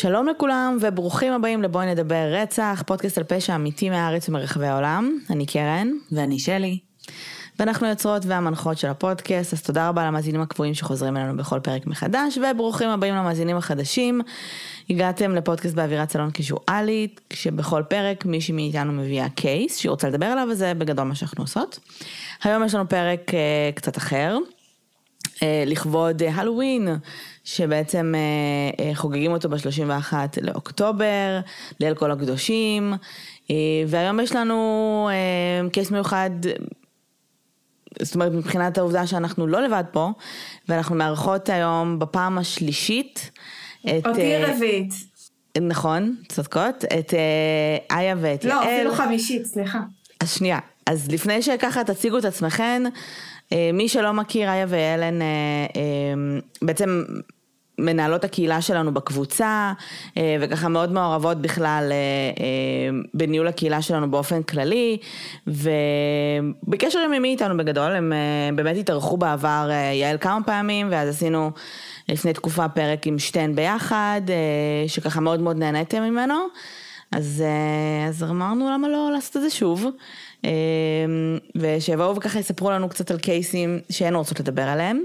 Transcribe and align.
שלום 0.00 0.28
לכולם 0.28 0.78
וברוכים 0.80 1.32
הבאים 1.32 1.62
לבואי 1.62 1.86
נדבר 1.86 2.28
רצח, 2.32 2.82
פודקאסט 2.86 3.18
על 3.18 3.24
פשע 3.24 3.54
אמיתי 3.54 3.90
מהארץ 3.90 4.28
ומרחבי 4.28 4.66
העולם. 4.66 5.18
אני 5.30 5.46
קרן. 5.46 5.92
ואני 6.12 6.38
שלי. 6.38 6.78
ואנחנו 7.58 7.86
יוצרות 7.86 8.26
והמנחות 8.26 8.78
של 8.78 8.88
הפודקאסט, 8.88 9.52
אז 9.52 9.62
תודה 9.62 9.88
רבה 9.88 10.06
למאזינים 10.06 10.40
הקבועים 10.40 10.74
שחוזרים 10.74 11.16
אלינו 11.16 11.36
בכל 11.36 11.60
פרק 11.60 11.86
מחדש, 11.86 12.38
וברוכים 12.38 12.88
הבאים 12.88 13.14
למאזינים 13.14 13.56
החדשים. 13.56 14.20
הגעתם 14.90 15.34
לפודקאסט 15.34 15.74
באווירת 15.74 16.10
סלון 16.10 16.30
קיזואלית, 16.30 17.20
כשבכל 17.30 17.82
פרק 17.88 18.24
מישהי 18.24 18.54
מאיתנו 18.54 18.92
מביאה 18.92 19.28
קייס 19.28 19.78
שהיא 19.78 19.90
רוצה 19.90 20.08
לדבר 20.08 20.26
עליו, 20.26 20.48
וזה 20.50 20.74
בגדול 20.74 21.04
מה 21.04 21.14
שאנחנו 21.14 21.44
עושות. 21.44 21.78
היום 22.42 22.64
יש 22.64 22.74
לנו 22.74 22.88
פרק 22.88 23.20
uh, 23.30 23.76
קצת 23.76 23.96
אחר, 23.96 24.38
uh, 25.36 25.40
לכבוד 25.66 26.22
הלואוין, 26.22 26.88
שבעצם 27.48 28.14
uh, 28.14 28.76
uh, 28.76 28.82
חוגגים 28.94 29.32
אותו 29.32 29.48
ב-31 29.48 30.12
לאוקטובר, 30.42 31.40
ליל 31.80 31.94
כל 31.94 32.10
הקדושים, 32.10 32.94
uh, 32.94 33.50
והיום 33.86 34.20
יש 34.20 34.32
לנו 34.32 35.10
קייס 35.72 35.90
מיוחד 35.90 36.30
זאת 38.02 38.14
אומרת, 38.14 38.32
מבחינת 38.32 38.78
העובדה 38.78 39.06
שאנחנו 39.06 39.46
לא 39.46 39.62
לבד 39.62 39.84
פה, 39.92 40.10
ואנחנו 40.68 40.96
מארחות 40.96 41.48
היום 41.48 41.98
בפעם 41.98 42.38
השלישית 42.38 43.30
את... 43.80 44.06
אותי 44.06 44.36
רביעית. 44.36 44.92
נכון, 45.60 46.16
צודקות, 46.28 46.84
את 46.98 47.14
איה 47.90 48.14
ואת 48.20 48.44
לא, 48.44 48.50
יעל. 48.50 48.64
לא, 48.64 48.74
אפילו 48.74 48.94
חמישית, 48.94 49.46
סליחה. 49.46 49.80
אז 50.20 50.32
שנייה, 50.32 50.58
אז 50.86 51.10
לפני 51.10 51.42
שככה 51.42 51.84
תציגו 51.84 52.18
את 52.18 52.24
עצמכן, 52.24 52.82
מי 53.72 53.88
שלא 53.88 54.12
מכיר, 54.12 54.48
איה 54.48 54.66
ויעל 54.68 55.02
הן 55.02 55.22
uh, 55.22 56.64
בעצם 56.66 57.04
מנהלות 57.78 58.24
הקהילה 58.24 58.62
שלנו 58.62 58.94
בקבוצה, 58.94 59.72
אה, 60.16 60.36
וככה 60.40 60.68
מאוד 60.68 60.92
מעורבות 60.92 61.42
בכלל 61.42 61.88
אה, 61.90 61.96
אה, 62.44 63.00
בניהול 63.14 63.48
הקהילה 63.48 63.82
שלנו 63.82 64.10
באופן 64.10 64.42
כללי, 64.42 64.98
ובקשר 65.46 66.98
עם 66.98 67.22
מי 67.22 67.28
איתנו 67.28 67.56
בגדול, 67.56 67.92
הם 67.92 68.12
באמת 68.54 68.76
התארחו 68.76 69.16
בעבר 69.16 69.70
יעל 69.92 70.18
כמה 70.18 70.38
פעמים, 70.46 70.88
ואז 70.90 71.08
עשינו 71.08 71.50
לפני 72.08 72.32
תקופה 72.32 72.68
פרק 72.68 73.06
עם 73.06 73.18
שתיהן 73.18 73.54
ביחד, 73.54 74.20
שככה 74.86 75.20
מאוד 75.20 75.40
מאוד 75.40 75.56
נהניתם 75.56 76.02
ממנו, 76.02 76.34
אז, 77.12 77.42
אז 78.08 78.22
אמרנו 78.22 78.70
למה 78.70 78.88
לא 78.88 79.10
לעשות 79.12 79.36
את 79.36 79.42
זה 79.42 79.50
שוב. 79.50 79.86
ושיבואו 81.56 82.16
וככה 82.16 82.38
יספרו 82.38 82.70
לנו 82.70 82.88
קצת 82.88 83.10
על 83.10 83.18
קייסים 83.18 83.80
שהן 83.90 84.14
רוצות 84.14 84.40
לדבר 84.40 84.62
עליהם. 84.62 85.04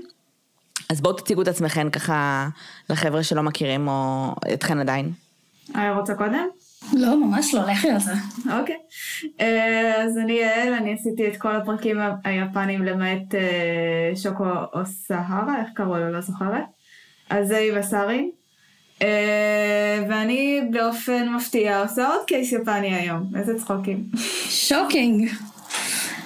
אז 0.90 1.02
בואו 1.02 1.14
תציגו 1.14 1.42
את 1.42 1.48
עצמכם 1.48 1.90
ככה 1.90 2.48
לחבר'ה 2.90 3.24
שלא 3.24 3.44
מכירים 3.44 3.88
או 3.88 4.32
אתכן 4.54 4.80
עדיין. 4.80 5.12
היה 5.74 5.94
רוצה 5.94 6.16
קודם? 6.16 6.48
לא, 6.94 7.20
ממש 7.20 7.54
לא, 7.54 7.62
לכי 7.72 7.90
על 7.90 8.00
זה. 8.00 8.12
אוקיי. 8.60 8.76
אה, 9.42 10.04
אז 10.04 10.18
אני 10.18 10.34
יעל, 10.34 10.74
אני 10.74 10.94
עשיתי 10.94 11.28
את 11.28 11.38
כל 11.38 11.56
הפרקים 11.56 11.98
היפנים 12.24 12.84
למעט 12.84 13.36
אה, 13.36 14.16
שוקו 14.16 14.46
או 14.74 14.86
סהרה, 14.86 15.62
איך 15.62 15.70
קראו 15.74 15.98
לו? 15.98 16.12
לא 16.12 16.22
זוכרת. 16.22 16.64
אז 17.30 17.48
זה 17.48 17.70
בסארי. 17.78 18.32
אה, 19.02 20.04
ואני 20.10 20.62
באופן 20.72 21.30
מפתיע 21.30 21.82
עושה 21.82 22.08
עוד 22.08 22.22
case 22.28 22.52
יפני 22.52 22.96
היום, 22.96 23.24
איזה 23.36 23.60
צחוקים. 23.60 24.04
shocking. 24.50 25.30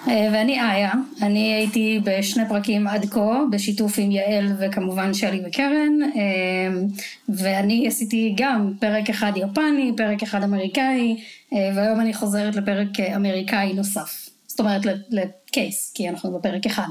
אה, 0.08 0.30
ואני 0.34 0.62
איה, 0.62 0.92
אני 1.22 1.54
הייתי 1.54 2.00
בשני 2.04 2.44
פרקים 2.50 2.88
עד 2.88 3.06
כה, 3.10 3.40
בשיתוף 3.52 3.94
עם 3.98 4.12
יעל 4.12 4.46
וכמובן 4.60 5.14
שלי 5.14 5.42
וקרן, 5.48 6.02
אה, 6.16 6.82
ואני 7.30 7.88
עשיתי 7.88 8.34
גם 8.38 8.74
פרק 8.80 9.10
אחד 9.10 9.32
יפני, 9.36 9.92
פרק 9.98 10.24
אחד 10.24 10.44
אמריקאי, 10.44 11.18
אה, 11.54 11.72
והיום 11.76 12.00
אני 12.00 12.14
חוזרת 12.14 12.56
לפרק 12.56 13.00
אמריקאי 13.16 13.74
נוסף. 13.74 14.30
זאת 14.48 14.60
אומרת 14.60 14.82
ל 15.10 15.24
case, 15.24 15.92
כי 15.96 16.10
אנחנו 16.10 16.40
בפרק 16.40 16.66
אחד. 16.66 16.88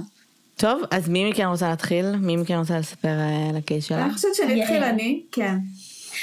טוב, 0.57 0.83
אז 0.91 1.09
מי 1.09 1.31
מכן 1.31 1.47
רוצה 1.47 1.69
להתחיל? 1.69 2.17
מי 2.17 2.37
מכן 2.37 2.55
רוצה 2.55 2.79
לספר 2.79 3.17
על 3.51 3.57
הקייס 3.57 3.85
שלה? 3.85 4.05
אני 4.05 4.15
חושבת 4.15 4.35
שאני 4.35 4.63
אתחיל 4.63 4.83
אני, 4.83 5.21
כן. 5.33 5.57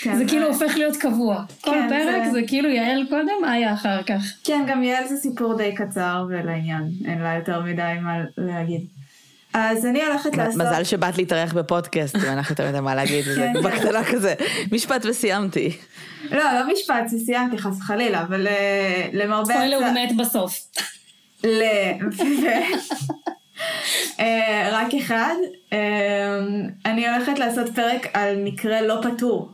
כן, 0.01 0.15
זה 0.17 0.25
כאילו 0.25 0.47
הופך 0.47 0.77
להיות 0.77 0.97
קבוע. 0.97 1.43
כל 1.61 1.71
כן, 1.71 1.89
פרק 1.89 2.25
זה... 2.25 2.31
זה 2.31 2.41
כאילו 2.47 2.69
יעל 2.69 3.05
קודם, 3.09 3.53
איה 3.53 3.73
אחר 3.73 4.03
כך. 4.03 4.23
כן, 4.43 4.65
גם 4.67 4.83
יעל 4.83 5.07
זה 5.07 5.17
סיפור 5.17 5.57
די 5.57 5.75
קצר 5.75 6.25
ולעניין, 6.29 6.83
אין 7.05 7.21
לה 7.21 7.35
יותר 7.35 7.61
מדי 7.61 7.93
מה 8.01 8.17
להגיד. 8.37 8.81
אז 9.53 9.85
אני 9.85 10.05
הולכת 10.05 10.37
לעשות... 10.37 10.61
מזל 10.61 10.83
שבאת 10.83 11.17
להתארח 11.17 11.53
בפודקאסט, 11.53 12.15
ואנחנו 12.21 12.55
תמיד 12.55 12.79
מה 12.79 12.95
להגיד, 12.95 13.25
וזה 13.27 13.49
כן, 13.53 13.63
בקטנה 13.63 14.03
כזה, 14.03 14.33
משפט 14.71 15.05
וסיימתי. 15.05 15.77
לא, 16.31 16.43
לא 16.43 16.73
משפט 16.73 17.05
וסיימתי, 17.15 17.57
חס 17.57 17.77
וחלילה, 17.77 18.21
אבל 18.21 18.47
אה, 18.47 19.07
למרבה... 19.13 19.53
ספוילר 19.53 19.77
הוא 19.77 19.87
מת 19.87 20.17
בסוף. 20.17 20.59
ל... 21.43 21.63
אה, 24.19 24.69
רק 24.71 24.93
אחד, 24.93 25.35
אה, 25.73 26.39
אני 26.85 27.09
הולכת 27.09 27.39
לעשות 27.39 27.75
פרק 27.75 28.07
על 28.13 28.35
מקרה 28.43 28.81
לא 28.81 29.01
פתור. 29.03 29.51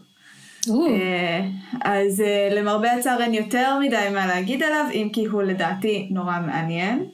אה, 0.70 1.42
אז 1.82 2.22
אה, 2.22 2.50
למרבה 2.52 2.92
הצער 2.92 3.22
אין 3.22 3.34
יותר 3.34 3.80
מדי 3.80 4.08
מה 4.14 4.28
להגיד 4.28 4.64
עליו, 4.64 4.86
אם 4.94 5.10
כי 5.14 5.26
הוא 5.26 5.44
לדעתי 5.44 6.08
נורא 6.12 6.40
מעניין. 6.48 7.06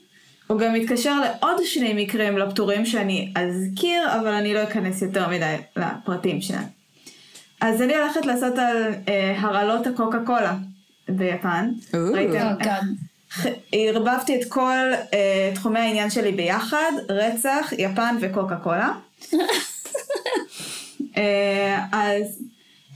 הוא 0.48 0.60
גם 0.60 0.74
מתקשר 0.74 1.22
לעוד 1.22 1.58
שני 1.64 2.04
מקרים 2.04 2.38
לא 2.38 2.50
פתורים 2.50 2.86
שאני 2.86 3.34
אזכיר, 3.36 4.20
אבל 4.20 4.34
אני 4.34 4.54
לא 4.54 4.64
אכנס 4.64 5.02
יותר 5.02 5.30
מדי 5.30 5.56
לפרטים 5.76 6.42
שלהם. 6.42 6.64
אז 7.62 7.82
אני 7.82 7.96
הולכת 7.96 8.26
לעשות 8.26 8.58
על 8.58 8.94
אה, 9.08 9.40
הרעלות 9.40 9.88
הקוקה 9.88 10.20
קולה 10.26 10.56
ביפן. 11.10 11.72
ראיתם? 11.94 12.54
ערבבתי 13.72 14.42
את 14.42 14.46
כל 14.50 14.78
אה, 15.14 15.52
תחומי 15.56 15.80
העניין 15.80 16.10
שלי 16.10 16.32
ביחד, 16.32 16.92
רצח, 17.10 17.74
יפן 17.78 18.16
וקוקה 18.22 18.56
קולה. 18.56 18.92
אה, 21.18 21.86
אז 21.92 22.42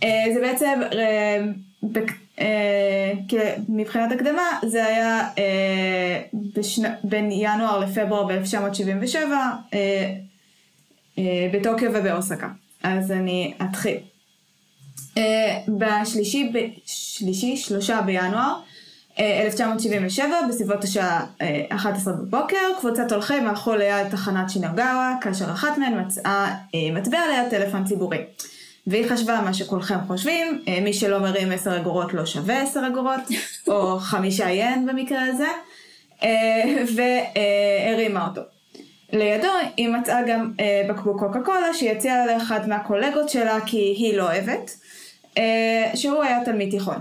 זה 0.03 0.39
בעצם, 0.41 0.79
אה, 0.93 1.39
אה, 2.39 3.11
מבחינת 3.69 4.11
הקדמה, 4.11 4.59
זה 4.65 4.85
היה 4.85 5.29
בין 7.03 7.31
ינואר 7.31 7.79
לפברואר 7.79 8.23
ב-1977 8.23 9.17
בטוקיו 11.53 11.91
ובאוסקה. 11.93 12.47
אז 12.83 13.11
אני 13.11 13.53
אתחיל. 13.69 13.97
בשלישי, 15.67 16.51
שלישי, 16.85 17.57
שלושה 17.57 18.01
בינואר 18.01 18.59
1977, 19.19 20.27
בסביבות 20.49 20.83
השעה 20.83 21.25
11 21.69 22.13
בבוקר, 22.13 22.57
קבוצת 22.79 23.11
הולכים 23.11 23.47
הלכו 23.47 23.75
ליד 23.75 24.09
תחנת 24.09 24.49
שינגאווה, 24.49 25.15
כאשר 25.21 25.51
אחת 25.51 25.77
מהן 25.77 26.05
מצאה 26.05 26.55
מטבע 26.93 27.19
ליד 27.31 27.49
טלפון 27.49 27.85
ציבורי. 27.85 28.17
והיא 28.89 29.09
חשבה 29.09 29.41
מה 29.41 29.53
שכולכם 29.53 29.97
חושבים, 30.07 30.63
אה, 30.67 30.79
מי 30.81 30.93
שלא 30.93 31.19
מרים 31.19 31.51
עשר 31.51 31.77
אגורות 31.77 32.13
לא 32.13 32.25
שווה 32.25 32.61
עשר 32.61 32.81
אגורות, 32.87 33.21
או 33.67 33.99
חמישה 34.11 34.49
ין 34.49 34.85
במקרה 34.85 35.21
הזה, 35.25 35.47
אה, 36.23 36.83
והרימה 36.95 38.27
אותו. 38.27 38.41
לידו 39.13 39.47
היא 39.77 39.89
מצאה 39.89 40.21
גם 40.27 40.51
אה, 40.59 40.81
בקבוק 40.89 41.19
קוקה 41.19 41.39
קולה 41.45 41.73
שהיא 41.73 41.91
הציעה 41.91 42.25
לאחד 42.25 42.69
מהקולגות 42.69 43.29
שלה 43.29 43.57
כי 43.65 43.77
היא 43.77 44.17
לא 44.17 44.23
אוהבת, 44.23 44.71
שהוא 45.95 46.23
היה 46.23 46.45
תלמיד 46.45 46.71
תיכון. 46.71 46.97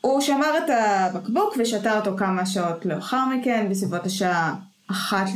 הוא 0.00 0.20
שמר 0.20 0.58
את 0.58 0.70
הבקבוק 0.70 1.54
ושתה 1.58 1.98
אותו 1.98 2.16
כמה 2.16 2.46
שעות 2.46 2.86
לאחר 2.86 3.24
מכן, 3.26 3.66
בסביבות 3.70 4.06
השעה 4.06 4.54
אחת 4.90 5.28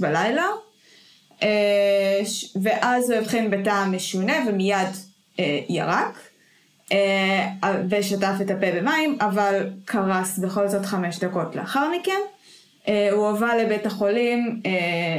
בלילה. 0.00 0.46
אה, 1.42 2.20
ואז 2.62 3.10
הוא 3.10 3.18
הבחין 3.18 3.50
בטעם 3.50 3.96
משונה 3.96 4.32
ומיד 4.48 4.88
אה, 5.38 5.60
ירק. 5.68 6.18
אה, 6.92 7.48
ושטף 7.90 8.34
את 8.40 8.50
הפה 8.50 8.66
במים, 8.76 9.18
אבל 9.20 9.70
קרס 9.84 10.38
בכל 10.38 10.68
זאת 10.68 10.86
חמש 10.86 11.18
דקות 11.18 11.56
לאחר 11.56 11.88
מכן. 12.00 12.20
הוא 13.12 13.28
הובא 13.28 13.54
לבית 13.54 13.86
החולים 13.86 14.62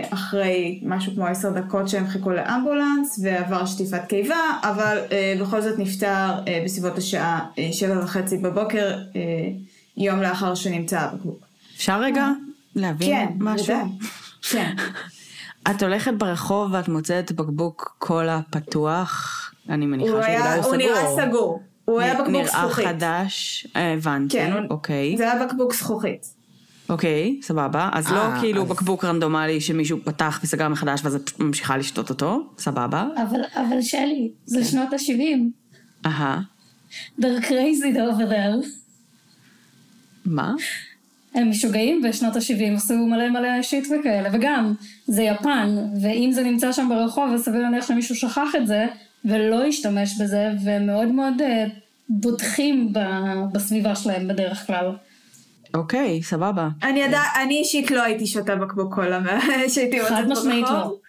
אחרי 0.09 0.79
משהו 0.83 1.13
כמו 1.15 1.25
עשר 1.25 1.49
דקות 1.49 1.89
שהם 1.89 2.07
חיכו 2.07 2.29
לאמבולנס 2.29 3.19
ועבר 3.23 3.65
שטיפת 3.65 4.01
קיבה, 4.09 4.59
אבל 4.63 4.97
בכל 5.41 5.61
זאת 5.61 5.79
נפטר 5.79 6.29
בסביבות 6.65 6.97
השעה 6.97 7.45
שבע 7.71 8.03
וחצי 8.03 8.37
בבוקר, 8.37 8.97
יום 9.97 10.21
לאחר 10.21 10.55
שנמצא 10.55 10.99
הבקבוק. 10.99 11.45
אפשר 11.75 12.01
רגע 12.01 12.27
להבין 12.75 13.09
כן, 13.09 13.27
משהו? 13.39 13.75
כן. 14.51 14.75
את 15.71 15.83
הולכת 15.83 16.13
ברחוב 16.13 16.73
ואת 16.73 16.87
מוצאת 16.87 17.31
בקבוק 17.31 17.95
קולה 17.99 18.39
פתוח, 18.49 19.39
אני 19.69 19.85
מניחה 19.85 20.11
שאולי 20.11 20.37
הוא 20.37 20.61
סגור. 20.61 20.65
הוא 20.65 20.75
נראה 20.75 21.25
סגור. 21.25 21.63
הוא 21.85 21.99
היה 21.99 22.21
בקבוק 22.21 22.45
זכוכית. 22.45 22.85
נראה 22.85 22.93
חדש, 22.93 23.67
הבנתי, 23.75 24.37
כן, 24.37 24.53
אוקיי. 24.69 25.17
זה 25.17 25.31
היה 25.31 25.45
בקבוק 25.45 25.73
זכוכית. 25.73 26.39
אוקיי, 26.89 27.39
סבבה. 27.41 27.89
אז 27.93 28.11
לא 28.11 28.17
אה, 28.17 28.39
כאילו 28.39 28.65
בקבוק 28.65 29.05
רנדומלי 29.05 29.61
שמישהו 29.61 29.97
פתח 30.03 30.39
וסגר 30.43 30.67
מחדש 30.67 31.01
ואז 31.03 31.15
את 31.15 31.39
ממשיכה 31.39 31.77
לשתות 31.77 32.09
אותו, 32.09 32.49
סבבה. 32.57 33.07
אבל, 33.17 33.39
אבל 33.55 33.81
שלי, 33.81 34.31
זה 34.45 34.65
שנות 34.65 34.93
ה-70. 34.93 35.39
אהה. 36.05 36.41
They're 37.19 37.43
crazy 37.43 37.95
over 37.95 38.29
there. 38.31 38.65
מה? 40.25 40.53
הם 41.35 41.49
משוגעים 41.49 42.01
בשנות 42.01 42.35
ה-70 42.35 42.75
עשו 42.75 42.93
מלא 42.93 43.29
מלא 43.29 43.61
שיט 43.61 43.87
וכאלה, 43.87 44.29
וגם, 44.33 44.73
זה 45.07 45.23
יפן, 45.23 45.75
ואם 46.01 46.29
זה 46.31 46.43
נמצא 46.43 46.71
שם 46.71 46.89
ברחוב, 46.89 47.33
אז 47.33 47.43
סביר 47.43 47.61
להניח 47.61 47.87
שמישהו 47.87 48.15
שכח 48.15 48.55
את 48.57 48.67
זה, 48.67 48.85
ולא 49.25 49.63
השתמש 49.63 50.21
בזה, 50.21 50.49
והם 50.63 50.85
מאוד 50.85 51.07
מאוד 51.07 51.41
אה, 51.41 51.65
בוטחים 52.09 52.93
ב- 52.93 53.53
בסביבה 53.53 53.95
שלהם 53.95 54.27
בדרך 54.27 54.67
כלל. 54.67 54.91
אוקיי, 55.73 56.23
סבבה. 56.23 56.69
אני 57.43 57.59
אישית 57.59 57.91
לא 57.91 58.03
הייתי 58.03 58.27
שותה 58.27 58.55
בקבוק 58.55 58.95
קולה 58.95 59.19
שהייתי 59.73 60.05
חד 60.05 60.23
מוצאת 60.27 60.43
משמעית 60.43 60.65
ברחוב. 60.65 60.91
לא. 60.91 61.08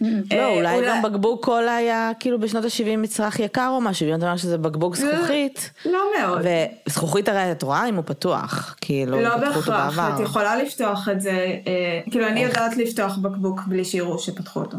לא, 0.00 0.08
אה, 0.32 0.46
אולי 0.48 0.86
גם 0.86 1.02
בקבוק 1.02 1.44
קולה 1.44 1.76
היה 1.76 2.10
כאילו 2.20 2.40
בשנות 2.40 2.64
ה-70 2.64 2.96
מצרך 2.98 3.40
יקר 3.40 3.68
או 3.72 3.80
משהו, 3.80 4.06
ואם 4.06 4.14
אתה 4.14 4.26
אומר 4.26 4.36
שזה 4.36 4.58
בקבוק 4.58 4.96
זכוכית, 4.96 5.70
לא 5.86 6.00
מאוד. 6.20 6.40
וזכוכית 6.86 7.28
הרי 7.28 7.52
את 7.52 7.62
רואה 7.62 7.88
אם 7.88 7.94
הוא 7.96 8.04
פתוח, 8.06 8.76
כאילו, 8.80 9.20
לא 9.20 9.36
בהכרח. 9.36 9.98
את 9.98 10.20
יכולה 10.20 10.56
לפתוח 10.62 11.08
את 11.08 11.20
זה, 11.20 11.30
אה, 11.66 12.00
כאילו 12.10 12.26
אני 12.28 12.40
יודעת 12.40 12.76
לפתוח 12.76 13.16
בקבוק 13.16 13.60
בלי 13.66 13.84
שיראו 13.84 14.18
שפתחו 14.18 14.60
אותו. 14.60 14.76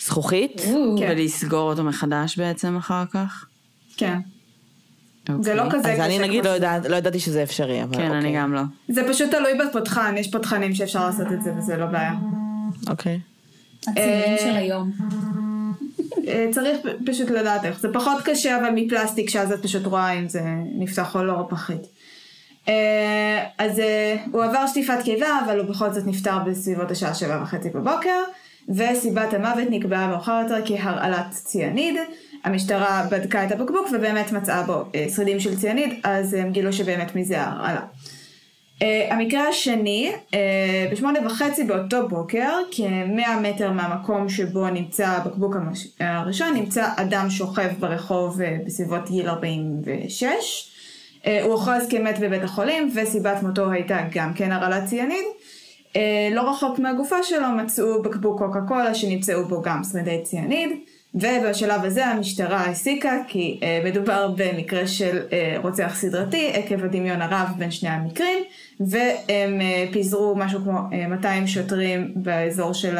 זכוכית? 0.00 0.60
כן. 0.98 1.08
ולסגור 1.10 1.70
אותו 1.70 1.84
מחדש 1.84 2.38
בעצם 2.38 2.76
אחר 2.76 3.02
כך? 3.12 3.46
כן. 3.96 4.18
אוקיי. 5.28 5.44
זה 5.44 5.54
לא 5.54 5.62
כזה 5.70 5.92
אז 5.92 6.00
אני 6.00 6.14
קשה 6.18 6.26
נגיד 6.26 6.40
כמו 6.42 6.50
לא 6.50 6.54
יודעת- 6.54 6.86
לא 6.86 6.96
ידעתי 6.96 7.20
שזה 7.20 7.42
אפשרי, 7.42 7.82
אבל 7.82 7.94
כן, 7.96 8.00
אני 8.10 8.16
אוקיי. 8.18 8.36
גם 8.36 8.52
לא. 8.54 8.60
זה 8.88 9.02
פשוט 9.08 9.30
תלוי 9.30 9.52
בפותחן, 9.58 10.14
יש 10.16 10.30
פותחנים 10.30 10.74
שאפשר 10.74 11.06
לעשות 11.06 11.32
את 11.32 11.42
זה 11.42 11.52
וזה 11.58 11.76
לא 11.76 11.86
בעיה. 11.86 12.12
אוקיי. 12.90 13.20
הצעירים 13.90 14.32
אה, 14.32 14.38
של 14.38 14.56
היום. 14.56 14.90
אה, 16.28 16.46
צריך 16.50 16.78
פשוט 17.06 17.30
לדעת 17.30 17.64
איך. 17.64 17.80
זה 17.80 17.88
פחות 17.92 18.22
קשה 18.24 18.58
אבל 18.58 18.70
מפלסטיק 18.74 19.30
שאז 19.30 19.52
את 19.52 19.62
פשוט 19.62 19.86
רואה 19.86 20.12
אם 20.12 20.28
זה 20.28 20.40
נפתח 20.78 21.16
או 21.16 21.24
לא 21.24 21.46
פחית. 21.48 21.82
אה, 22.68 23.44
אז 23.58 23.82
הוא 24.32 24.44
עבר 24.44 24.66
שטיפת 24.66 25.02
קיבה 25.04 25.38
אבל 25.44 25.58
הוא 25.58 25.68
בכל 25.68 25.92
זאת 25.92 26.06
נפטר 26.06 26.38
בסביבות 26.46 26.90
השעה 26.90 27.14
שבע 27.14 27.40
וחצי 27.42 27.70
בבוקר 27.70 28.22
וסיבת 28.68 29.34
המוות 29.34 29.68
נקבעה 29.70 30.08
מאוחר 30.08 30.40
יותר 30.42 30.66
כהרעלת 30.66 31.30
ציאניד. 31.30 31.94
המשטרה 32.44 33.06
בדקה 33.10 33.44
את 33.44 33.52
הבקבוק 33.52 33.88
ובאמת 33.92 34.32
מצאה 34.32 34.62
בו 34.62 34.84
שרידים 35.14 35.40
של 35.40 35.56
ציאניד 35.56 36.00
אז 36.04 36.34
הם 36.34 36.50
גילו 36.50 36.72
שבאמת 36.72 37.16
מזה 37.16 37.40
ההרעלה. 37.40 37.80
Uh, 38.78 38.84
המקרה 39.10 39.48
השני, 39.48 40.12
uh, 40.30 40.34
בשמונה 40.92 41.26
וחצי 41.26 41.64
באותו 41.64 42.08
בוקר, 42.08 42.50
כמאה 42.70 43.40
מטר 43.40 43.72
מהמקום 43.72 44.28
שבו 44.28 44.68
נמצא 44.70 45.06
הבקבוק 45.06 45.56
המש... 45.56 45.86
הראשון, 46.00 46.54
נמצא 46.54 46.88
אדם 46.96 47.30
שוכב 47.30 47.68
ברחוב 47.78 48.40
uh, 48.40 48.44
בסביבות 48.66 49.10
גיל 49.10 49.28
46. 49.28 50.24
Uh, 51.22 51.28
הוא 51.42 51.52
הוכרז 51.52 51.88
כמת 51.90 52.18
בבית 52.18 52.42
החולים, 52.42 52.92
וסיבת 52.94 53.42
מותו 53.42 53.70
הייתה 53.70 53.98
גם 54.12 54.34
כן 54.34 54.52
הרעלת 54.52 54.84
ציאניד. 54.84 55.24
Uh, 55.92 55.96
לא 56.32 56.50
רחוק 56.50 56.78
מהגופה 56.78 57.22
שלו 57.22 57.48
מצאו 57.48 58.02
בקבוק 58.02 58.38
קוקה 58.38 58.60
קולה 58.68 58.94
שנמצאו 58.94 59.44
בו 59.44 59.62
גם 59.62 59.84
שרידי 59.84 60.20
ציאניד. 60.22 60.70
ובשלב 61.20 61.84
הזה 61.84 62.06
המשטרה 62.06 62.64
הסיקה 62.64 63.18
כי 63.28 63.60
uh, 63.60 63.86
מדובר 63.86 64.28
במקרה 64.36 64.86
של 64.86 65.18
uh, 65.18 65.62
רוצח 65.62 65.94
סדרתי 65.94 66.50
עקב 66.52 66.84
הדמיון 66.84 67.22
הרב 67.22 67.48
בין 67.58 67.70
שני 67.70 67.88
המקרים 67.88 68.44
והם 68.80 69.60
uh, 69.60 69.92
פיזרו 69.92 70.34
משהו 70.36 70.60
כמו 70.60 70.78
uh, 70.78 71.08
200 71.08 71.46
שוטרים 71.46 72.12
באזור 72.16 72.72
של 72.72 72.96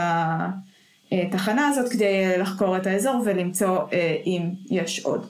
התחנה 1.13 1.69
הזאת 1.69 1.93
כדי 1.93 2.39
לחקור 2.39 2.77
את 2.77 2.87
האזור 2.87 3.23
ולמצוא 3.25 3.79
uh, 3.79 3.93
אם 4.27 4.43
יש 4.71 5.01
עוד. 5.05 5.27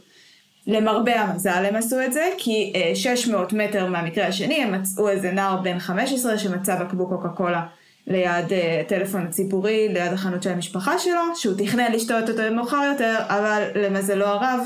למרבה 0.66 1.20
המזל 1.20 1.64
הם 1.68 1.76
עשו 1.76 1.96
את 2.04 2.12
זה, 2.12 2.28
כי 2.38 2.72
uh, 2.92 2.96
600 2.96 3.52
מטר 3.52 3.86
מהמקרה 3.86 4.26
השני 4.26 4.62
הם 4.62 4.72
מצאו 4.72 5.08
איזה 5.08 5.32
נער 5.32 5.60
בן 5.60 5.78
15 5.78 6.38
שמצא 6.38 6.76
בקבוק 6.76 7.08
קוקה 7.08 7.28
קולה 7.28 7.66
ליד 8.08 8.48
uh, 8.48 8.54
הטלפון 8.80 9.26
הציבורי, 9.26 9.88
ליד 9.88 10.12
החנות 10.12 10.42
של 10.42 10.50
המשפחה 10.50 10.98
שלו, 10.98 11.20
שהוא 11.34 11.54
תכנן 11.58 11.92
לשתות 11.92 12.28
אותו 12.28 12.42
מאוחר 12.54 12.82
יותר, 12.92 13.16
אבל 13.28 13.62
למזלו 13.74 14.26
הרב, 14.26 14.60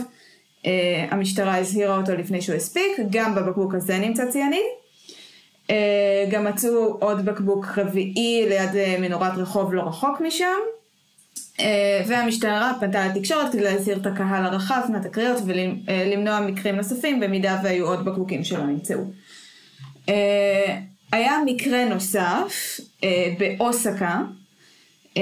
uh, 0.62 0.66
המשטרה 1.10 1.56
הזהירה 1.56 1.96
אותו 1.96 2.12
לפני 2.12 2.42
שהוא 2.42 2.56
הספיק, 2.56 2.98
גם 3.10 3.34
בבקבוק 3.34 3.74
הזה 3.74 3.98
נמצא 3.98 4.30
ציאניד. 4.30 4.60
Uh, 5.66 5.72
גם 6.30 6.44
מצאו 6.44 6.96
עוד 7.00 7.24
בקבוק 7.24 7.66
רביעי 7.76 8.46
ליד 8.48 8.70
uh, 8.70 9.00
מנורת 9.00 9.32
רחוב 9.36 9.74
לא 9.74 9.82
רחוק 9.82 10.20
משם. 10.20 10.46
Uh, 11.56 11.62
והמשטרה 12.06 12.72
פנתה 12.80 13.06
לתקשורת 13.06 13.52
כדי 13.52 13.62
להזהיר 13.62 13.96
את 13.96 14.06
הקהל 14.06 14.44
הרחב 14.44 14.80
מהתקריות 14.88 15.38
ולמנוע 15.46 16.40
מקרים 16.40 16.76
נוספים 16.76 17.20
במידה 17.20 17.60
והיו 17.64 17.86
עוד 17.86 18.04
בקבוקים 18.04 18.44
שלא 18.44 18.66
נמצאו. 18.66 18.98
Uh, 20.06 20.10
היה 21.12 21.38
מקרה 21.44 21.84
נוסף 21.84 22.80
uh, 22.80 23.04
באוסקה, 23.38 24.20
uh, 25.14 25.18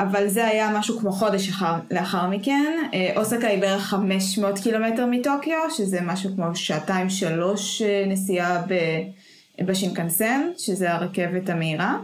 אבל 0.00 0.28
זה 0.28 0.46
היה 0.46 0.70
משהו 0.78 0.98
כמו 0.98 1.12
חודש 1.12 1.48
אחר, 1.48 1.74
לאחר 1.90 2.26
מכן. 2.26 2.72
Uh, 2.90 3.16
אוסקה 3.16 3.48
היא 3.48 3.60
בערך 3.60 3.82
500 3.82 4.58
קילומטר 4.58 5.06
מטוקיו, 5.06 5.58
שזה 5.76 6.00
משהו 6.00 6.30
כמו 6.34 6.56
שעתיים 6.56 7.10
שלוש 7.10 7.82
uh, 7.82 8.08
נסיעה 8.08 8.62
ב, 8.68 8.74
בשינקנסן, 9.64 10.40
שזה 10.58 10.92
הרכבת 10.92 11.48
המהירה. 11.48 11.98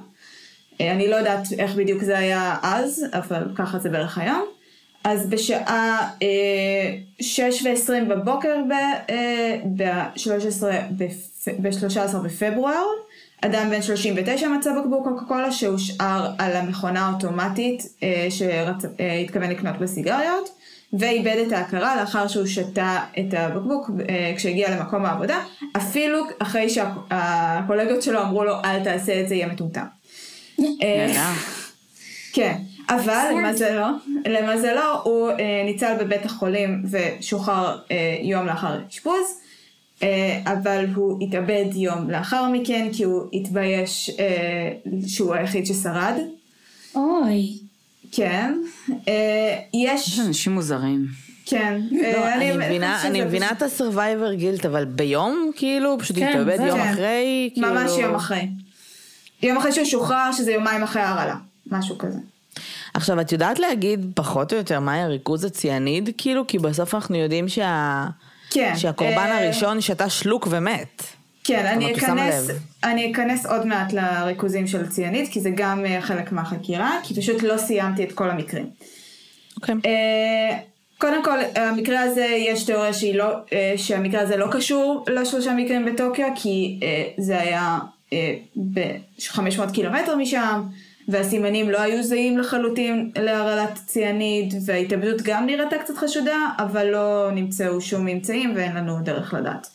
Uh, 0.73 0.77
אני 0.81 1.09
לא 1.09 1.17
יודעת 1.17 1.53
איך 1.59 1.75
בדיוק 1.75 2.03
זה 2.03 2.19
היה 2.19 2.57
אז, 2.63 3.07
אבל 3.13 3.43
ככה 3.57 3.79
זה 3.79 3.91
בערך 3.91 4.19
היום. 4.19 4.45
אז 5.05 5.27
בשעה 5.31 6.11
שש 7.21 7.63
ועשרים 7.65 8.09
בבוקר 8.09 8.57
ב-13 9.77 10.65
ב-13 11.59 12.17
בפברואר, 12.25 12.85
אדם 13.47 13.71
בן 13.71 13.83
39 13.83 14.49
מצא 14.49 14.71
בקבוק 14.73 15.05
קוקה 15.05 15.25
קולה 15.25 15.53
שהושאר 15.53 16.31
על 16.39 16.57
המכונה 16.57 17.07
האוטומטית 17.07 17.83
אה, 18.03 18.27
שהתכוון 18.31 19.51
לקנות 19.51 19.79
בסיגריות 19.79 20.51
ואיבד 20.93 21.45
את 21.47 21.53
ההכרה 21.53 21.97
לאחר 21.97 22.29
שהוא 22.29 22.47
שתה 22.47 22.99
את 23.19 23.35
הבקבוק 23.35 23.91
אה, 24.09 24.33
כשהגיע 24.37 24.77
למקום 24.77 25.05
העבודה 25.05 25.41
אפילו 25.77 26.19
אחרי 26.39 26.71
שהקולגות 26.71 28.03
שלו 28.03 28.23
אמרו 28.23 28.45
לו 28.45 28.55
אל 28.65 28.85
תעשה 28.85 29.21
את 29.21 29.29
זה 29.29 29.35
יהיה 29.35 29.47
מטומטם. 29.47 29.87
אה, 30.83 31.33
כן, 32.35 32.57
אבל 32.89 33.31
למזלו, 33.31 33.87
למזלו 34.27 35.03
הוא 35.05 35.31
אה, 35.31 35.63
ניצל 35.65 35.95
בבית 36.01 36.25
החולים 36.25 36.83
ושוחרר 36.91 37.79
אה, 37.91 38.17
יום 38.23 38.47
לאחר 38.47 38.79
אשפוז. 38.91 39.44
Uh, 40.05 40.07
אבל 40.51 40.87
הוא 40.95 41.19
התאבד 41.23 41.65
יום 41.75 42.11
לאחר 42.11 42.49
מכן 42.49 42.89
כי 42.93 43.05
הוא 43.05 43.29
התבייש 43.33 44.11
uh, 44.11 45.09
שהוא 45.09 45.35
היחיד 45.35 45.67
ששרד. 45.67 46.15
אוי. 46.95 47.59
כן. 48.13 48.55
Uh, 48.89 48.93
יש... 49.75 50.09
יש 50.09 50.21
אנשים 50.21 50.53
מוזרים. 50.53 51.07
כן. 51.47 51.81
לא, 51.91 52.35
אני 53.05 53.21
מבינה, 53.21 53.51
את 53.53 53.63
הסרווייבר 53.63 54.35
גילט, 54.35 54.67
אבל 54.67 54.85
ביום, 54.85 55.51
כאילו, 55.57 55.97
פשוט 55.99 56.17
כן, 56.17 56.29
התאבד 56.29 56.59
יום 56.67 56.79
כן. 56.79 56.89
אחרי, 56.89 57.51
כאילו... 57.55 57.69
ממש 57.69 57.91
יום 57.99 58.15
אחרי. 58.15 58.49
יום 59.43 59.57
אחרי 59.57 59.73
שהוא 59.73 59.85
שוחרר, 59.85 60.33
שזה 60.33 60.53
יומיים 60.53 60.83
אחרי 60.83 61.03
ההרעלה. 61.03 61.37
משהו 61.67 61.99
כזה. 61.99 62.19
עכשיו, 62.95 63.21
את 63.21 63.33
יודעת 63.33 63.59
להגיד 63.59 64.13
פחות 64.15 64.53
או 64.53 64.59
יותר 64.59 64.81
מהי 64.81 65.01
הריכוז 65.03 65.45
הציאניד? 65.45 66.11
כאילו, 66.19 66.47
כי 66.47 66.59
בסוף 66.59 66.95
אנחנו 66.95 67.17
יודעים 67.17 67.49
שה... 67.49 68.07
כן. 68.55 68.77
שהקורבן 68.77 69.17
אה, 69.17 69.45
הראשון 69.45 69.81
שתה 69.81 70.11
שלוק 70.11 70.49
ומת. 70.51 71.03
כן, 71.45 71.67
אני 71.67 71.93
אכנס. 71.93 72.51
אני 72.85 73.13
אכנס 73.13 73.47
עוד 73.47 73.67
מעט 73.67 73.93
לריכוזים 73.93 74.67
של 74.67 74.89
ציאנית, 74.89 75.31
כי 75.33 75.41
זה 75.41 75.51
גם 75.55 75.87
אה, 75.87 76.01
חלק 76.01 76.33
מהחקירה, 76.33 76.99
כי 77.03 77.15
פשוט 77.15 77.43
לא 77.43 77.57
סיימתי 77.59 78.05
את 78.05 78.13
כל 78.13 78.31
המקרים. 78.31 78.67
אוקיי. 79.57 79.75
אה, 79.87 80.59
קודם 80.99 81.25
כל, 81.25 81.39
המקרה 81.55 82.01
הזה, 82.01 82.27
יש 82.39 82.65
תיאוריה 82.65 82.93
שהיא 82.93 83.15
לא, 83.15 83.27
שהמקרה 83.77 84.21
הזה 84.21 84.37
לא 84.37 84.47
קשור 84.53 85.05
לשלושה 85.09 85.53
מקרים 85.53 85.85
בטוקיו, 85.85 86.29
כי 86.35 86.81
זה 87.19 87.41
היה 87.41 87.79
ב-500 88.57 89.73
קילומטר 89.73 90.17
משם, 90.17 90.63
והסימנים 91.09 91.71
לא 91.71 91.81
היו 91.81 92.03
זהים 92.03 92.39
לחלוטין 92.39 93.11
להרעלת 93.19 93.79
ציאניד, 93.87 94.55
וההתאבדות 94.67 95.23
גם 95.23 95.47
נראתה 95.47 95.79
קצת 95.79 95.97
חשודה, 95.97 96.39
אבל 96.59 96.87
לא 96.87 97.31
נמצאו 97.33 97.81
שום 97.81 98.07
ממצאים 98.07 98.53
ואין 98.57 98.77
לנו 98.77 98.99
דרך 99.03 99.35
לדעת. 99.35 99.67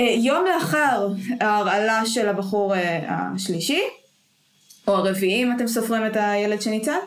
אה, 0.00 0.06
יום 0.18 0.44
לאחר 0.44 1.08
ההרעלה 1.40 2.06
של 2.06 2.28
הבחור 2.28 2.74
אה, 2.74 3.00
השלישי, 3.08 3.80
או 4.88 4.96
הרביעי 4.96 5.42
אם 5.42 5.52
אתם 5.56 5.66
סופרים 5.66 6.06
את 6.06 6.16
הילד 6.16 6.62
שניצל, 6.62 6.98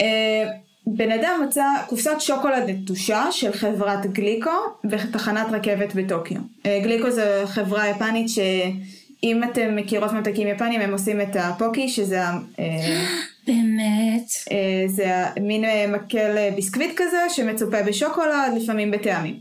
אה, 0.00 0.44
בן 0.86 1.10
אדם 1.10 1.40
מצא 1.46 1.64
קופסת 1.88 2.16
שוקולד 2.18 2.62
נטושה 2.68 3.32
של 3.32 3.52
חברת 3.52 4.06
גליקו 4.06 4.50
בתחנת 4.84 5.46
רכבת 5.52 5.94
בטוקיו. 5.94 6.40
גליקו 6.66 7.10
זו 7.10 7.22
חברה 7.46 7.88
יפנית 7.88 8.28
אם 9.24 9.44
אתם 9.44 9.76
מכירות 9.76 10.12
ממתקים 10.12 10.48
יפנים, 10.48 10.80
הם 10.80 10.92
עושים 10.92 11.20
את 11.20 11.36
הפוקי, 11.40 11.88
שזה 11.88 12.24
ה- 12.24 12.38
אה, 12.58 13.04
באמת. 13.46 14.26
אה, 14.52 14.84
זה 14.88 15.12
מין 15.40 15.64
אה, 15.64 15.86
מקל 15.88 16.50
ביסקוויט 16.54 16.90
כזה, 16.96 17.18
שמצופה 17.28 17.82
בשוקולד, 17.82 18.52
לפעמים 18.62 18.90
בטעמים. 18.90 19.36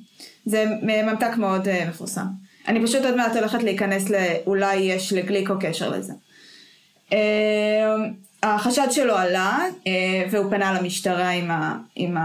זה 0.46 0.66
ממתק 0.82 1.38
מאוד 1.38 1.68
מפורסם. 1.90 2.26
אני 2.68 2.86
פשוט 2.86 3.06
עוד 3.06 3.16
מעט 3.16 3.36
הולכת 3.36 3.64
להיכנס 3.64 4.10
לאולי 4.10 4.76
יש 4.76 5.14
לגליקו 5.14 5.54
קשר 5.60 5.90
לזה. 5.90 6.14
החשד 8.44 8.88
שלו 8.92 9.16
עלה, 9.18 9.60
והוא 10.32 10.50
פנה 10.52 10.74
למשטרה 10.82 11.30
עם 11.96 12.18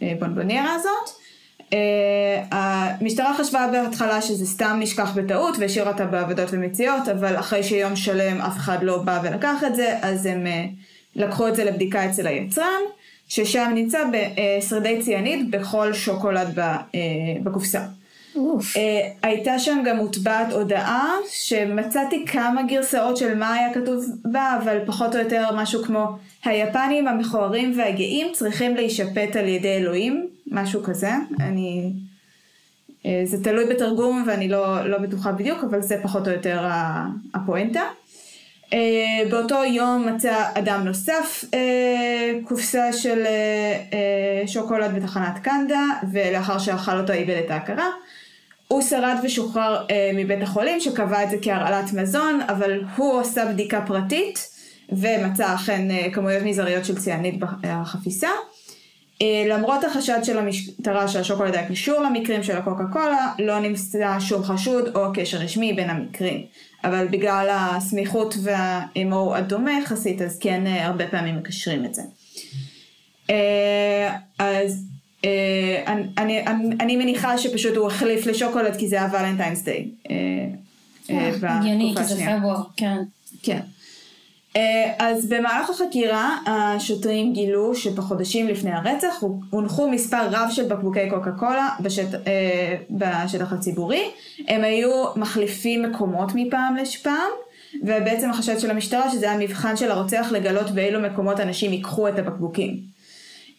הבונבוניירה 0.00 0.74
הזאת. 0.74 1.19
אה, 1.72 2.42
המשטרה 2.50 3.34
חשבה 3.38 3.68
בהתחלה 3.72 4.22
שזה 4.22 4.46
סתם 4.46 4.76
נשכח 4.80 5.12
בטעות 5.14 5.56
והשאירה 5.58 5.92
אותה 5.92 6.06
בעבודות 6.06 6.48
ומציאות, 6.52 7.08
אבל 7.08 7.36
אחרי 7.38 7.62
שיום 7.62 7.96
שלם 7.96 8.40
אף 8.40 8.56
אחד 8.56 8.82
לא 8.82 8.98
בא 8.98 9.20
ולקח 9.22 9.64
את 9.66 9.74
זה, 9.74 9.98
אז 10.02 10.26
הם 10.26 10.46
אה, 10.46 10.64
לקחו 11.16 11.48
את 11.48 11.56
זה 11.56 11.64
לבדיקה 11.64 12.10
אצל 12.10 12.26
היצרן, 12.26 12.80
ששם 13.28 13.70
נמצא 13.74 13.98
בשרידי 14.12 15.02
ציאניד 15.02 15.50
בכל 15.50 15.92
שוקולד 15.92 16.48
ב- 16.54 16.60
אה, 16.60 16.78
בקופסה. 17.42 17.80
אוף. 18.36 18.76
אה, 18.76 19.08
הייתה 19.22 19.58
שם 19.58 19.82
גם 19.86 19.96
מוטבעת 19.96 20.52
הודעה 20.52 21.14
שמצאתי 21.30 22.24
כמה 22.26 22.62
גרסאות 22.62 23.16
של 23.16 23.34
מה 23.38 23.52
היה 23.54 23.74
כתוב 23.74 24.04
בה, 24.24 24.58
אבל 24.62 24.78
פחות 24.86 25.14
או 25.14 25.20
יותר 25.20 25.44
משהו 25.54 25.82
כמו 25.84 26.06
היפנים 26.44 27.08
המכוערים 27.08 27.78
והגאים 27.78 28.26
צריכים 28.32 28.76
להישפט 28.76 29.36
על 29.36 29.48
ידי 29.48 29.76
אלוהים, 29.76 30.26
משהו 30.50 30.82
כזה. 30.82 31.10
אני... 31.40 31.92
אה, 33.06 33.22
זה 33.24 33.44
תלוי 33.44 33.64
בתרגום 33.64 34.24
ואני 34.26 34.48
לא, 34.48 34.88
לא 34.88 34.98
בטוחה 34.98 35.32
בדיוק, 35.32 35.64
אבל 35.64 35.82
זה 35.82 35.96
פחות 36.02 36.28
או 36.28 36.32
יותר 36.32 36.66
הפואנטה. 37.34 37.82
אה, 38.72 39.30
באותו 39.30 39.64
יום 39.64 40.06
מצא 40.08 40.44
אדם 40.54 40.84
נוסף 40.84 41.44
אה, 41.54 42.32
קופסה 42.44 42.92
של 42.92 43.24
שוקולד 44.46 44.94
בתחנת 44.94 45.38
קנדה, 45.42 45.84
ולאחר 46.12 46.58
שאכל 46.58 46.98
אותו 46.98 47.12
איבד 47.12 47.42
את 47.44 47.50
ההכרה. 47.50 47.88
הוא 48.68 48.82
שרד 48.82 49.16
ושוחרר 49.24 49.86
מבית 50.14 50.42
החולים 50.42 50.80
שקבע 50.80 51.24
את 51.24 51.30
זה 51.30 51.36
כהרעלת 51.42 51.92
מזון, 51.92 52.40
אבל 52.48 52.82
הוא 52.96 53.20
עשה 53.20 53.44
בדיקה 53.44 53.80
פרטית 53.86 54.48
ומצא 54.92 55.54
אכן 55.54 56.10
כמויות 56.12 56.42
מזעריות 56.42 56.84
של 56.84 56.98
ציאנית 56.98 57.34
בחפיסה. 57.38 58.28
אה, 59.22 59.44
למרות 59.48 59.84
החשד 59.84 60.18
של 60.24 60.38
המשטרה 60.38 61.08
שהשוקולד 61.08 61.54
היה 61.54 61.68
קשור 61.68 62.00
למקרים 62.02 62.42
של 62.42 62.56
הקוקה 62.56 62.84
קולה, 62.92 63.32
לא 63.38 63.58
נמצא 63.60 64.16
שום 64.20 64.42
חשוד 64.42 64.96
או 64.96 65.06
קשר 65.14 65.38
רשמי 65.38 65.72
בין 65.72 65.90
המקרים. 65.90 66.42
אבל 66.84 67.06
בגלל 67.10 67.48
הסמיכות 67.50 68.34
והאמור 68.42 69.36
הדומה 69.36 69.72
יחסית, 69.82 70.22
אז 70.22 70.38
כן 70.38 70.66
אה, 70.66 70.86
הרבה 70.86 71.06
פעמים 71.06 71.36
מקשרים 71.36 71.84
את 71.84 71.94
זה. 71.94 72.02
אה, 73.30 74.16
אז 74.38 74.84
אני, 75.24 76.06
אני, 76.18 76.46
אני- 76.46 76.74
אני 76.80 76.96
מניחה 76.96 77.38
שפשוט 77.38 77.76
הוא 77.76 77.86
החליף 77.86 78.26
לשוקולד 78.26 78.76
כי 78.76 78.88
זה 78.88 78.96
היה 78.96 79.08
ולנטיינס 79.12 79.62
דיי. 79.62 79.88
הגיוני, 81.42 81.94
כי 81.96 82.04
זה 82.04 82.22
פברואר, 82.38 82.62
כן. 82.76 82.96
כן. 83.42 83.60
אה, 84.56 84.92
אז 84.98 85.28
במהלך 85.28 85.70
החקירה 85.70 86.36
השוטרים 86.46 87.32
גילו 87.32 87.74
שבחודשים 87.74 88.48
לפני 88.48 88.70
הרצח 88.72 89.22
הונחו 89.50 89.90
מספר 89.90 90.28
רב 90.30 90.48
של 90.50 90.68
בקבוקי 90.68 91.10
קוקה 91.10 91.30
קולה 91.30 91.68
בשט, 91.80 92.14
אה, 92.26 92.76
בשטח 92.90 93.52
הציבורי. 93.52 94.10
הם 94.48 94.64
היו 94.64 95.04
מחליפים 95.16 95.82
מקומות 95.82 96.28
מפעם 96.34 96.76
לפעם, 96.76 97.30
ובעצם 97.82 98.30
החשד 98.30 98.58
של 98.58 98.70
המשטרה 98.70 99.10
שזה 99.10 99.30
היה 99.30 99.38
מבחן 99.38 99.76
של 99.76 99.90
הרוצח 99.90 100.28
לגלות 100.32 100.70
באילו 100.70 101.00
מקומות 101.00 101.40
אנשים 101.40 101.72
ייקחו 101.72 102.08
את 102.08 102.18
הבקבוקים. 102.18 102.76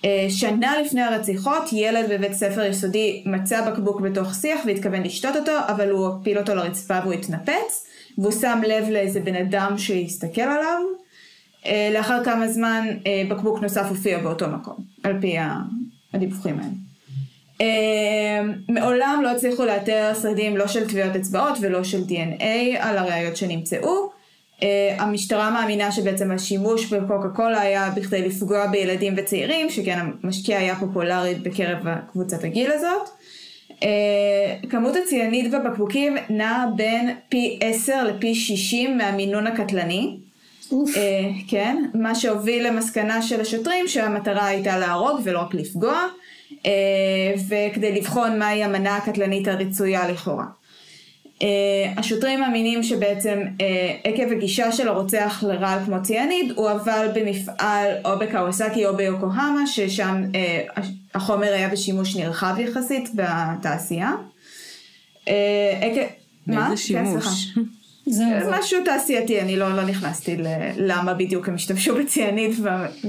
אה, 0.05 0.25
שנה 0.29 0.81
לפני 0.81 1.01
הרציחות, 1.01 1.63
ילד 1.71 2.09
בבית 2.09 2.33
ספר 2.33 2.65
יסודי 2.65 3.23
מצא 3.25 3.71
בקבוק 3.71 4.01
בתוך 4.01 4.33
שיח 4.33 4.59
והתכוון 4.65 5.03
לשתות 5.03 5.35
אותו, 5.35 5.51
אבל 5.67 5.89
הוא 5.89 6.07
הפיל 6.07 6.37
אותו 6.37 6.55
לרצפה 6.55 6.99
והוא 7.03 7.13
התנפץ, 7.13 7.87
והוא 8.17 8.31
שם 8.31 8.61
לב 8.67 8.89
לאיזה 8.89 9.19
בן 9.19 9.35
אדם 9.35 9.77
שהסתכל 9.77 10.41
עליו. 10.41 10.81
אה, 11.65 11.89
לאחר 11.93 12.23
כמה 12.23 12.47
זמן 12.47 12.87
אה, 13.07 13.23
בקבוק 13.29 13.61
נוסף 13.61 13.85
הופיע 13.89 14.19
באותו 14.19 14.47
מקום, 14.47 14.75
על 15.03 15.21
פי 15.21 15.35
הדיווחים 16.13 16.59
האלה. 16.59 16.71
אה, 17.61 18.41
מעולם 18.69 19.19
לא 19.23 19.31
הצליחו 19.31 19.65
לאתר 19.65 20.11
שרידים 20.21 20.57
לא 20.57 20.67
של 20.67 20.87
טביעות 20.87 21.15
אצבעות 21.15 21.57
ולא 21.61 21.83
של 21.83 22.01
DNA 22.09 22.77
על 22.79 22.97
הראיות 22.97 23.37
שנמצאו. 23.37 24.21
Uh, 24.59 24.63
המשטרה 25.01 25.51
מאמינה 25.51 25.91
שבעצם 25.91 26.31
השימוש 26.31 26.93
בקוקה 26.93 27.29
קולה 27.29 27.61
היה 27.61 27.89
בכדי 27.95 28.21
לפגוע 28.21 28.67
בילדים 28.67 29.13
וצעירים, 29.17 29.69
שכן 29.69 29.99
המשקיע 30.23 30.57
היה 30.57 30.75
פופולרי 30.75 31.35
בקרב 31.35 31.77
קבוצת 32.11 32.43
הגיל 32.43 32.71
הזאת. 32.71 33.09
כמות 34.69 34.95
הציאנית 34.95 35.51
בבקבוקים 35.51 36.17
נעה 36.29 36.65
בין 36.75 37.15
פי 37.29 37.59
10 37.61 38.03
לפי 38.03 38.35
60 38.35 38.97
מהמינון 38.97 39.47
הקטלני. 39.47 40.17
אוף. 40.71 40.89
Uh, 40.89 40.99
כן, 41.47 41.83
מה 41.93 42.15
שהוביל 42.15 42.67
למסקנה 42.67 43.21
של 43.21 43.41
השוטרים 43.41 43.87
שהמטרה 43.87 44.45
הייתה 44.45 44.77
להרוג 44.77 45.19
ולא 45.23 45.39
רק 45.39 45.53
לפגוע, 45.53 46.05
uh, 46.51 46.65
וכדי 47.47 47.91
לבחון 47.95 48.39
מהי 48.39 48.63
המנה 48.63 48.97
הקטלנית 48.97 49.47
הרצויה 49.47 50.11
לכאורה. 50.11 50.45
Uh, 51.39 51.43
השוטרים 51.97 52.39
מאמינים 52.39 52.83
שבעצם 52.83 53.41
uh, 53.57 53.61
עקב 54.03 54.31
הגישה 54.31 54.71
של 54.71 54.87
הרוצח 54.87 55.43
לרעל 55.47 55.79
כמו 55.85 56.03
ציאניד, 56.03 56.51
הוא 56.55 56.71
אבל 56.71 57.07
במפעל 57.15 57.87
או 58.05 58.19
בקאווסקי 58.19 58.85
או 58.85 58.95
ביוקוהמה, 58.95 59.67
ששם 59.67 60.23
uh, 60.77 60.81
החומר 61.15 61.53
היה 61.53 61.69
בשימוש 61.69 62.15
נרחב 62.15 62.55
יחסית 62.59 63.09
בתעשייה. 63.15 64.11
באיזה 66.47 66.67
כן, 66.67 66.75
סליחה. 66.75 66.75
שימוש? 66.75 67.47
זהו. 68.05 68.51
משהו 68.51 68.77
תעשייתי, 68.85 69.41
אני 69.41 69.57
לא, 69.57 69.75
לא 69.75 69.83
נכנסתי 69.83 70.37
ללמה 70.77 71.13
בדיוק 71.13 71.49
הם 71.49 71.55
השתמשו 71.55 71.95
בציאנית 71.95 72.51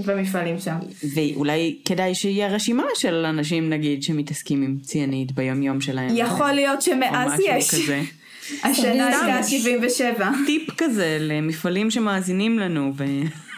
במפעלים 0.07 0.59
שם. 0.59 0.77
ואולי 1.15 1.77
כדאי 1.85 2.15
שיהיה 2.15 2.49
רשימה 2.49 2.85
של 2.95 3.15
אנשים 3.15 3.71
נגיד 3.71 4.03
שמתעסקים 4.03 4.63
עם 4.63 4.79
ציאנית 4.83 5.33
ביום 5.33 5.63
יום 5.63 5.81
שלהם. 5.81 6.17
יכול 6.17 6.53
להיות 6.53 6.83
שמאז 6.83 7.41
יש. 7.41 7.75
השנה. 8.65 9.07
הייתה 9.07 9.43
77. 9.49 10.31
טיפ 10.47 10.71
כזה 10.77 11.19
למפעלים 11.21 11.91
שמאזינים 11.91 12.59
לנו. 12.59 12.93
ו... 12.97 13.05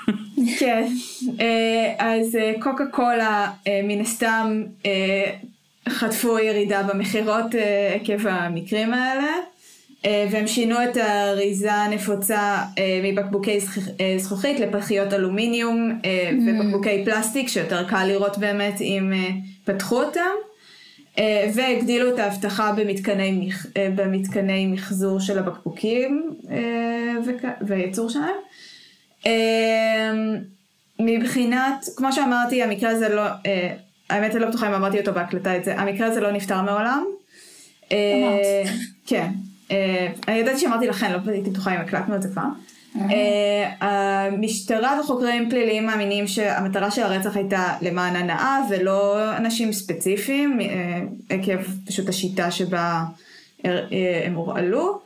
כן. 0.59 0.87
אה, 1.41 1.95
אז 1.99 2.37
אה, 2.37 2.53
קוקה 2.61 2.87
קולה 2.87 3.51
אה, 3.67 3.81
מן 3.85 4.01
הסתם 4.01 4.63
אה, 4.87 5.31
חטפו 5.89 6.39
ירידה 6.39 6.83
במכירות 6.83 7.55
אה, 7.55 7.95
עקב 7.95 8.27
המקרים 8.27 8.95
האלה. 8.95 9.33
אה, 10.07 10.27
והם 10.31 10.47
שינו 10.47 10.77
את 10.85 10.97
האריזה 10.97 11.73
הנפוצה 11.73 12.59
אה, 12.79 13.01
מבקבוקי 13.05 13.59
זכ- 13.61 13.91
זכוכית 14.19 14.61
לפחיות 14.61 15.13
אלומיניום 15.13 16.01
אה, 16.05 16.31
ובקבוקי 16.47 17.05
פלסטיק 17.05 17.49
שיותר 17.49 17.89
קל 17.89 18.05
לראות 18.05 18.39
באמת 18.39 18.81
אם 18.81 19.13
פתחו 19.65 20.03
אותם. 20.03 20.31
והגדילו 21.55 22.15
את 22.15 22.19
האבטחה 22.19 22.73
במתקני, 22.73 23.51
במתקני 23.97 24.67
מחזור 24.67 25.21
של 25.21 25.39
הבקבוקים 25.39 26.31
והייצור 27.61 28.11
שלהם. 28.11 28.37
מבחינת, 31.01 31.85
כמו 31.97 32.13
שאמרתי, 32.13 32.63
המקרה 32.63 32.91
הזה 32.91 33.09
לא, 33.09 33.23
האמת 34.11 34.33
אני 34.33 34.41
לא 34.41 34.49
בטוחה 34.49 34.69
אם 34.69 34.75
אמרתי 34.75 35.01
אותו 35.01 35.13
בהקלטה 35.13 35.57
את 35.57 35.65
זה, 35.65 35.81
המקרה 35.81 36.07
הזה 36.07 36.21
לא 36.21 36.33
נפתר 36.33 36.63
מעולם. 36.63 37.05
אה, 37.93 37.97
אמרת. 38.15 38.77
כן. 39.07 39.31
אה, 39.71 40.09
אני 40.29 40.37
ידעתי 40.37 40.59
שאמרתי 40.59 40.87
לכן, 40.87 41.13
לא 41.13 41.19
הייתי 41.31 41.51
בטוחה 41.51 41.75
אם 41.75 41.81
הקלטנו 41.81 42.17
את 42.17 42.23
זה 42.23 42.29
כבר. 42.29 42.43
אה, 43.11 43.71
המשטרה 43.81 45.01
וחוקרים 45.01 45.51
פליליים 45.51 45.87
מאמינים 45.87 46.27
שהמטרה 46.27 46.91
של 46.91 47.03
הרצח 47.03 47.37
הייתה 47.37 47.75
למען 47.83 48.17
הנאה 48.17 48.59
ולא 48.71 49.37
אנשים 49.37 49.73
ספציפיים, 49.73 50.59
עקב 51.31 51.63
פשוט 51.87 52.09
השיטה 52.09 52.51
שבה 52.51 53.05
הם 54.25 54.35
הורעלו. 54.35 55.04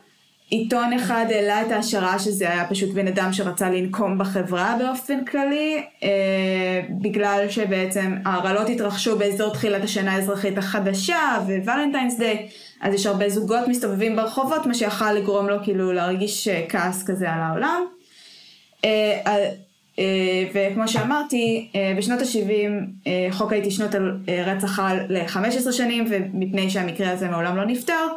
עיתון 0.49 0.93
אחד 0.93 1.25
העלה 1.29 1.61
את 1.61 1.71
ההשערה 1.71 2.19
שזה 2.19 2.51
היה 2.51 2.65
פשוט 2.69 2.89
בן 2.89 3.07
אדם 3.07 3.33
שרצה 3.33 3.69
לנקום 3.69 4.17
בחברה 4.17 4.75
באופן 4.79 5.25
כללי, 5.25 5.83
אה, 6.03 6.81
בגלל 7.01 7.45
שבעצם 7.49 8.15
ההרעלות 8.25 8.69
התרחשו 8.69 9.17
באזור 9.17 9.53
תחילת 9.53 9.83
השנה 9.83 10.15
האזרחית 10.15 10.57
החדשה 10.57 11.19
וולנטיינס 11.65 12.17
דיי, 12.17 12.47
אז 12.81 12.93
יש 12.93 13.05
הרבה 13.05 13.29
זוגות 13.29 13.67
מסתובבים 13.67 14.15
ברחובות, 14.15 14.65
מה 14.65 14.73
שיכל 14.73 15.13
לגרום 15.13 15.49
לו 15.49 15.55
כאילו 15.63 15.91
להרגיש 15.93 16.47
אה, 16.47 16.65
כעס 16.69 17.03
כזה 17.03 17.31
על 17.31 17.41
העולם. 17.41 17.81
אה, 18.85 19.19
אה, 19.27 19.49
אה, 19.99 20.45
וכמו 20.53 20.87
שאמרתי, 20.87 21.69
אה, 21.75 21.93
בשנות 21.97 22.19
ה-70 22.21 23.09
חוק 23.31 23.53
ההתיישנות 23.53 23.95
על 23.95 24.17
אה, 24.29 24.43
רצח 24.45 24.67
חל 24.67 24.97
ל-15 25.09 25.71
שנים, 25.71 26.05
ומפני 26.09 26.69
שהמקרה 26.69 27.11
הזה 27.11 27.27
מעולם 27.27 27.57
לא 27.57 27.65
נפתר, 27.65 28.07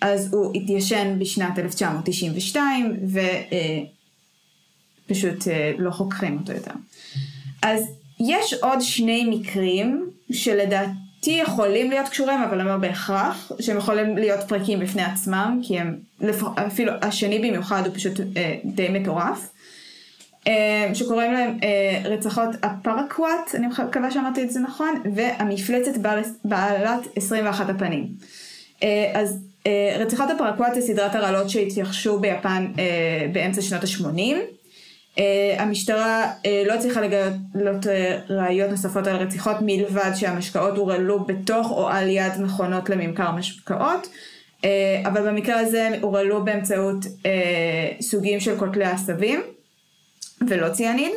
אז 0.00 0.34
הוא 0.34 0.52
התיישן 0.54 1.18
בשנת 1.18 1.58
1992 1.58 2.96
ופשוט 5.08 5.48
אה, 5.48 5.72
לא 5.78 5.90
חוקרים 5.90 6.38
אותו 6.38 6.52
יותר. 6.52 6.72
אז 7.62 7.84
יש 8.20 8.54
עוד 8.54 8.80
שני 8.80 9.24
מקרים 9.30 10.10
שלדעתי 10.32 11.30
יכולים 11.30 11.90
להיות 11.90 12.08
קשורים 12.08 12.42
אבל 12.42 12.62
לא 12.62 12.76
בהכרח, 12.76 13.52
שהם 13.60 13.76
יכולים 13.76 14.16
להיות 14.16 14.40
פרקים 14.48 14.80
בפני 14.80 15.02
עצמם 15.02 15.60
כי 15.62 15.78
הם, 15.78 15.98
אפילו 16.66 16.92
השני 17.02 17.38
במיוחד 17.38 17.86
הוא 17.86 17.94
פשוט 17.94 18.20
אה, 18.36 18.56
די 18.64 18.88
מטורף. 18.88 19.54
אה, 20.48 20.94
שקוראים 20.94 21.32
להם 21.32 21.58
אה, 21.62 22.02
רצחות 22.04 22.48
הפרקוואט, 22.62 23.54
אני 23.54 23.66
מקווה 23.66 24.10
שאמרתי 24.10 24.42
את 24.42 24.50
זה 24.50 24.60
נכון, 24.60 25.02
והמפלצת 25.14 25.98
בעלת 26.44 27.00
21 27.16 27.70
הפנים. 27.70 28.08
אה, 28.82 29.12
אז 29.14 29.38
רציחות 29.98 30.30
הפרקוואט 30.30 30.74
זה 30.74 30.80
סדרת 30.80 31.14
הרעלות 31.14 31.50
שהתייחשו 31.50 32.18
ביפן 32.18 32.72
באמצע 33.32 33.62
שנות 33.62 33.82
ה-80. 33.84 35.22
המשטרה 35.58 36.32
לא 36.66 36.72
הצליחה 36.72 37.00
לגלות 37.00 37.86
ראיות 38.30 38.70
נוספות 38.70 39.06
על 39.06 39.16
רציחות 39.16 39.56
מלבד 39.60 40.10
שהמשקאות 40.14 40.76
הורעלו 40.76 41.24
בתוך 41.24 41.70
או 41.70 41.88
על 41.88 42.08
יד 42.08 42.32
מכונות 42.40 42.90
לממכר 42.90 43.30
משקאות. 43.30 44.08
אבל 45.04 45.28
במקרה 45.28 45.60
הזה 45.60 45.88
הורעלו 46.00 46.44
באמצעות 46.44 47.04
סוגים 48.00 48.40
של 48.40 48.58
קוטלי 48.58 48.84
עשבים. 48.84 49.42
ולא 50.48 50.68
ציאנין. 50.68 51.12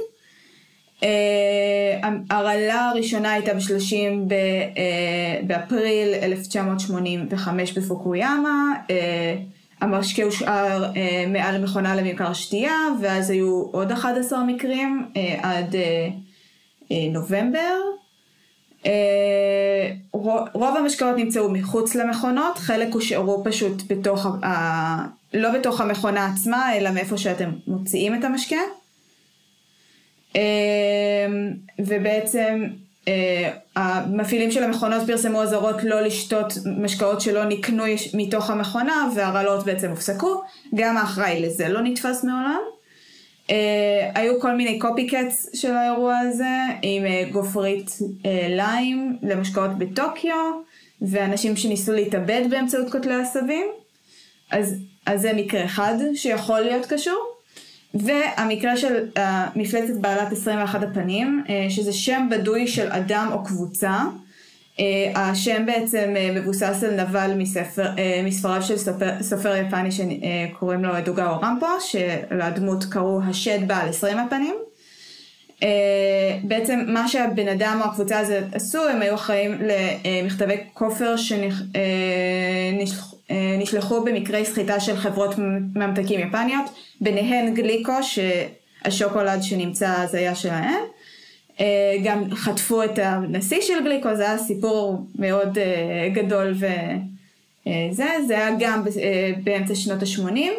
אה, 1.04 2.10
הרעלה 2.30 2.90
הראשונה 2.90 3.32
הייתה 3.32 3.54
ב-30 3.54 4.32
אה, 4.32 5.40
באפריל 5.48 6.14
1985 6.14 7.78
בפוקויאמה, 7.78 8.74
אה, 8.90 9.36
המשקה 9.82 10.24
הושאר 10.24 10.92
מעל 11.28 11.64
מכונה 11.64 11.96
לממכר 11.96 12.34
שתייה, 12.34 12.78
ואז 13.02 13.30
היו 13.30 13.62
עוד 13.72 13.92
11 13.92 14.44
מקרים 14.44 15.06
עד 15.42 15.76
נובמבר. 17.12 17.78
רוב 20.54 20.78
המשקאות 20.78 21.16
נמצאו 21.18 21.50
מחוץ 21.50 21.96
למכונות, 21.96 22.58
חלק 22.58 22.94
הושארו 22.94 23.44
פשוט 23.44 23.84
בתוך, 23.88 24.26
ה... 24.26 25.06
לא 25.34 25.52
בתוך 25.52 25.82
המכונה 25.82 26.26
עצמה, 26.26 26.76
אלא 26.78 26.92
מאיפה 26.92 27.18
שאתם 27.18 27.50
מוציאים 27.68 28.16
את 28.16 28.24
המשקה. 28.24 28.58
אמ, 30.38 31.54
ובעצם 31.80 32.64
אה, 33.08 33.52
המפעילים 33.76 34.52
של 34.52 34.64
המכונות 34.64 35.08
פרסמו 35.08 35.44
אזהרות 35.44 35.84
לא 35.84 36.02
לשתות 36.02 36.54
משקאות 36.78 37.22
שלא 37.22 37.46
נקנו 37.46 37.84
מתוך 38.14 38.50
המכונה 38.50 39.10
והרעלות 39.16 39.66
בעצם 39.66 39.90
הופסקו, 39.90 40.42
גם 40.76 40.98
האחראי 40.98 41.42
לזה 41.42 41.70
לא 41.70 41.82
נתפס 41.82 42.24
מעולם. 42.24 42.60
Uh, 43.48 43.50
היו 44.16 44.40
כל 44.40 44.56
מיני 44.56 44.80
קופי 44.80 45.08
קטס 45.08 45.50
של 45.54 45.72
האירוע 45.72 46.18
הזה 46.18 46.56
עם 46.82 47.04
uh, 47.04 47.34
גופרית 47.34 47.88
uh, 47.88 48.28
ליים 48.50 49.18
למשקאות 49.24 49.78
בטוקיו 49.78 50.52
ואנשים 51.02 51.56
שניסו 51.56 51.94
להתאבד 51.94 52.42
באמצעות 52.50 52.92
קוטלי 52.92 53.14
עשבים. 53.14 53.68
אז, 54.52 54.76
אז 55.06 55.22
זה 55.22 55.34
מקרה 55.34 55.66
אחד 55.66 55.94
שיכול 56.16 56.60
להיות 56.60 56.86
קשור 56.86 57.37
והמקרה 57.94 58.78
של 58.78 59.06
uh, 59.16 60.00
בעלת 60.02 60.32
21 60.32 60.84
הפנים, 60.84 61.44
uh, 61.46 61.50
שזה 61.70 61.94
שם 61.94 62.28
בדוי 62.32 62.68
של 62.68 62.92
אדם 62.92 63.30
או 63.32 63.44
קבוצה. 63.44 64.02
Uh, 64.78 64.80
השם 65.16 65.66
בעצם 65.66 66.14
uh, 66.16 66.40
מבוסס 66.40 66.84
על 66.84 67.02
נבל 67.02 67.34
מספר, 67.38 67.92
uh, 67.96 68.00
מספריו 68.24 68.62
של 68.62 68.78
סופר, 68.78 69.12
סופר 69.22 69.56
יפני 69.56 69.90
שקוראים 69.92 70.86
לו 70.86 70.94
דוגאו 71.06 71.42
רמפו, 71.42 71.68
שלדמות 71.80 72.84
קראו 72.84 73.22
השד 73.24 73.68
בעל 73.68 73.90
20 73.90 74.18
הפנים. 74.18 74.56
Uh, 75.60 75.64
בעצם 76.44 76.86
מה 76.88 77.08
שהבן 77.08 77.48
אדם 77.48 77.80
או 77.82 77.90
הקבוצה 77.90 78.20
הזאת 78.20 78.44
עשו, 78.52 78.90
הם 78.90 79.02
היו 79.02 79.16
אחראים 79.16 79.62
למכתבי 80.06 80.58
כופר 80.74 81.16
שנשלחו 81.18 83.17
שנשלחו 83.32 84.04
במקרי 84.04 84.46
סחיטה 84.46 84.80
של 84.80 84.98
חברות 84.98 85.36
ממתקים 85.76 86.20
יפניות. 86.20 86.66
ביניהן 87.02 87.54
גליקו 87.54 87.94
שהשוקולד 88.04 89.44
שנמצא 89.44 89.94
אז 89.94 90.16
היה 90.16 90.36
שלהם. 90.36 90.84
אה, 91.60 91.98
גם 92.04 92.36
חטפו 92.36 92.84
את 92.84 93.00
הנשיא 93.00 93.62
של 93.62 93.84
גליקו, 93.84 94.16
זה 94.16 94.24
היה 94.24 94.38
סיפור 94.38 95.08
מאוד 95.16 95.58
אה, 95.58 96.10
גדול 96.14 96.54
וזה, 96.54 96.74
אה, 97.68 98.24
זה 98.28 98.38
היה 98.38 98.50
גם 98.60 98.84
באמצע 99.44 99.76
שנות 99.76 100.02
ה-80. 100.04 100.50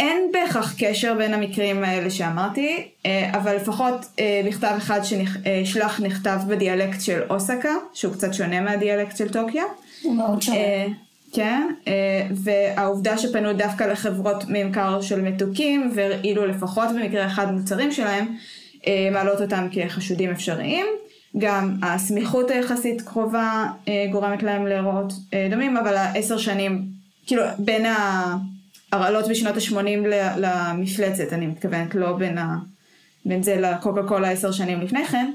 אין 0.00 0.32
בהכרח 0.32 0.74
קשר 0.78 1.14
בין 1.14 1.34
המקרים 1.34 1.84
האלה 1.84 2.10
שאמרתי, 2.10 2.88
אבל 3.32 3.56
לפחות 3.56 4.06
מכתב 4.44 4.74
אחד 4.76 5.00
שנשלח 5.04 6.00
נכתב 6.00 6.38
בדיאלקט 6.48 7.00
של 7.00 7.20
אוסקה, 7.30 7.74
שהוא 7.94 8.14
קצת 8.14 8.34
שונה 8.34 8.60
מהדיאלקט 8.60 9.16
של 9.16 9.28
טוקיו. 9.28 9.64
הוא 10.02 10.14
מאוד 10.14 10.42
שונה. 10.42 10.58
כן, 11.32 11.68
אה, 11.88 12.26
והעובדה 12.30 13.18
שפנו 13.18 13.52
דווקא 13.52 13.84
לחברות 13.84 14.44
ממכר 14.48 15.00
של 15.00 15.20
מתוקים 15.20 15.92
והרעילו 15.94 16.46
לפחות 16.46 16.88
במקרה 16.96 17.26
אחד 17.26 17.52
מוצרים 17.52 17.92
שלהם, 17.92 18.36
אה, 18.86 19.08
מעלות 19.12 19.40
אותם 19.40 19.66
כחשודים 19.72 20.30
אפשריים. 20.30 20.86
גם 21.38 21.76
הסמיכות 21.82 22.50
היחסית 22.50 23.02
קרובה 23.02 23.66
אה, 23.88 24.06
גורמת 24.12 24.42
להם 24.42 24.66
להיראות 24.66 25.12
דומים, 25.50 25.76
אבל 25.76 25.96
העשר 25.96 26.38
שנים, 26.38 26.84
כאילו 27.26 27.42
בין 27.58 27.86
ההרעלות 28.92 29.28
בשנות 29.28 29.56
ה-80 29.56 30.06
למפלצת, 30.36 31.32
אני 31.32 31.46
מתכוונת, 31.46 31.94
לא 31.94 32.12
בין, 32.12 32.38
ה... 32.38 32.56
בין 33.24 33.42
זה 33.42 33.56
לקוקה 33.60 34.02
קולה 34.02 34.30
עשר 34.30 34.52
שנים 34.52 34.80
לפני 34.80 35.06
כן. 35.06 35.32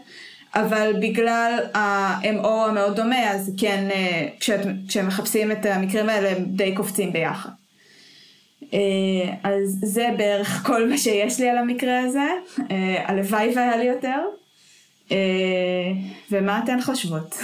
אבל 0.61 0.93
בגלל 1.01 1.59
ה-MO 1.73 2.47
המאוד 2.47 2.95
דומה, 2.95 3.31
אז 3.31 3.51
כן, 3.57 3.87
אה, 3.91 4.27
כשאת, 4.39 4.59
כשהם 4.87 5.07
מחפשים 5.07 5.51
את 5.51 5.65
המקרים 5.65 6.09
האלה, 6.09 6.31
הם 6.31 6.45
די 6.45 6.75
קופצים 6.75 7.13
ביחד. 7.13 7.49
אה, 8.73 8.79
אז 9.43 9.79
זה 9.83 10.07
בערך 10.17 10.63
כל 10.67 10.89
מה 10.89 10.97
שיש 10.97 11.39
לי 11.39 11.49
על 11.49 11.57
המקרה 11.57 11.99
הזה. 11.99 12.27
אה, 12.71 13.03
הלוואי 13.07 13.53
והיה 13.55 13.77
לי 13.77 13.85
יותר. 13.85 14.19
ומה 16.31 16.59
אתן 16.63 16.81
חושבות? 16.81 17.35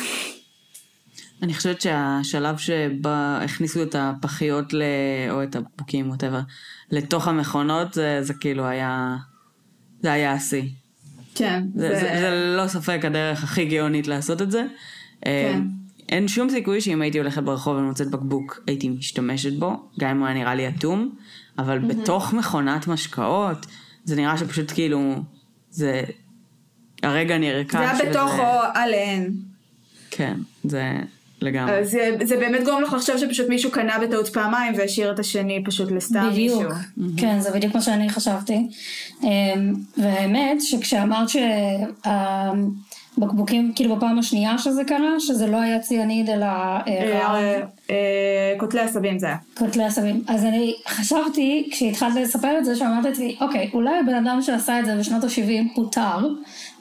אני 1.43 1.53
חושבת 1.53 1.81
שהשלב 1.81 2.57
שבה 2.57 3.39
הכניסו 3.43 3.83
את 3.83 3.95
הפחיות, 3.99 4.73
ל... 4.73 4.81
או 5.29 5.43
את 5.43 5.55
הבקבוקים, 5.55 6.09
ווטאבר, 6.09 6.39
לתוך 6.91 7.27
המכונות, 7.27 7.93
זה, 7.93 8.19
זה 8.21 8.33
כאילו 8.33 8.65
היה, 8.65 9.15
זה 10.01 10.11
היה 10.11 10.33
השיא. 10.33 10.63
כן. 11.35 11.63
זה, 11.75 11.89
זה... 11.89 11.99
זה, 11.99 12.19
זה 12.19 12.55
לא 12.57 12.67
ספק 12.67 12.99
הדרך 13.03 13.43
הכי 13.43 13.65
גאונית 13.65 14.07
לעשות 14.07 14.41
את 14.41 14.51
זה. 14.51 14.65
אה, 15.25 15.51
כן. 15.53 15.61
אין 16.09 16.27
שום 16.27 16.49
סיכוי 16.49 16.81
שאם 16.81 17.01
הייתי 17.01 17.17
הולכת 17.17 17.43
ברחוב 17.43 17.77
ומוצאת 17.77 18.11
בקבוק 18.11 18.59
הייתי 18.67 18.89
משתמשת 18.89 19.53
בו, 19.53 19.89
גם 19.99 20.09
אם 20.09 20.17
הוא 20.17 20.27
היה 20.27 20.35
נראה 20.35 20.55
לי 20.55 20.67
אטום, 20.67 21.15
אבל 21.57 21.79
mm-hmm. 21.79 21.95
בתוך 22.01 22.33
מכונת 22.33 22.87
משקאות, 22.87 23.65
זה 24.03 24.15
נראה 24.15 24.37
שפשוט 24.37 24.71
כאילו, 24.71 25.15
זה 25.69 26.01
הרגע 27.03 27.37
נרקש. 27.37 27.75
זה 27.75 27.79
היה 27.79 28.11
בתוך 28.11 28.39
או 28.39 28.59
עליהן. 28.73 29.31
כן, 30.11 30.37
זה... 30.63 30.91
לגמרי. 31.43 31.85
זה, 31.85 32.09
זה 32.23 32.37
באמת 32.37 32.63
גורם 32.63 32.81
לך 32.81 32.93
לחשוב 32.93 33.17
שפשוט 33.17 33.49
מישהו 33.49 33.71
קנה 33.71 33.99
בטעות 33.99 34.29
פעמיים 34.29 34.73
והשאיר 34.77 35.11
את 35.11 35.19
השני 35.19 35.63
פשוט 35.65 35.91
לסתם 35.91 36.29
בדיוק. 36.31 36.61
מישהו. 36.61 36.73
בדיוק, 36.97 37.19
כן, 37.19 37.39
זה 37.39 37.51
בדיוק 37.51 37.75
מה 37.75 37.81
שאני 37.81 38.09
חשבתי. 38.09 38.67
אמ, 39.23 39.73
והאמת 39.97 40.61
שכשאמרת 40.61 41.27
שהבקבוקים, 43.17 43.71
כאילו 43.75 43.95
בפעם 43.95 44.19
השנייה 44.19 44.57
שזה 44.57 44.83
קרה, 44.83 45.19
שזה 45.19 45.47
לא 45.47 45.61
היה 45.61 45.79
ציאניד 45.79 46.29
אלא... 46.29 46.45
אה, 46.45 47.61
אה, 47.89 48.53
קוטלי 48.57 48.81
עשבים 48.81 49.19
זה 49.19 49.27
היה. 49.27 49.37
קוטלי 49.57 49.83
עשבים. 49.83 50.23
אז 50.27 50.45
אני 50.45 50.75
חשבתי, 50.87 51.69
כשהתחלת 51.71 52.15
לספר 52.15 52.57
את 52.57 52.65
זה, 52.65 52.75
שאמרת 52.75 53.17
לי, 53.17 53.35
אוקיי, 53.41 53.69
אולי 53.73 53.99
הבן 53.99 54.27
אדם 54.27 54.41
שעשה 54.41 54.79
את 54.79 54.85
זה 54.85 54.95
בשנות 54.95 55.23
ה-70 55.23 55.75
פוטר 55.75 56.27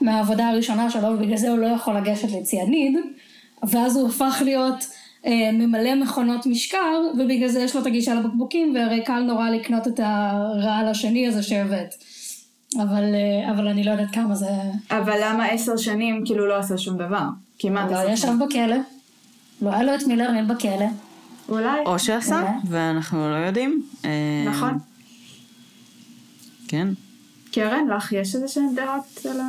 מהעבודה 0.01 0.49
הראשונה 0.49 0.91
שלו, 0.91 1.09
ובגלל 1.09 1.37
זה 1.37 1.51
הוא 1.51 1.59
לא 1.59 1.67
יכול 1.67 1.97
לגשת 1.97 2.29
לציאניד. 2.41 2.97
ואז 3.69 3.97
הוא 3.97 4.09
הפך 4.09 4.43
להיות 4.45 4.87
אה, 5.27 5.51
ממלא 5.53 5.95
מכונות 5.95 6.47
משקר, 6.47 7.01
ובגלל 7.19 7.49
זה 7.49 7.61
יש 7.61 7.75
לו 7.75 7.81
את 7.81 7.87
הגישה 7.87 8.15
לבקבוקים, 8.15 8.75
והרי 8.75 9.05
קל 9.05 9.21
נורא 9.21 9.51
לקנות 9.51 9.89
את 9.89 10.01
הרעל 10.03 10.89
השני 10.89 11.29
הזה 11.29 11.43
שהבאת. 11.43 11.95
אבל, 12.77 13.05
אה, 13.15 13.51
אבל 13.51 13.69
אני 13.69 13.85
לא 13.85 13.91
יודעת 13.91 14.11
כמה 14.15 14.35
זה... 14.35 14.47
אבל 14.91 15.19
למה 15.23 15.47
עשר 15.47 15.77
שנים 15.77 16.23
כאילו 16.27 16.49
לא 16.49 16.59
עשה 16.59 16.79
שום 16.79 16.99
דבר? 16.99 17.25
כמעט 17.59 17.91
עשר 17.91 18.17
שנים. 18.17 18.39
לא 18.39 18.45
ישב 18.45 18.59
בכלא. 18.59 18.77
לא 19.63 19.71
היה 19.71 19.83
לו 19.83 19.95
את 19.95 20.03
מילר 20.07 20.35
אין 20.37 20.49
בכלא. 20.49 20.87
אולי. 21.49 21.81
או 21.87 21.99
שעשה, 21.99 22.41
אולי. 22.41 22.51
ואנחנו 22.69 23.31
לא 23.31 23.37
יודעים. 23.37 23.83
אה, 24.05 24.11
נכון. 24.47 24.79
כן. 26.69 26.89
קרן, 27.53 27.89
לך 27.97 28.13
יש 28.13 28.35
איזה 28.35 28.49
שהן 28.49 28.75
דעות 28.75 29.27
על 29.31 29.41
ה... 29.41 29.45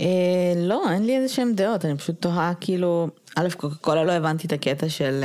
אה, 0.00 0.06
לא, 0.56 0.82
אין 0.90 1.06
לי 1.06 1.16
איזה 1.16 1.34
שהם 1.34 1.52
דעות, 1.54 1.84
אני 1.84 1.98
פשוט 1.98 2.22
תוהה 2.22 2.52
כאילו, 2.60 3.08
א', 3.36 3.48
קוקה 3.56 3.74
קולה 3.74 4.04
לא 4.04 4.12
הבנתי 4.12 4.46
את 4.46 4.52
הקטע 4.52 4.88
של, 4.88 5.20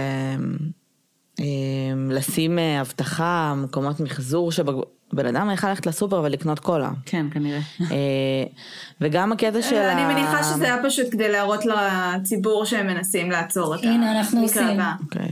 אה, 1.39 1.45
לשים 2.09 2.59
אה, 2.59 2.81
אבטחה, 2.81 3.53
מקומות 3.57 3.99
מחזור 3.99 4.51
שבן 4.51 5.25
אדם 5.29 5.49
יכול 5.53 5.69
ללכת 5.69 5.85
לסופר 5.85 6.21
ולקנות 6.23 6.59
קולה. 6.59 6.89
כן, 7.05 7.25
כנראה. 7.31 7.59
אה, 7.81 8.43
וגם 9.01 9.31
הקטע 9.31 9.61
של 9.61 9.75
ה... 9.75 9.91
אני 9.91 10.13
מניחה 10.13 10.43
שזה 10.43 10.65
היה 10.65 10.77
פשוט 10.83 11.05
כדי 11.11 11.31
להראות 11.31 11.59
לציבור 11.65 12.65
שהם 12.65 12.87
מנסים 12.87 13.31
לעצור 13.31 13.75
את 13.75 13.83
הנה, 13.83 14.17
אנחנו 14.17 14.41
עושים. 14.41 14.79
אוקיי. 15.03 15.29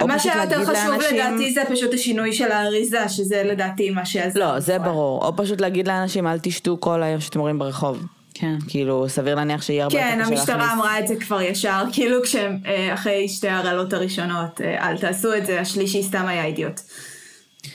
או 0.00 0.06
מה 0.06 0.18
שהיה 0.18 0.42
יותר 0.44 0.64
חשוב 0.64 0.74
לאנשים- 0.74 1.16
לדעתי 1.18 1.52
זה 1.52 1.60
פשוט 1.70 1.94
השינוי 1.94 2.32
של 2.32 2.52
האריזה, 2.52 3.08
שזה 3.08 3.42
לדעתי 3.44 3.90
מה 3.90 4.06
שעזר. 4.06 4.40
לא, 4.40 4.60
זה. 4.60 4.78
ברור. 4.78 5.24
או 5.26 5.36
פשוט 5.36 5.60
להגיד 5.60 5.88
לאנשים, 5.88 6.26
אל 6.26 6.38
תשתו 6.38 6.76
כל 6.80 7.02
היום 7.02 7.20
שאתם 7.20 7.40
רואים 7.40 7.58
ברחוב. 7.58 8.06
כן. 8.38 8.56
כאילו, 8.68 9.08
סביר 9.08 9.34
להניח 9.34 9.62
שיהיה 9.62 9.84
הרבה 9.84 9.98
כן, 9.98 10.18
יותר 10.18 10.22
קשה 10.22 10.40
המשטרה 10.40 10.56
להכניס. 10.56 10.74
אמרה 10.74 10.98
את 10.98 11.08
זה 11.08 11.16
כבר 11.16 11.42
ישר, 11.42 11.82
כאילו 11.92 12.22
כשהם, 12.22 12.58
אה, 12.66 12.94
אחרי 12.94 13.28
שתי 13.28 13.48
הרעלות 13.48 13.92
הראשונות, 13.92 14.60
אה, 14.60 14.88
אל 14.88 14.98
תעשו 14.98 15.36
את 15.36 15.46
זה, 15.46 15.60
השלישי 15.60 16.02
סתם 16.02 16.26
היה 16.26 16.44
אידיוט. 16.44 16.80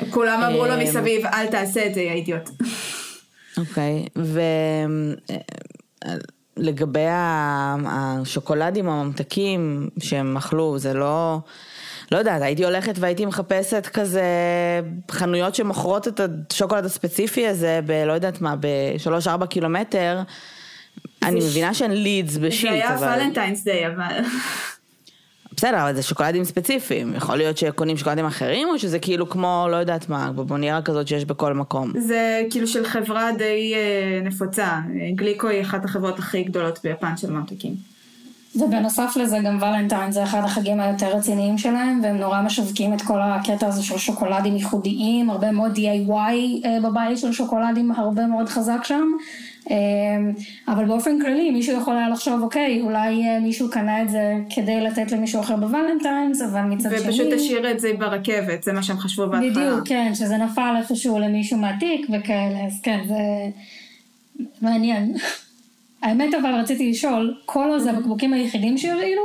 כולם 0.09 0.41
אמרו 0.43 0.65
לו 0.65 0.71
אה, 0.71 0.83
מסביב, 0.83 1.25
אל 1.25 1.47
תעשה 1.47 1.85
את 1.85 1.93
זה, 1.93 2.01
יא 2.01 2.11
אידיוט. 2.11 2.49
אוקיי, 3.57 4.05
ולגבי 6.57 7.05
השוקולדים 7.85 8.89
הממתקים 8.89 9.89
שהם 9.99 10.37
אכלו, 10.37 10.79
זה 10.79 10.93
לא... 10.93 11.39
לא 12.11 12.17
יודעת, 12.17 12.41
הייתי 12.41 12.65
הולכת 12.65 12.93
והייתי 12.99 13.25
מחפשת 13.25 13.87
כזה 13.93 14.23
חנויות 15.11 15.55
שמוכרות 15.55 16.07
את 16.07 16.19
השוקולד 16.51 16.85
הספציפי 16.85 17.47
הזה 17.47 17.79
בלא 17.85 18.13
יודעת 18.13 18.41
מה, 18.41 18.55
בשלוש-ארבע 18.59 19.45
קילומטר. 19.45 20.19
אני 21.23 21.41
ש- 21.41 21.45
מבינה 21.45 21.73
שהן 21.73 21.91
לידס 21.91 22.31
זה 22.33 22.39
בשיט, 22.39 22.71
היה 22.71 22.95
אבל... 22.95 23.07
ולנטיינס 23.19 23.63
דיי, 23.63 23.87
אבל... 23.87 24.19
בסדר, 25.57 25.81
אבל 25.83 25.95
זה 25.95 26.03
שוקולדים 26.03 26.43
ספציפיים. 26.43 27.13
יכול 27.15 27.35
להיות 27.35 27.57
שקונים 27.57 27.97
שוקולדים 27.97 28.25
אחרים, 28.25 28.67
או 28.67 28.79
שזה 28.79 28.99
כאילו 28.99 29.29
כמו, 29.29 29.67
לא 29.71 29.75
יודעת 29.75 30.09
מה, 30.09 30.31
בבוניירה 30.31 30.81
כזאת 30.81 31.07
שיש 31.07 31.25
בכל 31.25 31.53
מקום. 31.53 31.93
זה 31.99 32.41
כאילו 32.49 32.67
של 32.67 32.85
חברה 32.85 33.29
די 33.37 33.73
אה, 33.75 34.21
נפוצה. 34.23 34.79
גליקו 35.15 35.47
היא 35.47 35.61
אחת 35.61 35.85
החברות 35.85 36.19
הכי 36.19 36.43
גדולות 36.43 36.79
ביפן 36.83 37.17
של 37.17 37.31
ממתיקים. 37.31 37.90
ובנוסף 38.55 39.13
לזה 39.15 39.37
גם 39.39 39.57
ולנטיין 39.61 40.11
זה 40.11 40.23
אחד 40.23 40.41
החגים 40.43 40.79
היותר 40.79 41.17
רציניים 41.17 41.57
שלהם, 41.57 41.99
והם 42.03 42.17
נורא 42.17 42.41
משווקים 42.41 42.93
את 42.93 43.01
כל 43.01 43.21
הקטע 43.21 43.67
הזה 43.67 43.83
של 43.83 43.97
שוקולדים 43.97 44.55
ייחודיים, 44.55 45.29
הרבה 45.29 45.51
מאוד 45.51 45.77
DIY 45.77 46.65
אה, 46.65 46.77
בבית 46.83 47.17
של 47.17 47.31
שוקולדים, 47.31 47.91
הרבה 47.91 48.27
מאוד 48.27 48.49
חזק 48.49 48.83
שם. 48.83 49.11
אה, 49.71 49.75
אבל 50.67 50.85
באופן 50.85 51.21
כללי 51.21 51.51
מישהו 51.51 51.81
יכול 51.81 51.97
היה 51.97 52.09
לחשוב, 52.09 52.41
אוקיי, 52.41 52.81
אולי 52.81 53.27
אה, 53.27 53.39
מישהו 53.39 53.69
קנה 53.69 54.01
את 54.01 54.09
זה 54.09 54.35
כדי 54.55 54.81
לתת 54.81 55.11
למישהו 55.11 55.41
אחר 55.41 55.55
בוולנטיינס, 55.55 56.41
אבל 56.41 56.61
מצד 56.61 56.89
שני... 56.89 56.99
ופשוט 56.99 57.27
תשאיר 57.35 57.71
את 57.71 57.79
זה 57.79 57.91
ברכבת, 57.99 58.63
זה 58.63 58.73
מה 58.73 58.83
שהם 58.83 58.97
חשבו 58.97 59.27
בהתחלה. 59.27 59.49
בדיוק, 59.49 59.87
כן, 59.87 60.11
שזה 60.15 60.37
נפל 60.37 60.75
איפשהו 60.77 61.19
למישהו 61.19 61.57
מהתיק 61.57 62.07
וכאלה, 62.09 62.65
אז 62.67 62.79
כן, 62.83 62.99
זה 63.07 63.15
מעניין. 64.61 65.13
האמת 66.01 66.33
אבל 66.33 66.49
רציתי 66.55 66.89
לשאול, 66.91 67.37
כל 67.45 67.79
זה 67.79 67.91
הבקבוקים 67.91 68.33
היחידים 68.33 68.77
שהרעילו? 68.77 69.21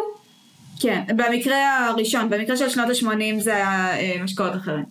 כן, 0.81 1.03
במקרה 1.09 1.87
הראשון, 1.89 2.31
במקרה 2.31 2.57
של 2.57 2.69
שנות 2.69 2.89
ה-80 2.89 3.41
זה 3.41 3.55
היה 3.55 3.99
אה, 3.99 4.23
משקאות 4.25 4.55
אחרים. 4.55 4.85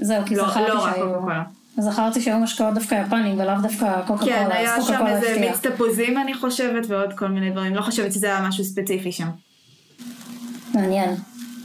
זהו, 0.00 0.24
כי 0.26 0.36
לא- 0.36 0.48
זכרתי 0.48 0.70
לא 0.70 0.80
שהיו... 0.80 1.20
קולה. 1.20 1.42
זכרתי 1.78 2.20
שהיו 2.20 2.38
משקאות 2.38 2.74
דווקא 2.74 3.02
יפנים 3.06 3.40
ולאו 3.40 3.54
דווקא 3.62 4.02
קוקה 4.06 4.24
כן, 4.24 4.42
קולה, 4.44 4.56
היה 4.56 4.76
אז 4.76 4.80
קוקה 4.82 4.92
שם 4.92 4.98
קולה 4.98 5.16
איזה. 5.16 5.40
מיץ 5.40 5.58
תפוזים 5.60 6.18
אני 6.18 6.34
חושבת, 6.34 6.86
ועוד 6.88 7.12
כל 7.12 7.28
מיני 7.28 7.50
דברים. 7.50 7.74
לא 7.74 7.82
חושבת 7.82 8.12
שזה 8.12 8.26
היה 8.26 8.48
משהו 8.48 8.64
ספציפי 8.64 9.12
שם. 9.12 9.28
מעניין. 10.74 11.14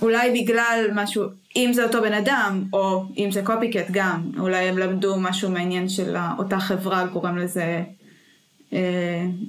אולי 0.02 0.42
בגלל 0.42 0.90
משהו, 0.94 1.24
אם 1.56 1.70
זה 1.74 1.84
אותו 1.84 2.02
בן 2.02 2.14
אדם, 2.14 2.64
או 2.74 3.04
אם 3.18 3.30
זה 3.32 3.42
קופיקט 3.44 3.88
גם, 3.92 4.22
אולי 4.40 4.58
הם 4.58 4.78
למדו 4.78 5.16
משהו 5.18 5.50
מהעניין 5.50 5.90
של 5.90 6.16
אותה 6.38 6.60
חברה 6.60 7.06
גורם 7.06 7.38
לזה 7.38 7.84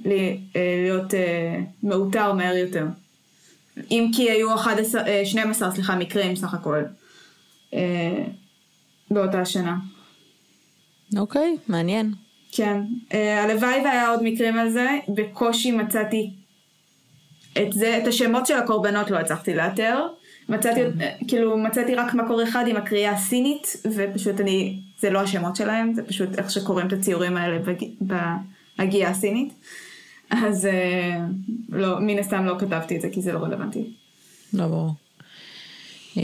להיות 0.05 1.13
אה, 1.13 1.59
מאותר 1.83 2.33
מהר 2.33 2.55
יותר. 2.55 2.85
אם 3.91 4.11
כי 4.15 4.31
היו 4.31 4.55
11, 4.55 5.07
אה, 5.07 5.21
12 5.25 5.71
סליחה, 5.71 5.95
מקרים 5.95 6.35
סך 6.35 6.53
הכל 6.53 6.83
אה, 7.73 8.23
באותה 9.11 9.45
שנה. 9.45 9.75
אוקיי, 11.17 11.57
מעניין. 11.67 12.13
כן, 12.51 12.81
אה, 13.13 13.43
הלוואי 13.43 13.81
והיה 13.83 14.09
עוד 14.09 14.19
מקרים 14.23 14.57
על 14.59 14.69
זה, 14.69 14.87
בקושי 15.15 15.71
מצאתי 15.71 16.29
את 17.61 17.73
זה, 17.73 17.97
את 17.97 18.07
השמות 18.07 18.45
של 18.47 18.53
הקורבנות 18.57 19.11
לא 19.11 19.17
הצלחתי 19.17 19.55
לאתר, 19.55 20.07
מצאתי, 20.49 20.81
אה, 20.81 21.15
כאילו 21.27 21.57
מצאתי 21.57 21.95
רק 21.95 22.13
מקור 22.13 22.43
אחד 22.43 22.65
עם 22.67 22.75
הקריאה 22.75 23.11
הסינית, 23.11 23.75
ופשוט 23.95 24.39
אני, 24.41 24.79
זה 24.99 25.09
לא 25.09 25.19
השמות 25.19 25.55
שלהם, 25.55 25.93
זה 25.93 26.03
פשוט 26.03 26.29
איך 26.39 26.51
שקוראים 26.51 26.87
את 26.87 26.93
הציורים 26.93 27.37
האלה 27.37 27.59
בג- 27.59 27.91
בהגייה 28.77 29.09
הסינית, 29.09 29.53
אז 30.31 30.65
אה, 30.65 31.17
לא, 31.69 31.99
מן 31.99 32.19
הסתם 32.19 32.45
לא 32.45 32.55
כתבתי 32.59 32.95
את 32.95 33.01
זה 33.01 33.09
כי 33.11 33.21
זה 33.21 33.33
לא 33.33 33.39
רלוונטי. 33.39 33.83
לא 34.53 34.67
ברור. 34.67 34.91
אה, 36.17 36.23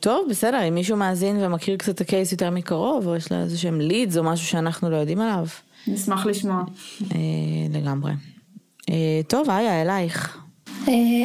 טוב, 0.00 0.26
בסדר, 0.30 0.68
אם 0.68 0.74
מישהו 0.74 0.96
מאזין 0.96 1.44
ומכיר 1.44 1.76
קצת 1.76 1.94
את 1.94 2.00
הקייס 2.00 2.32
יותר 2.32 2.50
מקרוב, 2.50 3.06
או 3.06 3.16
יש 3.16 3.32
לה 3.32 3.42
איזה 3.42 3.58
שהם 3.58 3.80
לידס 3.80 4.16
או 4.16 4.24
משהו 4.24 4.46
שאנחנו 4.46 4.90
לא 4.90 4.96
יודעים 4.96 5.20
עליו, 5.20 5.46
נשמח 5.86 6.26
לשמוע. 6.26 6.62
אה, 7.02 7.18
לגמרי. 7.70 8.12
טוב, 9.28 9.50
איה, 9.50 9.82
אלייך. 9.82 10.38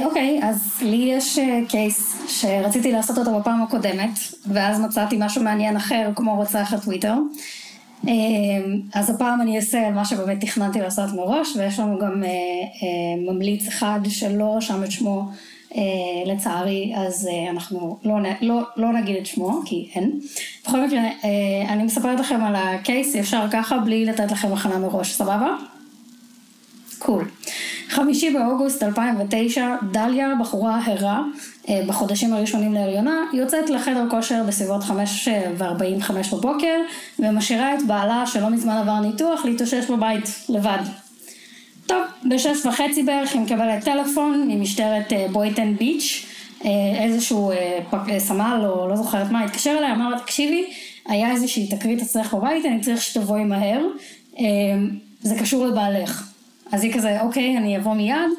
אוקיי, 0.06 0.40
אז 0.44 0.82
לי 0.82 1.14
יש 1.18 1.40
קייס 1.70 2.24
שרציתי 2.28 2.92
לעשות 2.92 3.18
אותו 3.18 3.40
בפעם 3.40 3.64
הקודמת, 3.64 4.20
ואז 4.48 4.80
מצאתי 4.80 5.16
משהו 5.20 5.44
מעניין 5.44 5.76
אחר, 5.76 6.10
כמו 6.16 6.36
רוצח 6.36 6.74
הטוויטר. 6.74 7.14
אה, 8.08 8.14
אז 8.94 9.10
הפעם 9.10 9.42
אני 9.42 9.56
אעשה 9.56 9.90
מה 9.90 10.06
שבאמת 10.06 10.42
תכננתי 10.42 10.80
לעשות 10.80 11.14
מראש, 11.14 11.56
ויש 11.56 11.80
לנו 11.80 12.00
גם 12.00 12.24
אה, 12.24 12.30
אה, 12.30 13.32
ממליץ 13.34 13.68
אחד 13.68 14.00
שלא 14.10 14.56
רשם 14.58 14.84
את 14.84 14.92
שמו 14.92 15.32
לצערי, 16.26 16.94
אז 16.96 17.30
אנחנו 17.52 17.98
לא, 18.04 18.16
לא, 18.42 18.62
לא 18.78 18.94
נגיד 18.94 19.16
את 19.16 19.26
שמו, 19.26 19.62
כי 19.66 19.90
אין. 19.96 20.20
בכל 20.68 20.86
מקרה, 20.86 21.02
אני 21.70 21.84
מספרת 21.84 22.20
לכם 22.20 22.44
על 22.44 22.56
הקייס 22.56 23.16
ישר 23.16 23.46
ככה, 23.52 23.78
בלי 23.78 24.06
לתת 24.06 24.32
לכם 24.32 24.54
הכנה 24.54 24.78
מראש, 24.78 25.14
סבבה? 25.14 25.56
קול. 27.00 27.26
חמישי 27.90 28.30
באוגוסט 28.30 28.84
2009, 28.84 29.76
דליה, 29.92 30.34
בחורה 30.42 30.80
הרה, 30.86 31.24
אה, 31.70 31.82
בחודשים 31.88 32.34
הראשונים 32.34 32.74
להריונה, 32.74 33.24
יוצאת 33.34 33.70
לחדר 33.70 34.06
כושר 34.10 34.44
בסביבות 34.48 34.84
5:45 34.84 36.34
בבוקר, 36.34 36.78
ומשאירה 37.20 37.74
את 37.74 37.80
בעלה, 37.88 38.24
שלא 38.26 38.50
מזמן 38.50 38.78
עבר 38.78 39.00
ניתוח, 39.00 39.46
להתאושש 39.46 39.90
בבית 39.90 40.30
לבד. 40.50 40.80
טוב, 41.86 42.02
בשש 42.30 42.66
וחצי 42.66 43.04
בערך 43.04 43.34
היא 43.34 43.42
מקבלת 43.42 43.84
טלפון 43.84 44.48
ממשטרת 44.48 45.14
אה, 45.14 45.28
בויטן 45.32 45.76
ביץ', 45.76 46.26
אה, 46.66 46.70
איזשהו 47.04 47.52
אה, 47.52 47.80
אה, 48.10 48.20
סמל 48.20 48.66
או 48.66 48.88
לא 48.88 48.96
זוכרת 48.96 49.32
מה, 49.32 49.44
התקשר 49.44 49.76
אליה, 49.78 49.94
אמר 49.94 50.10
לה, 50.10 50.20
תקשיבי, 50.20 50.66
היה 51.08 51.32
איזושהי 51.32 51.68
תקרית 51.68 52.02
אצלך 52.02 52.34
בבית, 52.34 52.66
אני 52.66 52.80
צריך 52.80 53.02
שתבואי 53.02 53.44
מהר, 53.44 53.82
אה, 54.40 54.46
זה 55.22 55.36
קשור 55.40 55.66
לבעלך. 55.66 56.37
אז 56.72 56.84
היא 56.84 56.94
כזה, 56.94 57.22
אוקיי, 57.22 57.58
אני 57.58 57.78
אבוא 57.78 57.94
מיד, 57.94 58.32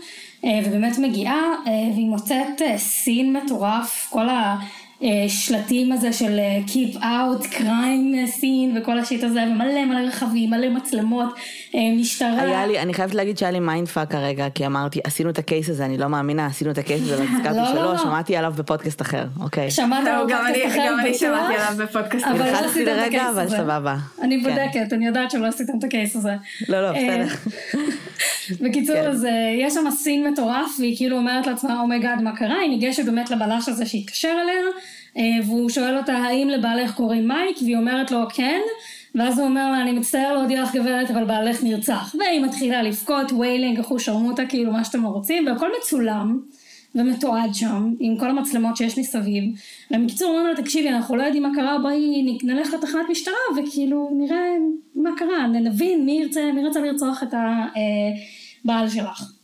אה, 0.45 0.61
ובאמת 0.64 0.99
מגיעה, 0.99 1.55
אה, 1.67 1.73
והיא 1.95 2.09
מוצאת 2.09 2.62
אה, 2.62 2.79
סין 2.79 3.37
מטורף, 3.37 4.09
כל 4.11 4.27
השלטים 5.02 5.92
הזה 5.92 6.12
של 6.12 6.38
אה, 6.38 6.58
Keep 6.66 6.96
out, 6.96 7.44
crime 7.54 8.38
scene 8.40 8.78
וכל 8.80 8.98
השיט 8.98 9.24
הזה, 9.24 9.44
ומלא 9.52 9.84
מלא 9.84 9.98
רכבים, 10.08 10.50
מלא 10.50 10.68
מצלמות, 10.68 11.34
אה, 11.74 11.80
משטרה. 12.00 12.42
היה 12.42 12.66
לי, 12.66 12.78
אני 12.78 12.94
חייבת 12.94 13.14
להגיד 13.14 13.38
שהיה 13.38 13.50
לי 13.52 13.61
mindfuck 13.61 14.11
כרגע, 14.12 14.46
כי 14.54 14.66
אמרתי, 14.66 15.00
עשינו 15.04 15.30
את 15.30 15.38
ה 15.38 15.44
case 15.44 15.68
הזה, 15.68 15.84
אני 15.84 15.98
לא 15.98 16.06
מאמינה, 16.08 16.46
עשינו 16.46 16.70
את 16.70 16.78
ה 16.79 16.83
case 16.83 17.03
הזה, 17.02 17.16
לא, 17.18 17.20
והזכרתי 17.30 17.58
לא, 17.58 17.66
שלא, 17.66 17.92
לא. 17.92 17.98
שמעתי 17.98 18.37
עליו 18.37 18.52
בפודקאסט 18.56 19.02
אחר, 19.02 19.24
אוקיי. 19.40 19.70
שמעת 19.70 20.04
טוב, 20.04 20.14
על 20.14 20.26
גם 20.28 20.38
פודקאסט 20.46 20.64
אני- 20.64 20.66
אחר, 20.74 20.87
גם 20.88 21.00
אני 21.00 21.08
בטוח, 21.08 21.20
שמעתי 21.20 21.54
עליו 21.54 21.87
בפודקאסט 21.87 22.26
אבל 22.26 22.38
לא 22.52 22.58
עשיתם 22.58 22.90
את 23.00 23.06
ה 23.07 23.10
case 23.10 23.22
אבל 23.32 23.40
הזה. 23.42 23.56
סבבה. 23.56 23.96
אני 24.22 24.42
כן. 24.44 24.50
בודקת, 24.50 24.92
אני 24.92 25.06
יודעת 25.06 25.30
שלא 25.30 25.46
עשיתם 25.46 25.72
את 25.78 25.84
ה 25.85 25.91
case 25.91 26.16
הזה. 26.16 26.32
לא, 26.68 26.82
לא, 26.82 26.87
אה, 26.87 27.24
בסדר. 27.24 27.34
בקיצור, 28.64 28.96
כן. 28.96 29.06
אז 29.11 29.24
אה, 29.24 29.30
יש 29.61 29.74
שם 29.74 29.90
scene 29.90 30.29
מטורף, 30.28 30.70
והיא 30.78 30.96
כאילו 30.96 31.16
אומרת 31.16 31.46
לעצמה, 31.46 31.80
oh 31.81 31.91
my 31.91 32.02
god, 32.02 32.22
מה 32.22 32.37
קרה? 32.37 32.54
היא 32.62 32.70
ניגשת 32.70 33.04
באמת 33.04 33.30
לבלש 33.30 33.68
הזה 33.68 33.87
שהתקשר 33.87 34.28
אליה, 34.42 34.54
אה, 34.54 34.88
והוא 35.46 35.70
שואל 35.70 35.96
אותה, 35.96 36.12
האם 36.12 36.48
לבעלך 36.48 36.94
קוראים 36.94 37.28
מייק? 37.28 37.57
והיא 37.62 37.76
אומרת 37.76 38.11
לו, 38.11 38.18
כן. 38.35 38.61
ואז 39.14 39.38
הוא 39.38 39.46
אומר 39.46 39.70
לה, 39.70 39.83
אני 39.83 39.92
מצטער 39.92 40.35
להודיע 40.35 40.62
לך 40.62 40.74
גברת, 40.74 41.11
אבל 41.11 41.24
בעלך 41.24 41.64
נרצח. 41.64 42.14
והיא 42.18 42.40
מתחילה 42.40 42.83
לבכות, 42.83 43.33
wailing, 43.33 43.79
אחו 43.78 43.98
שרמוטה, 43.98 44.46
כאילו 44.46 44.72
מה 44.72 44.85
שאתם 44.85 45.02
לא 45.02 45.09
רוצים, 45.09 45.46
והכל 45.46 45.68
מצולם. 45.81 46.40
ומתועד 46.94 47.54
שם, 47.54 47.94
עם 48.00 48.16
כל 48.18 48.31
המצלמות 48.31 48.76
שיש 48.76 48.98
מסביב. 48.98 49.44
והם 49.90 50.07
בקיצור 50.07 50.28
אומרים 50.28 50.46
לה, 50.46 50.62
תקשיבי, 50.62 50.88
אנחנו 50.88 51.16
לא 51.16 51.22
יודעים 51.22 51.42
מה 51.42 51.48
קרה, 51.54 51.78
בואי 51.78 52.38
נלך 52.42 52.74
לתחנת 52.74 53.11
משטרה, 53.11 53.35
וכאילו 53.57 54.11
נראה 54.12 54.46
מה 54.94 55.11
קרה, 55.16 55.46
נבין 55.46 56.07
מי 56.07 56.20
ירצה, 56.22 56.52
מי 56.54 56.64
רצה 56.64 56.81
לרצוח 56.81 57.22
את 57.22 57.35
הבעל 58.64 58.88
שלך. 58.88 59.38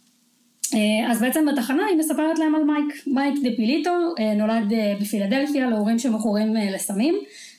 אז 1.10 1.20
בעצם 1.20 1.46
בתחנה 1.52 1.82
היא 1.90 1.98
מספרת 1.98 2.38
להם 2.38 2.54
על 2.54 2.64
מייק. 2.64 3.06
מייק 3.06 3.34
דיפוליטו 3.42 3.90
נולד 4.36 4.72
בפילדלפיה 5.00 5.70
להורים 5.70 5.98
שמכורים 5.98 6.54
לסמים, 6.54 7.14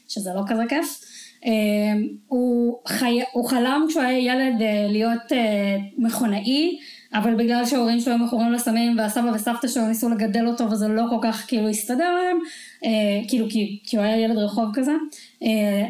שזה 0.07 0.29
לא 0.35 0.41
כזה 0.47 0.63
כיף. 0.69 1.01
הוא, 2.27 2.77
חי... 2.87 3.21
הוא 3.31 3.49
חלם 3.49 3.85
כשהוא 3.89 4.03
היה 4.03 4.19
ילד 4.19 4.61
להיות 4.89 5.31
מכונאי, 5.97 6.77
אבל 7.15 7.35
בגלל 7.35 7.65
שההורים 7.65 7.99
שלו 7.99 8.13
היו 8.13 8.19
מכורים 8.19 8.51
לסמים 8.51 8.97
והסבא 8.97 9.31
וסבתא 9.35 9.67
שלו 9.67 9.87
ניסו 9.87 10.09
לגדל 10.09 10.47
אותו 10.47 10.71
וזה 10.71 10.87
לא 10.87 11.03
כל 11.09 11.17
כך 11.21 11.45
כאילו 11.47 11.69
הסתדר 11.69 12.13
להם, 12.13 12.37
אה, 12.85 12.89
כאילו 13.27 13.45
כי, 13.49 13.79
כי 13.83 13.97
הוא 13.97 14.05
היה 14.05 14.17
ילד 14.17 14.37
רחוב 14.37 14.69
כזה, 14.73 14.91
אה, 14.91 14.97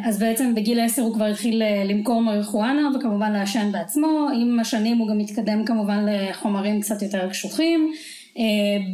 אז 0.04 0.20
בעצם 0.20 0.56
בגיל 0.56 0.80
עשר 0.80 1.02
הוא 1.02 1.14
כבר 1.14 1.26
התחיל 1.26 1.62
אה, 1.62 1.84
למכור 1.86 2.22
מריחואנה 2.22 2.90
וכמובן 2.96 3.34
לעשן 3.34 3.72
בעצמו, 3.72 4.28
עם 4.36 4.60
השנים 4.60 4.98
הוא 4.98 5.08
גם 5.08 5.20
התקדם 5.20 5.66
כמובן 5.66 6.06
לחומרים 6.10 6.82
קצת 6.82 7.02
יותר 7.02 7.30
קשוחים. 7.30 7.92
אה, 8.38 8.44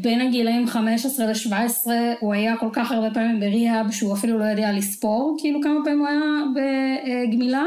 בין 0.02 0.22
הגילאים 0.22 0.68
15 0.68 1.26
ל-17 1.26 1.88
הוא 2.20 2.34
היה 2.34 2.58
כל 2.58 2.70
כך 2.74 2.92
הרבה 2.92 3.12
פעמים 3.14 3.40
בריהאב 3.40 3.92
שהוא 3.92 4.14
אפילו 4.14 4.40
לא 4.40 4.44
יודע 4.44 4.72
לספור 4.72 5.38
כאילו 5.40 5.62
כמה 5.62 5.80
פעמים 5.84 6.00
הוא 6.00 6.08
היה 6.08 6.20
בגמילה. 7.28 7.66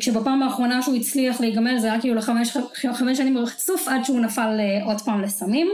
כשבפעם 0.00 0.42
האחרונה 0.42 0.82
שהוא 0.82 0.96
הצליח 0.96 1.40
להיגמל 1.40 1.78
זה 1.78 1.86
היה 1.86 2.00
כאילו 2.00 2.14
לחמש 2.14 2.56
חמש 2.92 3.18
שנים 3.18 3.34
ברצוף 3.34 3.88
עד 3.88 4.04
שהוא 4.04 4.20
נפל 4.20 4.56
אה, 4.60 4.84
עוד 4.84 5.00
פעם 5.00 5.22
לסמים. 5.22 5.68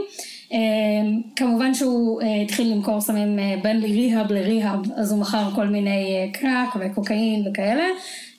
אמ, 0.53 1.21
כמובן 1.35 1.73
שהוא 1.73 2.21
אה, 2.21 2.41
התחיל 2.41 2.71
למכור 2.71 3.01
סמים 3.01 3.39
אה, 3.39 3.55
בין 3.63 3.83
ריהאב 3.83 4.31
לריהאב 4.31 4.79
אז 4.95 5.11
הוא 5.11 5.21
מכר 5.21 5.49
כל 5.55 5.67
מיני 5.67 6.31
קראק 6.33 6.75
וקוקאין 6.79 7.47
וכאלה 7.47 7.85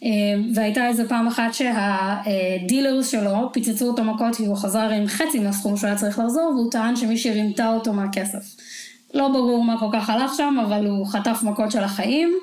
אמ, 0.02 0.10
והייתה 0.54 0.88
איזה 0.88 1.08
פעם 1.08 1.26
אחת 1.26 1.54
שהדילרס 1.54 3.10
שלו 3.10 3.52
פיצצו 3.52 3.86
אותו 3.86 4.04
מכות 4.04 4.36
כי 4.36 4.46
הוא 4.46 4.56
חזר 4.56 4.88
עם 4.88 5.06
חצי 5.06 5.38
מהסכום 5.38 5.76
שהוא 5.76 5.88
היה 5.88 5.96
צריך 5.96 6.18
לחזור 6.18 6.52
והוא 6.56 6.70
טען 6.70 6.96
שמישהי 6.96 7.32
רימתה 7.32 7.68
אותו 7.68 7.92
מהכסף. 7.92 8.56
לא 9.14 9.28
ברור 9.28 9.64
מה 9.64 9.78
כל 9.80 9.88
כך 9.92 10.10
הלך 10.10 10.34
שם 10.36 10.56
אבל 10.66 10.86
הוא 10.86 11.06
חטף 11.06 11.38
מכות 11.42 11.70
של 11.70 11.84
החיים. 11.84 12.38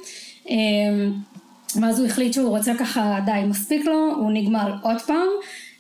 ואז 1.82 2.00
הוא 2.00 2.08
החליט 2.08 2.34
שהוא 2.34 2.50
רוצה 2.50 2.74
ככה, 2.80 3.20
די, 3.26 3.42
מספיק 3.48 3.86
לו, 3.86 4.14
הוא 4.16 4.32
נגמל 4.32 4.72
עוד 4.82 5.02
פעם, 5.02 5.16
אה, 5.18 5.71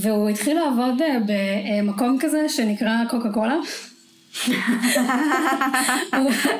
והוא 0.00 0.28
התחיל 0.28 0.58
לעבוד 0.58 1.02
אה, 1.02 1.16
במקום 1.26 2.16
כזה 2.20 2.48
שנקרא 2.48 2.96
קוקה 3.10 3.32
קולה. 3.32 3.56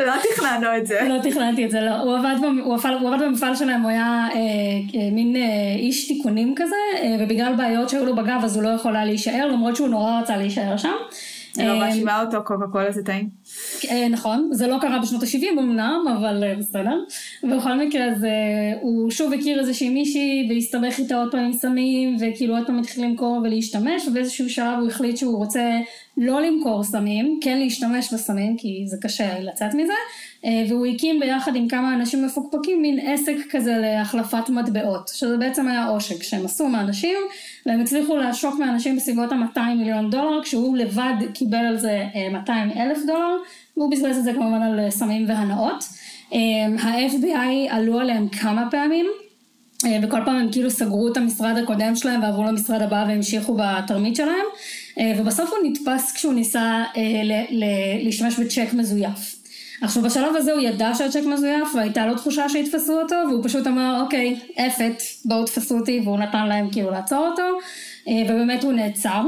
לא 0.06 0.12
תכננו 0.22 0.76
את 0.78 0.86
זה. 0.86 1.00
לא 1.08 1.18
תכננתי 1.22 1.64
את 1.64 1.70
זה, 1.70 1.80
לא. 1.80 1.90
הוא 1.90 2.16
עבד, 2.16 2.34
הוא 2.64 2.74
עבד, 2.74 2.90
הוא 3.00 3.14
עבד 3.14 3.22
במפעל 3.22 3.56
שלהם, 3.56 3.82
הוא 3.82 3.90
היה 3.90 4.28
אה, 4.34 4.38
אה, 4.94 5.10
מין 5.12 5.36
אה, 5.36 5.42
איש 5.78 6.08
תיקונים 6.08 6.54
כזה, 6.56 6.76
אה, 6.96 7.16
ובגלל 7.20 7.54
בעיות 7.54 7.88
שהיו 7.88 8.04
לו 8.04 8.16
בגב 8.16 8.40
אז 8.44 8.56
הוא 8.56 8.62
לא 8.62 8.68
יכול 8.68 8.96
היה 8.96 9.04
להישאר, 9.04 9.46
למרות 9.52 9.76
שהוא 9.76 9.88
נורא 9.88 10.20
רצה 10.20 10.36
להישאר 10.36 10.76
שם. 10.76 10.92
אני 11.58 11.66
לא 11.66 11.78
מאשימה 11.78 12.22
אותו, 12.22 12.44
קוקה 12.44 12.66
קולה 12.72 12.92
זה 12.92 13.02
טעים. 13.04 13.28
אה, 13.90 14.08
נכון, 14.08 14.48
זה 14.52 14.66
לא 14.66 14.76
קרה 14.80 14.98
בשנות 14.98 15.22
ה-70 15.22 15.58
אמנם, 15.58 16.04
אבל 16.18 16.44
אה, 16.44 16.54
בסדר. 16.58 16.98
בכל 17.42 17.74
מקרה, 17.74 18.14
זה, 18.14 18.30
הוא 18.80 19.10
שוב 19.10 19.32
הכיר 19.32 19.60
איזושהי 19.60 19.88
מישהי 19.88 20.48
והסתבך 20.50 20.98
איתה 20.98 21.16
עוד 21.16 21.30
פעם 21.30 21.40
עם 21.40 21.52
סמים, 21.52 22.16
וכאילו 22.20 22.56
עוד 22.56 22.66
פעם 22.66 22.78
התחיל 22.78 23.04
למכור 23.04 23.40
ולהשתמש, 23.44 24.08
ובאיזשהו 24.08 24.50
שלב 24.50 24.78
הוא 24.80 24.88
החליט 24.88 25.16
שהוא 25.16 25.36
רוצה 25.36 25.80
לא 26.16 26.40
למכור 26.40 26.84
סמים, 26.84 27.40
כן 27.42 27.58
להשתמש 27.58 28.14
בסמים, 28.14 28.56
כי 28.56 28.84
זה 28.86 28.96
קשה 29.00 29.40
לצאת 29.40 29.74
מזה, 29.74 29.92
והוא 30.44 30.86
הקים 30.86 31.20
ביחד 31.20 31.56
עם 31.56 31.68
כמה 31.68 31.94
אנשים 31.94 32.24
מפוקפקים 32.24 32.82
מין 32.82 32.98
עסק 33.06 33.36
כזה 33.50 33.78
להחלפת 33.78 34.48
מטבעות, 34.48 35.10
שזה 35.14 35.36
בעצם 35.36 35.68
היה 35.68 35.86
עושק 35.86 36.22
שהם 36.22 36.44
עשו 36.44 36.68
מאנשים, 36.68 37.16
והם 37.66 37.80
הצליחו 37.80 38.16
לעשוק 38.16 38.58
מאנשים 38.58 38.96
בסביבות 38.96 39.32
ה-200 39.32 39.60
מיליון 39.78 40.10
דולר, 40.10 40.42
כשהוא 40.42 40.76
לבד 40.76 41.14
קיבל 41.34 41.58
על 41.58 41.78
זה 41.78 42.04
200 42.32 42.70
אלף 42.70 42.98
דולר, 43.06 43.36
והוא 43.76 43.90
בזבז 43.90 44.18
את 44.18 44.24
זה 44.24 44.32
כמובן 44.32 44.62
על 44.62 44.80
אה, 44.80 44.90
סמים 44.90 45.28
והנאות. 45.28 45.84
אה, 46.32 46.38
ה-FBI 46.78 47.74
עלו 47.74 47.98
עליהם 48.00 48.28
כמה 48.28 48.68
פעמים, 48.70 49.06
וכל 50.02 50.18
פעם 50.24 50.36
הם 50.36 50.52
כאילו 50.52 50.70
סגרו 50.70 51.08
את 51.12 51.16
המשרד 51.16 51.56
הקודם 51.62 51.96
שלהם 51.96 52.22
ועברו 52.22 52.44
למשרד 52.44 52.82
הבא 52.82 53.04
והמשיכו 53.08 53.56
בתרמית 53.58 54.16
שלהם, 54.16 54.46
ובסוף 55.18 55.50
הוא 55.50 55.58
נתפס 55.70 56.12
כשהוא 56.12 56.34
ניסה 56.34 56.84
להשתמש 58.02 58.38
בצ'ק 58.40 58.72
מזויף. 58.72 59.39
עכשיו 59.82 60.02
בשלב 60.02 60.36
הזה 60.36 60.52
הוא 60.52 60.60
ידע 60.60 60.94
שהצ'ק 60.94 61.22
מזויף 61.26 61.74
והייתה 61.74 62.06
לו 62.06 62.14
תחושה 62.14 62.48
שיתפסו 62.48 63.00
אותו 63.00 63.16
והוא 63.28 63.44
פשוט 63.44 63.66
אמר 63.66 64.00
אוקיי 64.02 64.40
אפת 64.58 65.02
בואו 65.24 65.44
תפסו 65.44 65.78
אותי 65.78 66.00
והוא 66.04 66.18
נתן 66.18 66.46
להם 66.46 66.70
כאילו 66.70 66.90
לעצור 66.90 67.26
אותו 67.26 67.42
אה, 68.08 68.22
ובאמת 68.24 68.64
הוא 68.64 68.72
נעצר. 68.72 69.26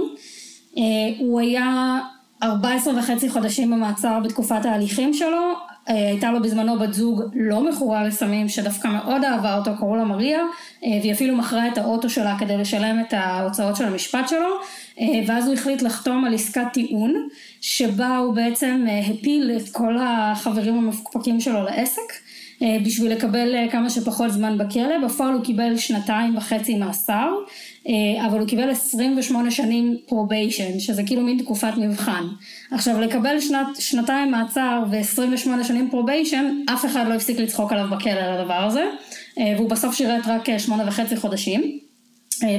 אה, 0.78 0.82
הוא 1.18 1.40
היה 1.40 1.98
14 2.42 2.98
וחצי 2.98 3.30
חודשים 3.30 3.70
במעצר 3.70 4.20
בתקופת 4.24 4.64
ההליכים 4.64 5.14
שלו 5.14 5.52
הייתה 5.86 6.30
לו 6.32 6.42
בזמנו 6.42 6.78
בת 6.78 6.94
זוג 6.94 7.22
לא 7.34 7.68
מכורה 7.70 8.04
לסמים 8.04 8.48
שדווקא 8.48 8.88
מאוד 8.88 9.24
אהבה 9.24 9.58
אותו, 9.58 9.70
קראו 9.78 9.96
לה 9.96 10.04
מריה, 10.04 10.40
והיא 10.82 11.12
אפילו 11.12 11.36
מכרה 11.36 11.68
את 11.68 11.78
האוטו 11.78 12.10
שלה 12.10 12.36
כדי 12.38 12.56
לשלם 12.56 13.00
את 13.00 13.14
ההוצאות 13.16 13.76
של 13.76 13.84
המשפט 13.84 14.28
שלו, 14.28 14.48
ואז 15.26 15.46
הוא 15.46 15.54
החליט 15.54 15.82
לחתום 15.82 16.24
על 16.24 16.34
עסקת 16.34 16.66
טיעון, 16.72 17.28
שבה 17.60 18.16
הוא 18.16 18.34
בעצם 18.34 18.84
אה, 18.88 18.98
הפיל 18.98 19.52
את 19.56 19.68
כל 19.72 19.96
החברים 20.00 20.78
המפוקפקים 20.78 21.40
שלו 21.40 21.62
לעסק 21.62 22.00
אה, 22.00 22.31
בשביל 22.84 23.12
לקבל 23.12 23.54
אה, 23.54 23.66
כמה 23.70 23.90
שפחות 23.90 24.30
זמן 24.30 24.58
בכלא, 24.58 25.06
בפועל 25.06 25.34
הוא 25.34 25.44
קיבל 25.44 25.76
שנתיים 25.76 26.36
וחצי 26.36 26.74
מאסר, 26.74 27.28
אבל 28.26 28.38
הוא 28.38 28.48
קיבל 28.48 28.70
28 28.70 29.50
שנים 29.50 29.96
probation, 30.08 30.78
שזה 30.78 31.02
כאילו 31.06 31.22
מין 31.22 31.38
תקופת 31.38 31.72
מבחן. 31.76 32.24
עכשיו 32.70 33.00
לקבל 33.00 33.40
שנת, 33.40 33.66
שנתיים 33.78 34.30
מעצר 34.30 34.82
ו-28 34.90 35.64
שנים 35.64 35.90
probation, 35.90 36.44
אף 36.74 36.84
אחד 36.84 37.04
לא 37.08 37.14
הפסיק 37.14 37.38
לצחוק 37.38 37.72
עליו 37.72 37.86
בכלא 37.90 38.10
על 38.10 38.40
הדבר 38.40 38.54
הזה, 38.54 38.84
והוא 39.36 39.70
בסוף 39.70 39.94
שירת 39.94 40.26
רק 40.26 40.58
שמונה 40.58 40.88
וחצי 40.88 41.16
חודשים, 41.16 41.78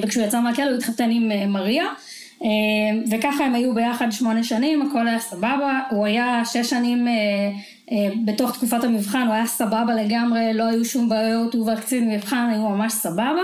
וכשהוא 0.03 0.25
יצא 0.25 0.41
מהכלא 0.41 0.65
הוא 0.65 0.77
התחתן 0.77 1.09
עם 1.11 1.51
מריה. 1.53 1.85
אה, 2.43 2.49
וככה 3.11 3.45
הם 3.45 3.55
היו 3.55 3.73
ביחד 3.73 4.11
שמונה 4.11 4.43
שנים, 4.43 4.81
הכל 4.81 5.07
היה 5.07 5.19
סבבה, 5.19 5.79
הוא 5.89 6.05
היה 6.05 6.41
שש 6.45 6.69
שנים 6.69 7.07
אה, 7.07 7.13
אה, 7.91 8.09
בתוך 8.25 8.57
תקופת 8.57 8.83
המבחן, 8.83 9.27
הוא 9.27 9.33
היה 9.33 9.45
סבבה 9.45 9.93
לגמרי, 9.95 10.53
לא 10.53 10.63
היו 10.63 10.85
שום 10.85 11.09
בעיות, 11.09 11.53
הוא 11.53 11.67
והקצין 11.67 12.09
מבחן 12.09 12.49
היו 12.51 12.69
ממש 12.69 12.93
סבבה. 12.93 13.41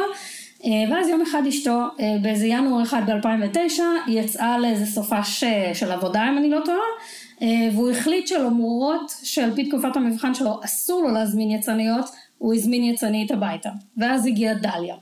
ואז 0.92 1.08
יום 1.08 1.22
אחד 1.22 1.42
אשתו, 1.48 1.84
באיזה 2.22 2.48
ינואר 2.48 2.84
אחד 2.84 3.02
ב-2009, 3.10 3.82
יצאה 4.08 4.58
לאיזה 4.58 4.86
סופש 4.86 5.44
של 5.74 5.92
עבודה 5.92 6.30
אם 6.30 6.38
אני 6.38 6.50
לא 6.50 6.60
טועה, 6.66 6.78
והוא 7.74 7.92
החליט 7.92 8.28
שלמרות 8.28 9.14
שעל 9.24 9.56
פי 9.56 9.70
תקופת 9.70 9.96
המבחן 9.96 10.34
שלו 10.34 10.60
אסור 10.66 11.04
לו 11.04 11.12
להזמין 11.12 11.52
יצניות, 11.52 12.06
הוא 12.38 12.54
הזמין 12.54 12.84
יצנית 12.84 13.32
הביתה. 13.32 13.70
ואז 13.98 14.26
הגיעה 14.26 14.54
דליה. 14.54 14.96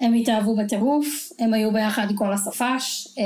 הם 0.00 0.14
התאהבו 0.14 0.56
בטירוף, 0.56 1.32
הם 1.38 1.54
היו 1.54 1.72
ביחד 1.72 2.06
כל 2.14 2.32
הסופש, 2.32 3.08
אה, 3.18 3.24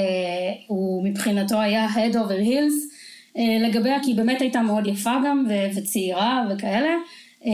הוא 0.66 1.04
מבחינתו 1.04 1.60
היה 1.60 1.88
head 1.88 2.14
over 2.14 2.46
heels 2.46 2.94
אה, 3.36 3.68
לגביה, 3.68 4.02
כי 4.02 4.10
היא 4.10 4.16
באמת 4.16 4.40
הייתה 4.40 4.60
מאוד 4.60 4.86
יפה 4.86 5.14
גם 5.26 5.46
וצעירה 5.76 6.44
וכאלה, 6.50 6.94
אה, 7.46 7.50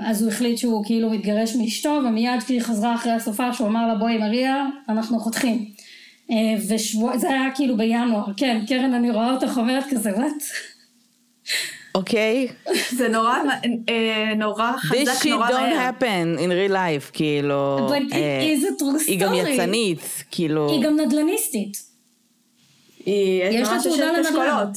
אז 0.00 0.22
הוא 0.22 0.30
החליט 0.30 0.58
שהוא 0.58 0.84
כאילו 0.84 1.10
מתגרש 1.10 1.56
מאשתו, 1.56 2.00
ומיד 2.06 2.42
כשהיא 2.42 2.60
חזרה 2.60 2.94
אחרי 2.94 3.12
הסופש 3.12 3.58
הוא 3.58 3.68
אמר 3.68 3.86
לה 3.86 3.94
בואי 3.94 4.18
מריה, 4.18 4.66
אנחנו 4.88 5.20
חותכים. 5.20 5.70
וזה 6.56 7.28
היה 7.28 7.48
כאילו 7.54 7.76
בינואר, 7.76 8.24
כן, 8.36 8.64
קרן 8.68 8.94
אני 8.94 9.10
רואה 9.10 9.32
אותך 9.32 9.58
אומרת 9.58 9.84
כזה, 9.90 10.10
וואט? 10.10 10.42
אוקיי? 11.94 12.48
זה 12.98 13.08
נורא, 13.08 13.38
אה, 13.88 14.34
נורא 14.36 14.72
חזק, 14.76 15.26
נורא 15.26 15.38
מהר. 15.38 15.48
This 15.48 15.52
shit 15.52 15.52
don't 15.52 16.02
happen 16.02 16.38
in 16.38 16.50
real 16.50 16.72
life, 16.72 17.10
כאילו... 17.12 17.88
But 17.90 18.12
it 18.12 18.14
אה, 18.14 18.54
is 18.54 18.64
a 18.64 18.80
true 18.80 19.02
story. 19.02 19.10
היא 19.10 19.20
גם 19.20 19.34
יצנית, 19.34 20.24
כאילו... 20.30 20.70
היא 20.70 20.82
גם 20.82 21.00
נדל"ניסטית. 21.00 21.82
יש 23.06 23.68
לה 23.68 23.78
תעודה 23.82 24.12
לנדל"ן. 24.12 24.70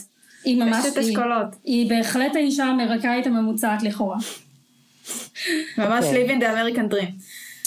היא 0.46 0.64
ממש, 0.64 0.86
היא, 0.96 1.18
היא 1.64 1.90
בהחלט 1.90 2.36
האישה 2.36 2.66
האמריקאית 2.66 3.28
הממוצעת 3.28 3.84
לכאורה. 3.84 4.18
ממש. 5.78 6.06
אוקיי. 6.06 6.28
living 6.28 6.40
the 6.40 6.46
American 6.46 6.94
dream. 6.94 7.12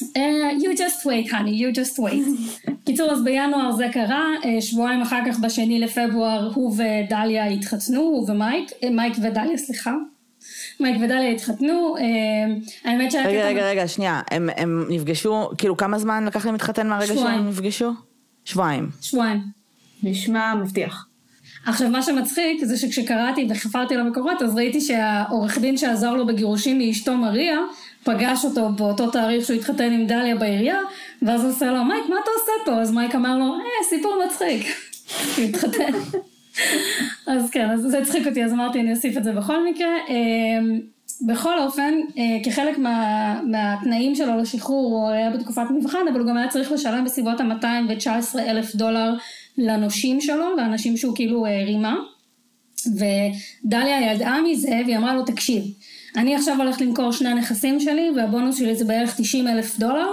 Uh, 0.02 0.50
you 0.62 0.76
just 0.76 1.04
wait, 1.04 1.30
honey, 1.30 1.54
you 1.62 1.72
just 1.72 1.98
wait. 1.98 2.24
קיצור, 2.86 3.12
אז 3.12 3.24
בינואר 3.24 3.72
זה 3.72 3.86
קרה, 3.92 4.26
uh, 4.42 4.46
שבועיים 4.60 5.02
אחר 5.02 5.20
כך 5.26 5.38
בשני 5.38 5.80
לפברואר 5.80 6.50
הוא 6.54 6.76
ודליה 6.76 7.46
התחתנו, 7.46 8.00
הוא 8.00 8.30
ומייק, 8.30 8.70
uh, 8.70 8.90
מייק 8.90 9.14
ודליה, 9.22 9.56
סליחה. 9.56 9.94
מייק 10.80 10.96
ודליה 10.96 11.30
התחתנו, 11.30 11.96
uh, 11.96 12.00
האמת 12.84 13.12
שהיה... 13.12 13.28
רגע, 13.28 13.46
רגע, 13.46 13.68
רגע, 13.70 13.88
שנייה, 13.88 14.20
הם, 14.30 14.48
הם 14.56 14.86
נפגשו, 14.88 15.50
כאילו 15.58 15.76
כמה 15.76 15.98
זמן 15.98 16.24
לקח 16.24 16.46
להם 16.46 16.54
להתחתן 16.54 16.88
מהרגע 16.88 17.14
שהם 17.14 17.48
נפגשו? 17.48 17.92
שבועיים. 18.44 18.88
שבועיים. 19.02 19.40
נשמע 20.02 20.54
מבטיח. 20.54 21.06
עכשיו 21.66 21.88
מה 21.88 22.02
שמצחיק 22.02 22.64
זה 22.64 22.76
שכשקראתי 22.76 23.46
וחפרתי 23.50 23.96
למקורות 23.96 24.42
אז 24.42 24.54
ראיתי 24.54 24.80
שהעורך 24.80 25.58
דין 25.58 25.76
שעזר 25.76 26.14
לו 26.14 26.26
בגירושים 26.26 26.78
מאשתו 26.78 27.16
מריה 27.16 27.58
פגש 28.04 28.44
אותו 28.44 28.68
באותו 28.68 29.10
תאריך 29.10 29.46
שהוא 29.46 29.56
התחתן 29.56 29.92
עם 29.92 30.06
דליה 30.06 30.36
בעירייה, 30.36 30.78
ואז 31.22 31.44
הוא 31.44 31.50
עושה 31.50 31.72
לו, 31.72 31.84
מייק, 31.84 32.08
מה 32.08 32.16
אתה 32.22 32.30
עושה 32.40 32.52
פה? 32.64 32.82
אז 32.82 32.92
מייק 32.92 33.14
אמר 33.14 33.38
לו, 33.38 33.54
אה, 33.54 33.84
סיפור 33.88 34.22
מצחיק. 34.26 34.66
הוא 35.36 35.44
התחתן. 35.44 35.92
אז 37.32 37.50
כן, 37.50 37.70
אז 37.70 37.80
זה 37.80 37.98
הצחיק 37.98 38.26
אותי, 38.26 38.44
אז 38.44 38.52
אמרתי, 38.52 38.80
אני 38.80 38.90
אוסיף 38.90 39.16
את 39.16 39.24
זה 39.24 39.32
בכל 39.32 39.68
מקרה. 39.68 39.88
אמ, 40.08 40.80
בכל 41.26 41.58
אופן, 41.58 41.94
אה, 42.18 42.44
כחלק 42.44 42.78
מה, 42.78 43.40
מהתנאים 43.46 44.14
שלו 44.14 44.36
לשחרור, 44.40 44.96
הוא 44.96 45.10
היה 45.10 45.30
בתקופת 45.30 45.62
מבחן, 45.70 46.08
אבל 46.12 46.20
הוא 46.20 46.28
גם 46.28 46.36
היה 46.36 46.48
צריך 46.48 46.72
לשלם 46.72 47.04
בסביבות 47.04 47.40
ה-219 47.40 48.38
אלף 48.38 48.74
דולר 48.74 49.14
לנושים 49.58 50.20
שלו, 50.20 50.56
לאנשים 50.56 50.96
שהוא 50.96 51.14
כאילו 51.16 51.46
אה, 51.46 51.64
רימה. 51.64 51.96
ודליה 52.86 54.12
ידעה 54.12 54.42
מזה, 54.42 54.80
והיא 54.86 54.96
אמרה 54.96 55.14
לו, 55.14 55.22
תקשיב, 55.22 55.62
אני 56.16 56.36
עכשיו 56.36 56.56
הולכת 56.58 56.80
למכור 56.80 57.12
שני 57.12 57.28
הנכסים 57.28 57.80
שלי, 57.80 58.10
והבונוס 58.16 58.58
שלי 58.58 58.76
זה 58.76 58.84
בערך 58.84 59.14
90 59.20 59.48
אלף 59.48 59.78
דולר, 59.78 60.08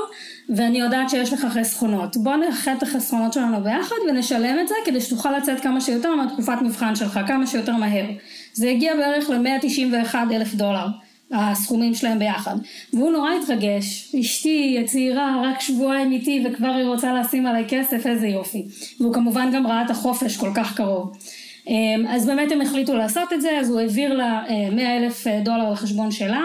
ואני 0.49 0.79
יודעת 0.79 1.09
שיש 1.09 1.33
לך 1.33 1.47
חסכונות. 1.53 2.17
בוא 2.17 2.35
נאחד 2.35 2.75
את 2.77 2.83
החסכונות 2.83 3.33
שלנו 3.33 3.63
ביחד 3.63 3.95
ונשלם 4.09 4.57
את 4.61 4.67
זה, 4.67 4.75
כדי 4.85 5.01
שתוכל 5.01 5.37
לצאת 5.37 5.59
כמה 5.59 5.81
שיותר 5.81 6.15
מהתקופת 6.15 6.61
מבחן 6.61 6.95
שלך, 6.95 7.19
כמה 7.27 7.47
שיותר 7.47 7.75
מהר. 7.75 8.05
זה 8.53 8.69
הגיע 8.69 8.95
בערך 8.95 9.29
ל-191 9.29 10.15
אלף 10.31 10.53
דולר. 10.53 10.87
הסכומים 11.31 11.93
שלהם 11.93 12.19
ביחד. 12.19 12.55
והוא 12.93 13.11
נורא 13.11 13.29
התרגש, 13.43 14.15
אשתי 14.19 14.77
הצעירה 14.83 15.41
רק 15.43 15.61
שבועיים 15.61 16.11
איתי 16.11 16.43
וכבר 16.45 16.67
היא 16.67 16.85
רוצה 16.85 17.13
לשים 17.13 17.45
עליי 17.45 17.65
כסף, 17.69 18.07
איזה 18.07 18.27
יופי. 18.27 18.65
והוא 18.99 19.13
כמובן 19.13 19.51
גם 19.53 19.67
ראה 19.67 19.85
את 19.85 19.89
החופש 19.89 20.37
כל 20.37 20.51
כך 20.55 20.75
קרוב. 20.75 21.17
אמ, 21.67 22.05
אז 22.07 22.25
באמת 22.25 22.51
הם 22.51 22.61
החליטו 22.61 22.95
לעשות 22.95 23.33
את 23.33 23.41
זה, 23.41 23.59
אז 23.59 23.69
הוא 23.69 23.79
העביר 23.79 24.13
לה 24.13 24.43
100 24.71 24.85
אה, 24.85 24.97
אלף 24.97 25.27
אה, 25.27 25.41
דולר 25.43 25.71
לחשבון 25.71 26.11
שלה, 26.11 26.41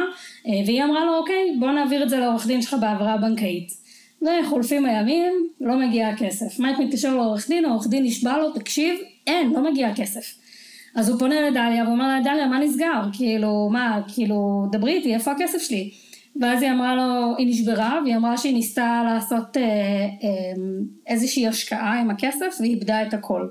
אה, 0.46 0.52
והיא 0.66 0.84
אמרה 0.84 1.04
לו, 1.04 1.16
אוקיי, 1.16 1.56
בוא 1.58 1.70
נעביר 1.70 2.02
את 2.02 2.10
זה 2.10 2.18
לעורך 2.18 2.46
דין 2.46 2.62
שלך 2.62 2.76
בהעברה 2.80 3.16
בנקאית. 3.16 3.80
וחולפים 4.22 4.84
הימים, 4.84 5.32
לא 5.60 5.76
מגיע 5.76 6.08
הכסף. 6.08 6.58
מייק 6.58 6.78
מתקשר 6.78 7.16
לעורך 7.16 7.48
דין, 7.48 7.64
העורך 7.64 7.86
דין 7.86 8.04
נשבע 8.04 8.38
לו, 8.38 8.50
תקשיב, 8.50 8.94
אין, 9.26 9.50
לא 9.50 9.70
מגיע 9.70 9.88
הכסף. 9.88 10.34
אז 10.94 11.08
הוא 11.08 11.18
פונה 11.18 11.40
לדליה 11.40 11.84
ואומר 11.84 12.08
לה, 12.08 12.20
דליה, 12.24 12.46
מה 12.46 12.58
נסגר? 12.58 13.02
כאילו, 13.12 13.68
מה, 13.72 14.00
כאילו, 14.14 14.66
דברי 14.72 14.92
איתי, 14.92 15.14
איפה 15.14 15.32
הכסף 15.32 15.58
שלי? 15.58 15.90
ואז 16.40 16.62
היא 16.62 16.70
אמרה 16.70 16.94
לו, 16.94 17.34
היא 17.38 17.46
נשברה, 17.46 18.00
והיא 18.04 18.16
אמרה 18.16 18.36
שהיא 18.36 18.54
ניסתה 18.54 19.02
לעשות 19.04 19.56
אה, 19.56 19.62
אה, 19.62 20.62
איזושהי 21.06 21.48
השקעה 21.48 22.00
עם 22.00 22.10
הכסף, 22.10 22.56
והיא 22.60 22.74
איבדה 22.74 23.02
את 23.02 23.14
הכל. 23.14 23.48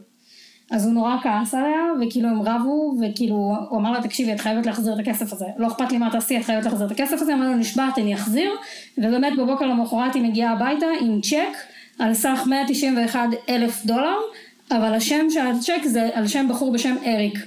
אז 0.71 0.85
הוא 0.85 0.93
נורא 0.93 1.15
כעס 1.23 1.53
עליה, 1.53 1.81
וכאילו 2.01 2.29
הם 2.29 2.41
רבו, 2.41 2.95
וכאילו, 3.01 3.35
הוא 3.69 3.79
אמר 3.79 3.91
לה, 3.91 4.03
תקשיבי, 4.03 4.33
את 4.33 4.39
חייבת 4.39 4.65
להחזיר 4.65 4.93
את 4.93 4.99
הכסף 4.99 5.33
הזה. 5.33 5.45
לא 5.57 5.67
אכפת 5.67 5.91
לי 5.91 5.97
מה 5.97 6.09
תעשי, 6.11 6.37
את 6.37 6.45
חייבת 6.45 6.65
להחזיר 6.65 6.87
את 6.87 6.91
הכסף 6.91 7.21
הזה. 7.21 7.33
אמר 7.33 7.49
לו, 7.49 7.55
נשבעת, 7.55 7.97
אני 7.97 8.13
אחזיר. 8.13 8.51
ובאמת 8.97 9.33
בבוקר 9.37 9.65
למחרת 9.65 10.15
היא 10.15 10.23
מגיעה 10.23 10.53
הביתה 10.53 10.85
עם 11.01 11.21
צ'ק 11.21 11.57
על 11.99 12.13
סך 12.13 12.43
191 12.47 13.19
אלף 13.49 13.85
דולר, 13.85 14.17
אבל 14.71 14.93
השם 14.93 15.29
של 15.29 15.47
הצ'ק 15.47 15.85
זה 15.85 16.09
על 16.13 16.27
שם 16.27 16.47
בחור 16.49 16.71
בשם 16.71 16.95
אריק. 17.05 17.39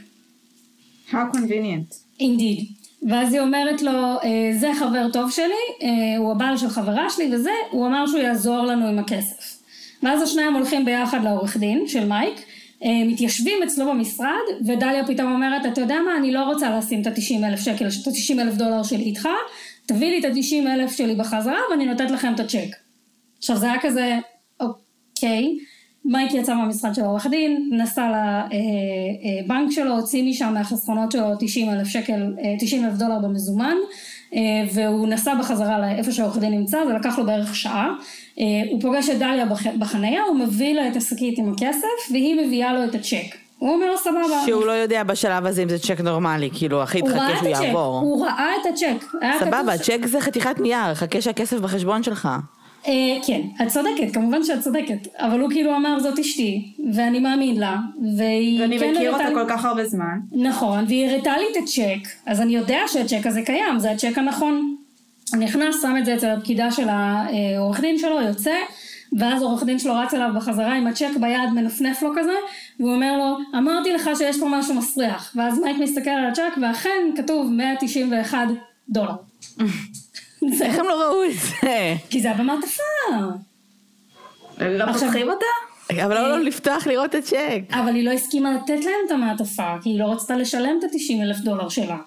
How 1.11 1.15
convenient. 1.35 2.21
Indeed. 2.21 2.83
ואז 3.09 3.33
היא 3.33 3.41
אומרת 3.41 3.83
לו, 3.83 3.93
אה, 3.93 4.51
זה 4.59 4.71
חבר 4.79 5.07
טוב 5.13 5.31
שלי, 5.31 5.47
אה, 5.83 6.17
הוא 6.19 6.33
הבעל 6.33 6.57
של 6.57 6.69
חברה 6.69 7.11
שלי 7.11 7.35
וזה, 7.35 7.51
הוא 7.71 7.87
אמר 7.87 8.07
שהוא 8.07 8.21
יעזור 8.21 8.67
לנו 8.67 8.87
עם 8.87 8.99
הכסף. 8.99 9.63
ואז 10.03 10.23
השניים 10.23 10.55
הולכים 10.55 10.85
ביחד 10.85 11.25
לעורך 11.25 11.57
דין 11.57 11.89
של 11.89 12.09
מייק, 12.09 12.41
אה, 12.85 12.89
מתיישבים 13.07 13.63
אצלו 13.63 13.87
במשרד, 13.87 14.67
ודליה 14.67 15.07
פתאום 15.07 15.33
אומרת, 15.33 15.67
אתה 15.67 15.81
יודע 15.81 15.97
מה, 16.05 16.17
אני 16.17 16.33
לא 16.33 16.45
רוצה 16.45 16.79
לשים 16.79 17.03
את 17.03 17.07
ה-90 17.07 17.45
אלף 17.45 17.61
שקל, 17.61 17.87
את 17.87 18.07
ה-90 18.07 18.41
אלף 18.41 18.55
דולר 18.55 18.83
שלי 18.83 19.03
איתך, 19.03 19.29
תביא 19.87 20.11
לי 20.11 20.19
את 20.19 20.25
ה-90 20.25 20.69
אלף 20.75 20.97
שלי 20.97 21.15
בחזרה 21.15 21.59
ואני 21.71 21.87
נותנת 21.87 22.11
לכם 22.11 22.35
את 22.35 22.41
הצ'ק. 22.41 22.77
עכשיו 23.39 23.57
זה 23.57 23.67
היה 23.67 23.81
כזה, 23.81 24.19
אוקיי, 24.61 25.59
מייק 26.05 26.35
יצא 26.35 26.55
מהמשרד 26.55 26.95
של 26.95 27.03
עורך 27.03 27.27
דין, 27.27 27.71
נסע 27.73 28.09
לבנק 28.09 29.71
שלו, 29.71 29.97
הוציא 29.97 30.31
משם 30.31 30.55
מהחסכונות 30.55 31.13
שלו 31.13 31.25
90 31.41 31.71
אלף 31.71 31.89
שקל, 31.89 32.35
90 32.61 32.85
אה, 32.85 32.89
אלף 32.89 32.99
דולר 32.99 33.19
במזומן, 33.19 33.75
אה, 34.35 34.41
והוא 34.75 35.09
נסע 35.09 35.35
בחזרה 35.35 35.79
לאיפה 35.79 36.13
שהעורך 36.13 36.39
דין 36.39 36.53
נמצא, 36.53 36.79
זה 36.87 36.93
לקח 36.93 37.19
לו 37.19 37.27
בערך 37.27 37.57
שעה. 37.57 37.95
אה, 38.41 38.45
הוא 38.71 38.81
פוגש 38.81 39.09
את 39.09 39.19
דליה 39.19 39.47
בחנייה, 39.79 40.23
הוא 40.23 40.37
מביא 40.37 40.75
לה 40.75 40.89
את 40.89 40.97
השקית 40.97 41.39
עם 41.39 41.53
הכסף, 41.53 42.11
והיא 42.11 42.47
מביאה 42.47 42.73
לו 42.73 42.85
את 42.85 42.95
הצ'ק. 42.95 43.37
הוא 43.59 43.75
אומר 43.75 43.97
סבבה. 43.97 44.43
שהוא 44.47 44.67
לא 44.67 44.73
יודע 44.73 45.05
בשלב 45.05 45.47
הזה 45.47 45.63
אם 45.63 45.69
זה 45.69 45.79
צ'ק 45.79 46.01
נורמלי, 46.01 46.51
כאילו 46.55 46.83
הכי 46.83 47.03
תחכה 47.03 47.37
שהוא 47.37 47.49
יעבור. 47.49 48.01
הוא 48.01 48.27
ראה 48.27 48.51
את 48.61 48.67
הצ'ק. 48.73 49.05
סבבה, 49.41 49.79
צ'ק 49.79 50.07
זה 50.07 50.21
חתיכת 50.21 50.61
נייר, 50.61 50.95
חכה 50.95 51.21
שהכסף 51.21 51.59
בחשבון 51.59 52.03
שלך. 52.03 52.29
אה, 52.87 53.17
כן, 53.27 53.41
את 53.63 53.69
צודקת, 53.69 54.15
כמובן 54.15 54.45
שאת 54.45 54.61
צודקת, 54.61 55.09
אבל 55.17 55.41
הוא 55.41 55.51
כאילו 55.51 55.77
אמר 55.77 56.01
זאת 56.01 56.19
אשתי, 56.19 56.73
ואני 56.95 57.19
מאמין 57.21 57.61
לה, 57.61 57.77
והיא 58.17 58.61
ואני 58.61 58.79
כן 58.79 58.91
מכיר 58.91 59.13
אותה 59.13 59.29
כל 59.35 59.45
כך 59.49 59.65
הרבה 59.65 59.85
זמן. 59.85 60.19
נכון, 60.33 60.85
והיא 60.89 61.09
הראתה 61.09 61.33
לי 61.37 61.45
את 61.53 61.57
הצ'ק, 61.63 62.09
אז 62.27 62.41
אני 62.41 62.57
יודע 62.57 62.79
שהצ'ק 62.87 63.27
הזה 63.27 63.43
קיים, 63.43 63.79
זה 63.79 63.91
הצ'ק 63.91 64.19
הנכון. 64.19 64.77
נכנס, 65.39 65.83
שם 65.83 65.95
את 65.99 66.05
זה 66.05 66.15
אצל 66.15 66.29
הפקידה 66.29 66.71
של 66.71 66.89
העורך 66.89 67.81
דין 67.81 67.99
שלו, 67.99 68.21
יוצא, 68.21 68.55
ואז 69.19 69.43
עורך 69.43 69.63
דין 69.65 69.79
שלו 69.79 69.95
רץ 69.95 70.15
אליו 70.15 70.31
בחזרה 70.35 70.75
עם 70.75 70.87
הצ'ק 70.87 71.11
ביד, 71.21 71.51
מנפנף 71.55 72.03
לו 72.03 72.11
כזה, 72.17 72.33
והוא 72.81 72.95
אומר 72.95 73.19
לו, 73.19 73.59
אמרתי 73.59 73.93
לך 73.93 74.11
שיש 74.19 74.41
פה 74.41 74.47
משהו 74.51 74.75
מסריח. 74.75 75.33
ואז 75.37 75.59
מייק 75.59 75.77
מסתכל 75.81 76.11
על 76.11 76.27
הצ'ק, 76.27 76.59
ואכן 76.63 77.11
כתוב 77.17 77.51
191 77.53 78.39
דולר. 78.89 79.15
איך 80.63 80.79
הם 80.79 80.87
לא 80.87 81.03
ראו 81.03 81.25
את 81.25 81.33
זה? 81.33 81.95
כי 82.11 82.21
זה 82.21 82.29
היה 82.29 82.39
במעטפה. 82.39 82.83
לא 84.59 84.93
פותחים 84.93 85.31
אותה? 85.31 85.47
אבל 86.05 86.15
לא, 86.15 86.29
לא 86.29 86.39
לפתוח 86.39 86.87
לראות 86.87 87.11
את 87.11 87.15
הצ'ק. 87.15 87.61
אבל 87.71 87.95
היא 87.95 88.05
לא 88.05 88.11
הסכימה 88.11 88.53
לתת 88.55 88.69
להם 88.69 89.01
את 89.07 89.11
המעטפה, 89.11 89.75
כי 89.83 89.91
היא 89.91 90.01
לא 90.01 90.05
רצתה 90.05 90.37
לשלם 90.37 90.79
את 90.79 90.85
ה-90 90.85 91.23
אלף 91.23 91.39
דולר 91.39 91.69
שלה. 91.69 91.99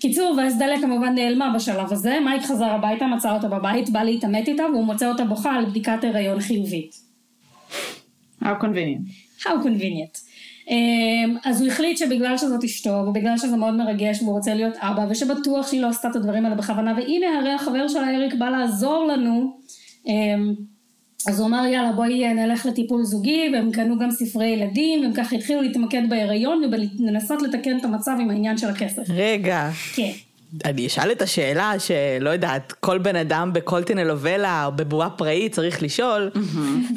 קיצור, 0.00 0.34
ואז 0.38 0.58
דליה 0.58 0.80
כמובן 0.80 1.14
נעלמה 1.14 1.52
בשלב 1.54 1.92
הזה, 1.92 2.18
מייק 2.24 2.42
חזר 2.42 2.64
הביתה, 2.64 3.06
מצא 3.06 3.34
אותה 3.34 3.48
בבית, 3.48 3.90
בא 3.90 4.02
להתעמת 4.02 4.48
איתה, 4.48 4.62
והוא 4.72 4.84
מוצא 4.84 5.08
אותה 5.08 5.24
בוכה 5.24 5.54
על 5.54 5.64
בדיקת 5.64 6.04
הריון 6.04 6.40
חיובית. 6.40 6.96
How 8.42 8.46
convenient. 8.60 9.42
How 9.42 9.56
convenient. 9.64 10.18
אמ, 10.68 11.36
אז 11.44 11.60
הוא 11.60 11.68
החליט 11.68 11.98
שבגלל 11.98 12.38
שזאת 12.38 12.64
אשתו, 12.64 13.04
ובגלל 13.08 13.38
שזה 13.38 13.56
מאוד 13.56 13.74
מרגש 13.74 14.22
והוא 14.22 14.32
רוצה 14.32 14.54
להיות 14.54 14.74
אבא, 14.76 15.06
ושבטוח 15.10 15.68
שהיא 15.68 15.80
לא 15.80 15.88
עשתה 15.88 16.08
את 16.08 16.16
הדברים 16.16 16.44
האלה 16.44 16.56
בכוונה, 16.56 16.94
והנה 16.96 17.26
הרי 17.38 17.52
החבר 17.52 17.88
שלה 17.88 18.16
אריק 18.16 18.34
בא 18.34 18.48
לעזור 18.48 19.06
לנו, 19.06 19.56
אמ, 20.06 20.54
אז 21.28 21.40
הוא 21.40 21.48
אמר 21.48 21.66
יאללה 21.66 21.92
בואי 21.92 22.34
נלך 22.34 22.66
לטיפול 22.66 23.04
זוגי, 23.04 23.50
והם 23.52 23.72
קנו 23.72 23.98
גם 23.98 24.10
ספרי 24.10 24.46
ילדים, 24.46 25.02
והם 25.02 25.12
ככה 25.12 25.36
התחילו 25.36 25.62
להתמקד 25.62 26.02
בהיריון 26.08 26.62
ולנסות 26.98 27.42
לתקן 27.42 27.78
את 27.78 27.84
המצב 27.84 28.12
עם 28.20 28.30
העניין 28.30 28.58
של 28.58 28.68
הכסף. 28.68 29.02
רגע. 29.08 29.70
כן. 29.94 30.10
אני 30.64 30.86
אשאל 30.86 31.12
את 31.12 31.22
השאלה 31.22 31.72
שלא 31.78 32.30
יודעת, 32.30 32.72
כל 32.80 32.98
בן 32.98 33.16
אדם 33.16 33.52
בכל 33.52 33.82
טלנובלה 33.82 34.66
או 34.66 34.72
בבועה 34.72 35.10
פראית 35.10 35.52
צריך 35.52 35.82
לשאול, 35.82 36.30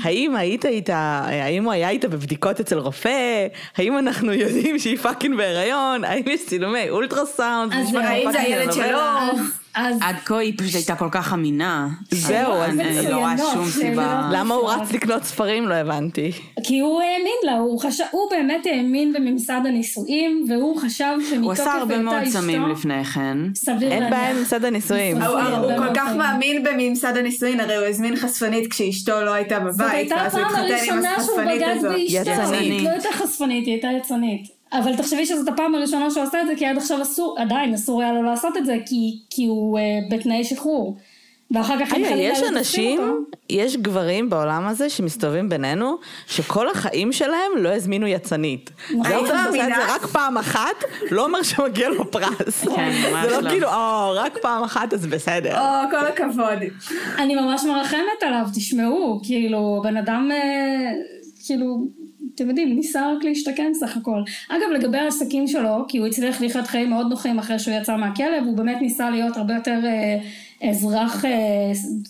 האם 0.04 0.36
היית 0.36 0.66
איתה, 0.66 1.22
האם 1.26 1.64
הוא 1.64 1.74
היה 1.74 1.90
איתה 1.90 2.08
בבדיקות 2.08 2.60
אצל 2.60 2.78
רופא, 2.78 3.48
האם 3.78 3.98
אנחנו 3.98 4.34
יודעים 4.34 4.80
שהיא 4.80 4.98
fucking 4.98 5.38
בהיריון, 5.38 6.04
האם 6.04 6.24
יש 6.26 6.46
צילומי 6.46 6.90
אולטרסאונד, 6.90 7.74
האם 7.74 8.32
זה 8.32 8.40
הילד 8.40 8.74
שלו? 8.74 9.00
אז... 9.76 9.98
עד 10.02 10.16
כה 10.26 10.38
היא 10.38 10.54
פשוט 10.58 10.76
הייתה 10.76 10.96
כל 10.96 11.10
כך 11.12 11.34
אמינה. 11.34 11.88
זהו, 12.12 12.64
אני 12.64 13.08
לא 13.10 13.18
רואה 13.18 13.36
שום 13.54 13.66
סיבה. 13.70 14.30
למה 14.34 14.56
הוא 14.56 14.70
רץ 14.70 14.92
לקנות 14.92 15.24
ספרים? 15.24 15.68
לא 15.68 15.74
הבנתי. 15.74 16.32
כי 16.64 16.80
הוא 16.80 17.02
האמין 17.02 17.38
לה, 17.44 17.58
הוא, 17.58 17.80
חשב, 17.80 18.04
הוא 18.12 18.30
באמת 18.32 18.66
האמין 18.66 19.14
בממסד 19.14 19.62
הנישואים, 19.66 20.46
והוא 20.50 20.82
חשב 20.82 21.16
שמתוקף 21.30 21.44
הוא 21.44 21.52
עשה 21.52 21.74
הרבה 21.74 21.98
מאוד 21.98 22.24
סמים 22.26 22.70
לפני 22.70 23.04
כן. 23.04 23.38
סביר 23.56 23.92
אין 23.92 24.10
בעיה 24.10 24.30
עם 24.32 24.38
ממסד 24.38 24.65
הנישואים. 24.65 25.22
הוא 25.22 25.78
כל 25.78 25.94
כך 25.96 26.15
מאמין 26.15 26.63
בממסד 26.63 27.17
הנישואים, 27.17 27.60
הרי 27.60 27.76
הוא 27.76 27.86
הזמין 27.86 28.15
חשפנית 28.15 28.72
כשאשתו 28.72 29.22
לא 29.22 29.34
הייתה 29.34 29.60
בבית, 29.60 30.12
ואז 30.12 30.36
הוא 30.36 30.46
התחתן 30.46 30.94
עם 30.94 31.06
החשפנית 31.06 31.62
הזאת. 31.65 31.96
יצנית. 31.98 32.84
לא 32.84 32.90
הייתה 32.90 33.10
חשפנית, 33.13 33.65
היא 33.65 33.74
הייתה 33.74 33.88
יצנית. 33.98 34.59
אבל 34.74 34.96
תחשבי 34.96 35.26
שזאת 35.26 35.48
הפעם 35.48 35.76
הראשונה 35.76 36.12
שהוא 36.12 36.24
עושה 36.24 36.42
את 36.42 36.48
זה, 36.48 36.54
כי 36.58 36.65
עד 36.65 36.78
עכשיו 36.78 37.02
אסור, 37.02 37.36
עדיין 37.40 37.74
אסור 37.74 38.02
היה 38.02 38.13
לו 38.13 38.24
לעשות 38.24 38.58
את 38.58 38.65
זה, 38.65 38.78
כי, 38.86 39.20
כי 39.30 39.46
הוא 39.46 39.80
uh, 39.80 40.13
בתנאי 40.13 40.44
שחרור. 40.44 40.98
ואחר 41.52 41.86
כך... 41.86 41.94
רגע, 41.94 42.15
יש 42.15 42.44
אנשים, 42.44 43.00
אותו, 43.00 43.15
יש 43.50 43.78
גברים 43.78 44.30
בעולם 44.30 44.67
הזה 44.67 44.90
שמסתובבים 44.90 45.50
בינינו, 45.50 45.98
שכל 46.28 46.70
החיים 46.70 47.12
שלהם 47.12 47.52
לא 47.58 47.70
הזמינו 47.70 48.08
יצנית. 48.08 48.72
נכון. 48.90 49.28
זה 49.28 49.52
זה 49.52 49.94
רק 49.96 50.06
פעם 50.06 50.38
אחת, 50.38 50.84
לא 51.12 51.26
אומר 51.26 51.44
שמגיע 51.44 51.90
לו 51.90 52.12
פרס. 52.12 52.67
כן, 52.76 52.92
ממש 53.12 53.26
לא. 53.26 53.36
זה 53.36 53.42
לא 53.42 53.50
כאילו, 53.50 53.67
או, 53.67 54.12
רק 54.15 54.38
פעם 54.42 54.63
אחת 54.63 54.94
אז 54.94 55.06
בסדר. 55.06 55.60
או, 55.60 55.90
כל 55.92 56.06
הכבוד. 56.08 56.60
אני 57.17 57.36
ממש 57.36 57.63
מרחמת 57.63 58.24
עליו, 58.24 58.46
תשמעו, 58.56 59.22
כאילו, 59.24 59.82
בן 59.84 59.98
אדם, 59.98 60.30
אה, 60.32 60.92
כאילו... 61.46 61.98
אתם 62.42 62.50
יודעים, 62.50 62.75
ניסה 62.75 63.12
רק 63.12 63.23
להשתקם 63.23 63.73
סך 63.73 63.98
הכל. 63.98 64.21
אגב, 64.50 64.71
לגבי 64.73 64.98
העסקים 64.98 65.48
שלו, 65.48 65.85
כי 65.87 65.98
הוא 65.98 66.08
הצליח 66.08 66.42
לחיות 66.42 66.67
חיים 66.67 66.90
מאוד 66.90 67.08
נוחים 67.10 67.40
אחרי 67.40 67.60
שהוא 67.60 67.73
יצא 67.73 67.98
מהכלא, 67.98 68.42
והוא 68.44 68.58
באמת 68.58 68.81
ניסה 68.81 69.10
להיות 69.10 69.37
הרבה 69.37 69.54
יותר 69.54 69.79
אה, 69.85 70.69
אזרח, 70.69 71.25
אה, 71.25 71.31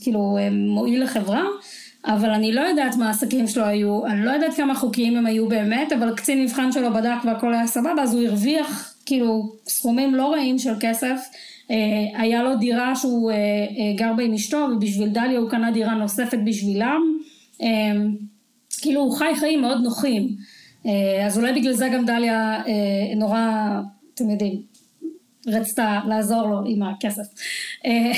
כאילו, 0.02 0.38
אה, 0.40 0.50
מועיל 0.52 1.04
לחברה. 1.04 1.44
אבל 2.06 2.30
אני 2.30 2.52
לא 2.52 2.62
יודעת 2.62 2.96
מה 2.96 3.08
העסקים 3.08 3.48
שלו 3.48 3.66
היו, 3.66 4.06
אני 4.06 4.26
לא 4.26 4.32
יודעת 4.32 4.54
כמה 4.54 4.76
חוקיים 4.76 5.18
הם 5.18 5.26
היו 5.26 5.48
באמת, 5.48 5.92
אבל 5.94 6.16
קצין 6.16 6.44
מבחן 6.44 6.72
שלו 6.72 6.94
בדק 6.94 7.26
והכל 7.26 7.54
היה 7.54 7.68
סבבה, 7.68 8.02
אז 8.02 8.14
הוא 8.14 8.24
הרוויח 8.24 8.94
כאילו 9.06 9.52
סכומים 9.68 10.16
לא 10.16 10.32
רעים 10.32 10.60
של 10.60 10.74
כסף. 10.80 11.20
אה, 11.72 12.22
היה 12.22 12.44
לו 12.44 12.56
דירה 12.56 12.96
שהוא 12.96 13.32
אה, 13.32 13.36
אה, 13.36 13.94
גר 13.96 14.14
בה 14.18 14.24
עם 14.24 14.34
אשתו, 14.34 14.68
ובשביל 14.76 15.10
דליה 15.10 15.40
הוא 15.40 15.50
קנה 15.50 15.72
דירה 15.72 15.94
נוספת 15.94 16.40
בשבילם. 16.46 17.02
כאילו 18.80 19.02
הוא 19.02 19.18
חי 19.18 19.34
חיים 19.40 19.62
מאוד 19.62 19.82
נוחים. 19.82 20.36
אז 21.26 21.38
אולי 21.38 21.54
בגלל 21.54 21.74
זה 21.74 21.90
גם 21.94 22.06
דליה 22.06 22.62
נורא, 23.16 23.40
אתם 24.14 24.30
יודעים, 24.30 24.62
רצתה 25.48 26.00
לעזור 26.08 26.48
לו 26.48 26.62
עם 26.66 26.84
הכסף. 26.84 27.24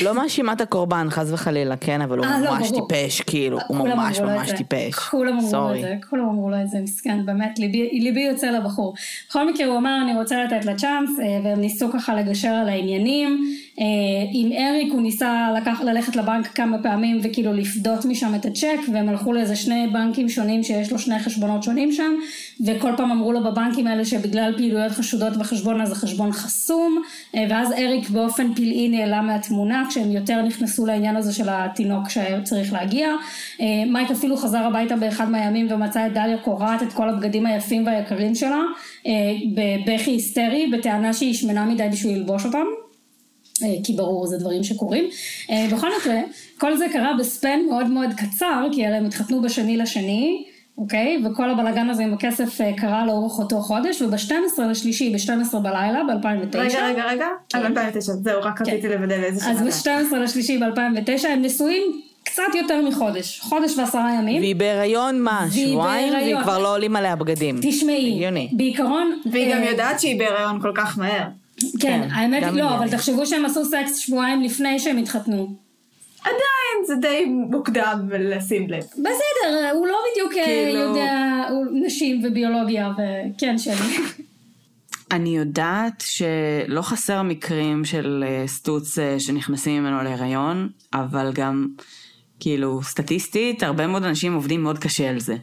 לא 0.02 0.16
מאשימה 0.16 0.54
את 0.54 0.62
הקורבן, 0.62 1.08
חס 1.10 1.32
וחלילה, 1.32 1.78
כן, 1.78 2.02
אבל 2.02 2.18
הוא 2.18 2.26
אה, 2.26 2.40
לא, 2.40 2.52
ממש. 2.52 2.72
טיפש, 2.72 3.22
כאילו, 3.22 3.60
הוא 3.68 3.78
ממש 3.78 4.20
ממש. 4.20 4.52
טיפש. 4.52 4.94
כולם 4.94 5.40
אמרו 5.40 5.52
לו. 5.52 5.76
את 5.76 5.82
זה, 5.82 5.96
כולם 6.10 6.24
אמרו 6.24 6.50
לו 6.50 6.62
את 6.62 6.70
זה, 6.70 6.80
מסכן, 6.80 7.26
באמת, 7.26 7.60
ליבי, 7.94 8.22
יוצא 8.22 8.48
לבחור. 8.48 8.94
בכל 9.30 9.48
מקרה 9.52 9.68
הוא 9.68 9.78
אמר 9.78 9.98
אני 10.04 10.16
רוצה 10.16 10.44
לתת 10.44 10.66
לה 10.66 10.76
צ'אנס, 10.76 11.10
אה, 11.20 11.40
והם 11.44 11.60
ניסו 11.60 11.92
ככה 11.94 12.16
לגשר 12.16 12.50
על 12.50 12.70
העניינים. 12.70 13.56
אה, 13.80 13.86
עם 14.32 14.52
אריק 14.52 14.94
הוא 14.94 15.02
ניסה 15.02 15.50
לקח, 15.58 15.82
ללכת 15.82 16.16
לבנק 16.16 16.48
כמה 16.48 16.78
פעמים 16.84 17.20
וכאילו 17.24 17.54
לפדות 17.54 18.06
משם 18.06 18.36
את 18.36 18.46
הצ'ק, 18.46 18.80
והם 18.94 19.10
הלכו 19.10 19.34
לאיזה 19.34 19.56
שני 19.56 19.88
בנקים 19.94 20.30
שונים 20.30 20.64
שיש 20.64 20.92
לו 20.92 21.00
שני 21.00 21.20
חשבונות 21.20 21.64
שונים 21.64 21.92
שם, 21.92 22.12
וכל 22.66 22.92
פעם 22.98 23.12
אמרו 23.12 23.32
לו 23.32 23.44
בבנקים 23.44 23.88
האלה 23.88 24.06
שבגלל 24.06 24.54
פעילויות 24.58 24.92
חשודות 24.92 25.38
בחשבון 25.38 25.82
אז 25.82 25.92
החשבון 25.92 26.32
חסום, 26.32 27.02
אה, 27.36 27.46
ואז 27.50 27.72
אריק 27.72 28.10
באופן 28.10 28.54
פלאי 28.54 28.90
נעלם 28.90 29.28
מהתמונה, 29.28 29.84
כשהם 29.90 30.12
יותר 30.12 30.42
נכנסו 30.42 30.86
לעניין 30.86 31.16
הזה 31.16 31.34
של 31.34 31.48
התינוק 31.50 32.10
שהיה 32.10 32.42
צריך 32.42 32.74
להגיע. 32.74 33.08
אה, 33.62 33.66
מייק 33.88 34.12
אפילו 34.12 34.38
חזר 34.38 34.64
הביתה 34.64 34.96
באחד 34.96 35.30
מהימים 35.30 35.68
ומצא 35.70 36.08
את 36.08 36.14
דליה 36.14 36.38
קורעת 36.38 36.84
את 36.84 36.94
כל 36.94 37.10
הבגדים 37.10 37.46
היפים 37.46 37.86
והיקרים 37.86 38.36
שלה, 38.36 38.62
בבכי 39.56 40.12
היסטרי, 40.12 40.68
בטענה 40.74 41.14
שהיא 41.14 41.34
שמנה 41.34 41.66
מדי 41.66 41.88
בשביל 41.92 42.18
ללבוש 42.18 42.46
אותם. 42.46 42.81
אה, 43.64 43.76
כי 43.84 43.94
ברור 43.94 44.28
זה 44.28 44.38
דברים 44.38 44.64
שקורים. 44.64 45.10
אה, 45.50 45.68
בכל 45.72 45.88
מקרה, 46.00 46.20
כל 46.58 46.78
זה 46.78 46.86
קרה 46.94 47.12
בספן 47.20 47.60
מאוד 47.70 47.88
מאוד 47.88 48.10
קצר, 48.18 48.68
כי 48.72 48.86
הרי 48.86 48.96
הם 48.96 49.06
התחתנו 49.06 49.42
בשני 49.42 49.78
לשני, 49.78 50.44
אוקיי? 50.78 51.24
וכל 51.26 51.50
הבלאגן 51.50 51.90
הזה 51.90 52.04
עם 52.04 52.14
הכסף 52.14 52.62
אה, 52.62 52.72
קרה 52.78 53.06
לאורך 53.06 53.40
אותו 53.40 53.62
חודש, 53.62 54.02
וב-12 54.02 54.62
לשלישי, 54.70 55.14
ב-12 55.14 55.60
בלילה, 55.60 56.02
ב-2009. 56.04 56.58
רגע, 56.58 56.86
רגע, 56.86 57.06
רגע. 57.06 57.28
כן. 57.50 57.58
על 57.58 57.66
2009, 57.66 58.14
זהו, 58.14 58.42
רק 58.42 58.62
רציתי 58.62 58.90
לוודא 58.90 59.18
באיזה 59.18 59.50
אז 59.50 59.58
שנה. 59.58 59.72
זה. 59.72 59.90
ב-12 60.12 60.16
לשלישי 60.16 60.58
ב-2009 60.58 61.28
הם 61.28 61.42
נשואים 61.42 62.02
קצת 62.24 62.44
יותר 62.56 62.82
מחודש, 62.82 63.40
חודש 63.40 63.78
ועשרה 63.78 64.14
ימים. 64.14 64.42
והיא 64.42 64.56
בהיריון 64.56 65.22
מה? 65.22 65.48
שבועיים? 65.52 66.14
והיא. 66.14 66.36
כבר 66.44 66.60
לא 66.60 66.76
עולים 66.76 66.96
עליה 66.96 67.16
בגדים. 67.16 67.60
תשמעי, 67.62 68.14
הגיוני. 68.16 68.50
בעיקרון... 68.52 69.22
והיא 69.32 69.56
גם 69.56 69.64
יודעת 69.64 70.00
שהיא 70.00 70.20
בהיריון 70.20 70.62
כל 70.62 70.72
כך 70.76 70.98
מהר. 70.98 71.28
כן, 71.80 72.02
כן, 72.02 72.08
האמת 72.12 72.44
לא, 72.44 72.70
היא. 72.70 72.78
אבל 72.78 72.90
תחשבו 72.90 73.26
שהם 73.26 73.46
עשו 73.46 73.66
סקס 73.66 73.98
שבועיים 73.98 74.42
לפני 74.42 74.80
שהם 74.80 74.98
התחתנו. 74.98 75.56
עדיין 76.22 76.86
זה 76.88 76.96
די 76.96 77.26
מוקדם 77.26 78.10
לשים 78.20 78.70
לב. 78.70 78.84
בסדר, 78.84 79.70
הוא 79.74 79.88
לא 79.88 79.98
בדיוק 80.12 80.34
אה, 80.38 80.46
כאילו- 80.46 80.80
יודע 80.80 81.44
הוא 81.50 81.66
נשים 81.86 82.22
וביולוגיה, 82.26 82.92
וכן 82.94 83.58
שלי. 83.58 83.76
אני 85.12 85.38
יודעת 85.38 86.04
שלא 86.06 86.82
חסר 86.82 87.22
מקרים 87.22 87.86
של 87.86 88.24
אה, 88.28 88.48
סטוץ 88.48 89.00
אה, 89.00 89.20
שנכנסים 89.20 89.84
ממנו 89.84 90.04
להיריון, 90.04 90.70
אבל 90.94 91.32
גם, 91.34 91.68
כאילו, 92.40 92.84
סטטיסטית, 92.84 93.64
הרבה 93.64 93.88
מאוד 93.88 94.04
אנשים 94.04 94.34
עובדים 94.34 94.64
מאוד 94.64 94.80
קשה 94.80 95.10
על 95.10 95.20
זה. 95.20 95.36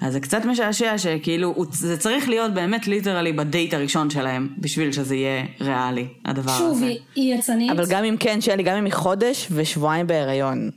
אז 0.00 0.12
זה 0.12 0.20
קצת 0.20 0.44
משעשע 0.44 0.98
שכאילו, 0.98 1.54
זה 1.72 1.96
צריך 1.96 2.28
להיות 2.28 2.54
באמת 2.54 2.86
literally 2.88 3.32
בדייט 3.32 3.74
הראשון 3.74 4.10
שלהם, 4.10 4.48
בשביל 4.58 4.92
שזה 4.92 5.16
יהיה 5.16 5.44
ריאלי, 5.60 6.06
הדבר 6.24 6.58
שוב, 6.58 6.76
הזה. 6.76 6.86
היא- 6.86 6.98
היא 7.14 7.34
יצאנית. 7.34 7.70
אבל 7.70 7.84
גם 7.88 8.04
אם 8.04 8.16
כן, 8.20 8.40
שלי, 8.40 8.62
גם 8.62 8.76
אם 8.76 8.84
היא 8.84 8.92
חודש 8.92 9.48
ושבועיים 9.50 10.06
בהיריון. 10.06 10.70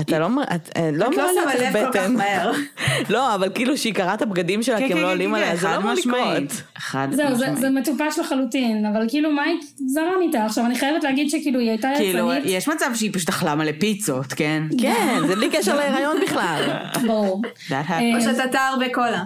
אתה 0.00 0.18
לא, 0.18 0.28
מ- 0.28 0.38
את, 0.42 0.70
אה, 0.76 0.90
לא 0.92 1.06
את 1.06 1.16
לא 1.16 1.22
אמורה 1.22 1.28
שמה 1.42 1.54
להיות 1.54 1.60
לך 1.68 1.74
לב 1.76 1.86
כל 1.86 1.92
כך 1.92 2.00
בטן. 2.00 2.14
מהר. 2.16 2.52
לא, 3.14 3.34
אבל 3.34 3.50
כאילו 3.54 3.76
שהיא 3.78 3.94
קראה 3.94 4.14
את 4.14 4.22
הבגדים 4.22 4.62
שלה, 4.62 4.78
כן, 4.78 4.86
כי 4.86 4.92
הם 4.92 4.98
כן, 4.98 5.02
לא 5.02 5.08
כן, 5.08 5.12
עולים 5.12 5.34
עליה, 5.34 5.56
זה 5.56 5.68
לא 5.68 5.76
אמור. 5.76 5.92
לקרות. 5.92 6.62
חד 6.78 7.08
משמעית. 7.12 7.56
זה 7.56 7.70
מטופש 7.70 8.18
לחלוטין, 8.18 8.86
אבל 8.86 9.06
כאילו 9.08 9.32
מייק 9.32 9.60
זרם 9.86 10.20
איתה. 10.22 10.44
עכשיו, 10.44 10.66
אני 10.66 10.78
חייבת 10.78 11.04
להגיד 11.04 11.30
שכאילו 11.30 11.60
היא 11.60 11.68
הייתה 11.70 11.88
כאילו, 11.96 12.32
יצנית. 12.32 12.44
יש 12.56 12.68
מצב 12.68 12.90
שהיא 12.94 13.10
פשוט 13.12 13.28
אכלה 13.28 13.54
מלא 13.54 13.72
פיצות, 13.80 14.26
כן? 14.26 14.62
כן, 14.82 15.18
זה 15.28 15.36
בלי 15.36 15.50
קשר 15.50 15.76
להיריון 15.76 16.16
בכלל. 16.22 16.62
ברור. 17.06 17.42
אה, 17.72 18.00
או. 18.14 18.20
שתתה 18.20 18.60
הרבה 18.60 18.86
קולה. 18.94 19.24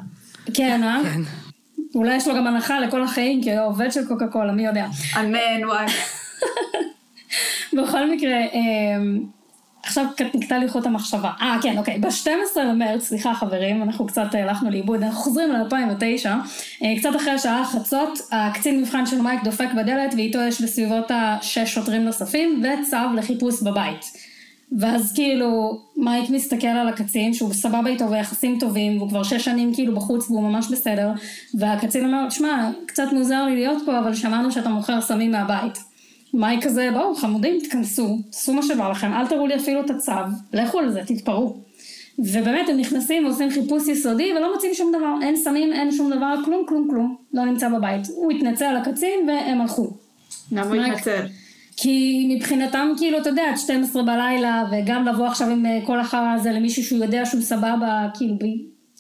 כן, 0.54 0.82
אה? 0.84 1.00
אולי 1.94 2.14
יש 2.16 2.28
לו 2.28 2.34
גם 2.34 2.46
הנחה 2.46 2.80
לכל 2.80 3.02
החיים, 3.02 3.42
כי 3.42 3.56
הוא 3.56 3.66
עובד 3.66 3.92
של 3.92 4.04
קוקה 4.08 4.26
קולה, 4.26 4.52
מי 4.52 4.66
יודע. 4.66 4.86
אמן, 5.20 5.64
וואי. 5.66 5.86
בכל 7.78 8.10
מקרה, 8.10 8.36
אמ, 8.52 9.18
עכשיו 9.82 10.06
נקטע 10.34 10.58
לי 10.58 10.68
חוט 10.68 10.86
המחשבה. 10.86 11.30
אה, 11.40 11.56
כן, 11.62 11.78
אוקיי. 11.78 11.98
ב-12 11.98 12.60
למרץ, 12.60 13.02
סליחה 13.02 13.34
חברים, 13.34 13.82
אנחנו 13.82 14.06
קצת 14.06 14.34
הלכנו 14.34 14.70
לאיבוד, 14.70 15.02
אנחנו 15.02 15.20
חוזרים 15.20 15.52
ל-2009. 15.52 16.26
קצת 16.98 17.16
אחרי 17.16 17.30
השעה 17.30 17.64
חצות, 17.64 18.18
הקצין 18.32 18.80
מבחן 18.80 19.06
של 19.06 19.20
מייק 19.20 19.44
דופק 19.44 19.68
בדלת, 19.76 20.14
ואיתו 20.14 20.38
יש 20.38 20.60
בסביבות 20.60 21.10
השש 21.10 21.74
שוטרים 21.74 22.04
נוספים, 22.04 22.62
וצו 22.62 22.96
לחיפוש 23.16 23.62
בבית. 23.62 24.04
ואז 24.78 25.12
כאילו, 25.14 25.80
מייק 25.96 26.30
מסתכל 26.30 26.66
על 26.66 26.88
הקצין, 26.88 27.34
שהוא 27.34 27.52
סבבה 27.52 27.90
איתו 27.90 28.10
ויחסים 28.10 28.58
טובים, 28.60 28.98
והוא 28.98 29.08
כבר 29.08 29.22
שש 29.22 29.44
שנים 29.44 29.74
כאילו 29.74 29.94
בחוץ 29.94 30.30
והוא 30.30 30.42
ממש 30.42 30.66
בסדר, 30.72 31.10
והקצין 31.54 32.04
אומר, 32.04 32.28
תשמע, 32.28 32.70
קצת 32.86 33.12
מוזר 33.12 33.44
לי 33.44 33.54
להיות 33.54 33.82
פה, 33.86 33.98
אבל 33.98 34.14
שמענו 34.14 34.52
שאתה 34.52 34.68
מוכר 34.68 35.00
סמים 35.00 35.32
מהבית. 35.32 35.89
מייק 36.34 36.64
כזה, 36.64 36.90
בואו 36.92 37.14
חמודים, 37.14 37.58
תכנסו, 37.64 38.18
תעשו 38.30 38.52
מה 38.52 38.62
שבא 38.62 38.90
לכם, 38.90 39.12
אל 39.12 39.26
תראו 39.26 39.46
לי 39.46 39.56
אפילו 39.56 39.80
את 39.80 39.90
הצו, 39.90 40.12
לכו 40.52 40.78
על 40.78 40.92
זה, 40.92 41.00
תתפרעו. 41.06 41.60
ובאמת 42.18 42.68
הם 42.68 42.76
נכנסים 42.76 43.24
ועושים 43.24 43.50
חיפוש 43.50 43.88
יסודי 43.88 44.32
ולא 44.36 44.54
מוצאים 44.54 44.74
שום 44.74 44.92
דבר, 44.92 45.14
אין 45.22 45.36
סמים, 45.36 45.72
אין 45.72 45.92
שום 45.92 46.12
דבר, 46.16 46.34
כלום, 46.44 46.64
כלום, 46.68 46.88
כלום, 46.90 47.16
לא 47.34 47.44
נמצא 47.44 47.68
בבית. 47.68 48.06
הוא 48.08 48.32
התנצל 48.32 48.78
לקצין 48.80 49.28
והם 49.28 49.60
הלכו. 49.60 49.90
למה 50.52 50.66
הוא 50.66 50.74
התנצל? 50.74 51.26
כי 51.76 52.26
מבחינתם 52.36 52.92
כאילו, 52.98 53.18
אתה 53.18 53.28
יודע, 53.28 53.42
עד 53.50 53.56
12 53.56 54.02
בלילה, 54.02 54.64
וגם 54.72 55.06
לבוא 55.06 55.26
עכשיו 55.26 55.48
עם 55.48 55.66
אה, 55.66 55.78
כל 55.86 56.00
החרא 56.00 56.34
הזה 56.34 56.52
למישהו 56.52 56.84
שהוא 56.84 57.04
יודע 57.04 57.26
שהוא 57.26 57.40
סבבה, 57.40 58.06
כאילו, 58.14 58.34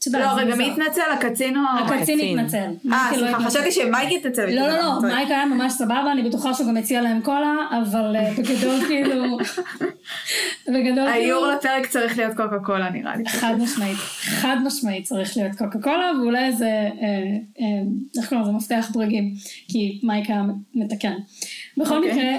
לא, 0.06 0.26
רגע. 0.36 0.54
מי 0.54 0.70
התנצל? 0.70 1.00
הקצין 1.12 1.56
או... 1.56 1.62
הקצין. 1.84 2.38
התנצל. 2.38 2.70
אה, 2.92 3.10
לא 3.12 3.16
סליחה. 3.16 3.44
חשבתי 3.44 3.72
שמייק 3.72 4.20
התנצל. 4.20 4.46
לא, 4.46 4.68
לא, 4.68 4.76
לא, 4.76 5.00
מייק 5.02 5.28
היה 5.28 5.46
ממש 5.46 5.72
סבבה, 5.72 6.12
אני 6.12 6.22
בטוחה 6.22 6.54
שהוא 6.54 6.68
גם 6.68 6.76
הציע 6.76 7.02
להם 7.02 7.20
קולה, 7.20 7.54
אבל 7.82 8.16
אה, 8.16 8.30
בגדול 8.38 8.80
כאילו... 8.88 9.38
בגדול 10.68 11.06
האיור 11.06 11.44
כאילו... 11.44 11.56
לפרק 11.56 11.86
צריך 11.86 12.18
להיות 12.18 12.36
קוקה 12.36 12.58
קולה 12.64 12.90
נראה 12.90 13.16
לי. 13.16 13.28
חד 13.28 13.54
משמעית, 13.58 13.96
חד 14.20 14.56
משמעית 14.64 15.04
צריך 15.04 15.36
להיות 15.36 15.56
קוקה 15.58 15.78
קולה, 15.82 16.12
ואולי 16.20 16.46
איזה, 16.46 16.66
אה, 16.66 16.88
אה, 17.60 17.82
איך 18.18 18.28
קוראים 18.28 18.46
לזה, 18.46 18.52
מפתח 18.52 18.90
ברגים, 18.94 19.34
כי 19.68 20.00
מייק 20.02 20.30
היה 20.30 20.42
מתקן. 20.74 21.14
בכל 21.76 21.96
אוקיי. 21.96 22.12
מקרה, 22.12 22.36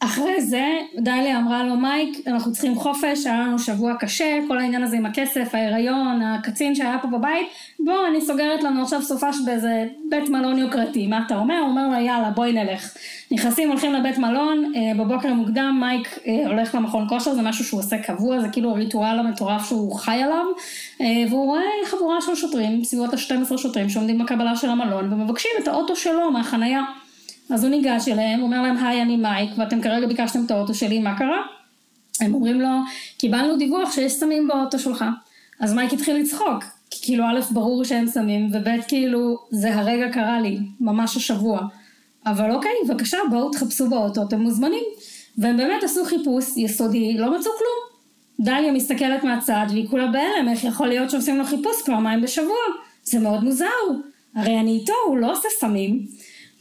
אחרי 0.00 0.42
זה, 0.42 0.78
דליה 0.98 1.38
אמרה 1.38 1.64
לו, 1.64 1.76
מייק, 1.76 2.26
אנחנו 2.26 2.52
צריכים 2.52 2.74
חופש, 2.74 3.26
היה 3.26 3.40
לנו 3.40 3.58
שבוע 3.58 3.94
קשה, 4.00 4.38
כל 4.48 4.58
העניין 4.58 4.82
הזה 4.82 4.96
עם 4.96 5.06
הכסף, 5.06 5.48
ההיריון, 5.52 6.22
הקצין 6.22 6.74
שהיה 6.74 6.98
פה 7.02 7.08
בבית, 7.08 7.46
בוא, 7.80 8.06
אני 8.10 8.20
סוגרת 8.20 8.62
לנו 8.62 8.82
עכשיו 8.82 9.02
סופש 9.02 9.36
באיזה 9.44 9.86
בית 10.10 10.28
מלון 10.28 10.58
יוקרתי, 10.58 11.06
מה 11.06 11.22
אתה 11.26 11.36
אומר? 11.36 11.58
הוא 11.58 11.68
אומר 11.68 11.88
לה, 11.88 12.00
יאללה, 12.00 12.30
בואי 12.30 12.52
נלך. 12.52 12.96
נכנסים, 13.30 13.68
הולכים 13.68 13.92
לבית 13.92 14.18
מלון, 14.18 14.72
אה, 14.76 15.04
בבוקר 15.04 15.34
מוקדם, 15.34 15.76
מייק 15.80 16.18
אה, 16.26 16.46
הולך 16.46 16.74
למכון 16.74 17.08
כושר, 17.08 17.34
זה 17.34 17.42
משהו 17.42 17.64
שהוא 17.64 17.80
עושה 17.80 17.98
קבוע, 17.98 18.40
זה 18.40 18.48
כאילו 18.48 18.70
הריטואל 18.70 19.18
המטורף 19.18 19.68
שהוא 19.68 19.94
חי 19.94 20.22
עליו, 20.22 20.44
אה, 21.00 21.06
והוא 21.30 21.46
רואה 21.46 21.62
חבורה 21.86 22.20
של 22.20 22.34
שוטרים, 22.34 22.80
בסביבות 22.80 23.14
ה-12 23.14 23.58
שוטרים 23.58 23.88
שעומדים 23.88 24.18
בקבלה 24.18 24.56
של 24.56 24.68
המלון, 24.70 25.12
ומבקשים 25.12 25.50
את 25.62 25.68
האוטו 25.68 25.96
שלו 25.96 26.30
מהחנייה. 26.30 26.82
אז 27.50 27.64
הוא 27.64 27.70
ניגש 27.70 28.08
אליהם, 28.08 28.42
אומר 28.42 28.62
להם, 28.62 28.76
היי, 28.76 29.02
אני 29.02 29.16
מייק, 29.16 29.50
ואתם 29.58 29.82
כרגע 29.82 30.06
ביקשתם 30.06 30.44
את 30.46 30.50
האוטו 30.50 30.74
שלי, 30.74 30.98
מה 30.98 31.18
קרה? 31.18 31.42
הם 32.20 32.34
אומרים 32.34 32.60
לו, 32.60 32.68
קיבלנו 33.18 33.56
דיווח 33.56 33.92
שיש 33.92 34.12
סמים 34.12 34.48
באוטו 34.48 34.78
שלך. 34.78 35.04
אז 35.60 35.74
מייק 35.74 35.92
התחיל 35.92 36.16
לצחוק, 36.16 36.64
כי 36.90 36.98
כאילו 37.02 37.24
א', 37.24 37.40
ברור 37.50 37.84
שאין 37.84 38.08
סמים, 38.08 38.50
וב', 38.52 38.68
כאילו, 38.88 39.38
זה 39.50 39.74
הרגע 39.74 40.12
קרה 40.12 40.40
לי, 40.40 40.58
ממש 40.80 41.16
השבוע. 41.16 41.60
אבל 42.26 42.50
אוקיי, 42.50 42.72
בבקשה, 42.88 43.18
בואו 43.30 43.50
תחפשו 43.50 43.90
באוטו, 43.90 44.22
אתם 44.22 44.40
מוזמנים. 44.40 44.84
והם 45.38 45.56
באמת 45.56 45.84
עשו 45.84 46.04
חיפוש 46.04 46.56
יסודי, 46.56 47.18
לא 47.18 47.38
מצאו 47.38 47.50
כלום. 47.58 47.96
דליה 48.40 48.72
מסתכלת 48.72 49.24
מהצד 49.24 49.66
והיא 49.70 49.88
כולה 49.88 50.06
בהלם, 50.06 50.48
איך 50.48 50.64
יכול 50.64 50.88
להיות 50.88 51.10
שעושים 51.10 51.38
לו 51.38 51.44
חיפוש 51.44 51.76
פעמיים 51.86 52.22
בשבוע? 52.22 52.56
זה 53.02 53.18
מאוד 53.18 53.44
מוזר. 53.44 53.66
הרי 54.34 54.60
אני 54.60 54.78
איתו, 54.80 54.92
הוא 55.06 55.16
לא 55.16 55.32
עושה 55.32 55.48
סמים. 55.60 56.06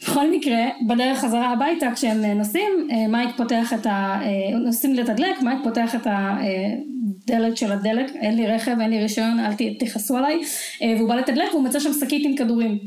בכל 0.06 0.32
מקרה, 0.32 0.66
בדרך 0.88 1.20
חזרה 1.20 1.52
הביתה 1.52 1.88
כשהם 1.96 2.26
נוסעים, 2.26 2.88
אה, 2.92 3.08
מייק 3.08 3.30
פותח 3.38 3.74
את 3.74 3.86
ה... 3.86 4.20
אה, 4.22 4.58
נוסעים 4.58 4.94
לתדלק, 4.94 5.42
מייק 5.42 5.60
פותח 5.64 5.96
את 5.96 6.08
הדלת 6.08 7.58
של 7.58 7.72
הדלק, 7.72 8.12
אין 8.16 8.36
לי 8.36 8.48
רכב, 8.48 8.80
אין 8.80 8.90
לי 8.90 9.02
רישיון, 9.02 9.40
אל 9.40 9.52
תכעסו 9.80 10.18
עליי, 10.18 10.42
אה, 10.82 10.94
והוא 10.98 11.10
בא 11.10 11.16
לתדלק 11.16 11.50
והוא 11.52 11.64
מוצא 11.64 11.80
שם 11.80 11.94
שקית 11.94 12.26
עם 12.26 12.36
כדורים. 12.36 12.80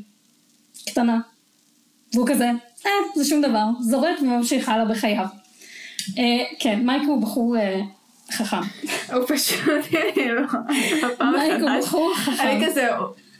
קטנה. 0.86 1.18
והוא 2.14 2.28
כזה, 2.28 2.50
אה, 2.86 2.90
זה 3.14 3.24
שום 3.24 3.42
דבר, 3.42 3.64
זורק 3.80 4.22
וממשיך 4.22 4.68
הלאה 4.68 4.84
בחייו. 4.84 5.26
אה, 6.18 6.44
כן, 6.58 6.86
מייק 6.86 7.02
הוא 7.06 7.22
בחור 7.22 7.56
אה, 7.56 7.80
חכם. 8.30 8.56
הוא 9.12 9.24
פשוט, 9.28 9.60
לא, 11.20 11.30
מייק 11.32 11.60
הוא 11.60 11.70
בחור 11.80 12.14
חכם. 12.16 12.42
אני 12.42 12.66
כזה, 12.66 12.88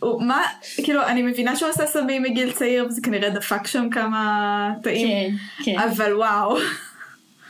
הוא- 0.01 0.22
מה, 0.22 0.42
כאילו, 0.84 1.07
אני 1.07 1.22
מבינה 1.22 1.57
שהוא 1.57 1.68
עשה 1.68 1.86
סמים 1.86 2.22
מגיל 2.22 2.53
צעיר, 2.53 2.86
וזה 2.88 3.01
כנראה 3.03 3.30
דפק 3.30 3.66
שם 3.66 3.90
כמה 3.90 4.72
תאים, 4.82 5.09
כן, 5.09 5.64
כן. 5.64 5.78
אבל 5.78 6.16
וואו. 6.16 6.57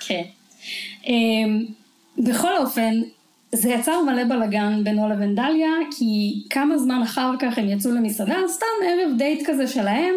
כן. 0.00 0.22
אמ, 1.06 1.64
בכל 2.18 2.56
אופן, 2.56 2.92
זה 3.52 3.70
יצר 3.70 4.02
מלא 4.02 4.24
בלאגן 4.24 4.84
בינו 4.84 5.08
לבין 5.08 5.34
דליה, 5.34 5.70
כי 5.98 6.34
כמה 6.50 6.78
זמן 6.78 7.02
אחר 7.02 7.30
כך 7.40 7.58
הם 7.58 7.68
יצאו 7.68 7.90
למסעדה, 7.90 8.36
סתם 8.48 8.66
ערב 8.86 9.18
דייט 9.18 9.46
כזה 9.46 9.66
שלהם, 9.66 10.14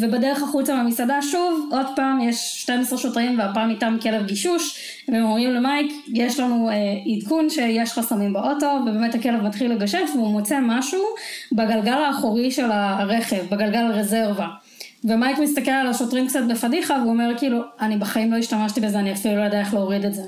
ובדרך 0.00 0.42
החוצה 0.42 0.74
מהמסעדה 0.74 1.22
שוב, 1.22 1.68
עוד 1.72 1.86
פעם 1.96 2.20
יש 2.20 2.62
12 2.62 2.98
שוטרים 2.98 3.38
והפעם 3.38 3.70
איתם 3.70 3.96
כלב 4.02 4.26
גישוש, 4.26 4.80
והם 5.08 5.22
אומרים 5.22 5.50
למייק, 5.50 5.92
יש 6.14 6.40
לנו 6.40 6.70
אה, 6.70 6.74
עדכון 7.16 7.50
שיש 7.50 7.92
חסמים 7.92 8.32
באוטו, 8.32 8.78
ובאמת 8.82 9.14
הכלב 9.14 9.42
מתחיל 9.42 9.72
לגשש 9.72 10.10
והוא 10.14 10.28
מוצא 10.28 10.58
משהו 10.62 11.00
בגלגל 11.52 11.92
האחורי 11.92 12.50
של 12.50 12.70
הרכב, 12.72 13.44
בגלגל 13.50 13.86
רזרבה. 13.92 14.46
ומייק 15.04 15.38
מסתכל 15.38 15.70
על 15.70 15.86
השוטרים 15.86 16.26
קצת 16.26 16.42
בפדיחה 16.50 16.94
והוא 16.94 17.10
אומר 17.10 17.38
כאילו, 17.38 17.62
אני 17.80 17.96
בחיים 17.96 18.32
לא 18.32 18.36
השתמשתי 18.36 18.80
בזה, 18.80 18.98
אני 18.98 19.12
אפילו 19.12 19.36
לא 19.36 19.42
יודע 19.42 19.60
איך 19.60 19.74
להוריד 19.74 20.04
את 20.04 20.14
זה. 20.14 20.22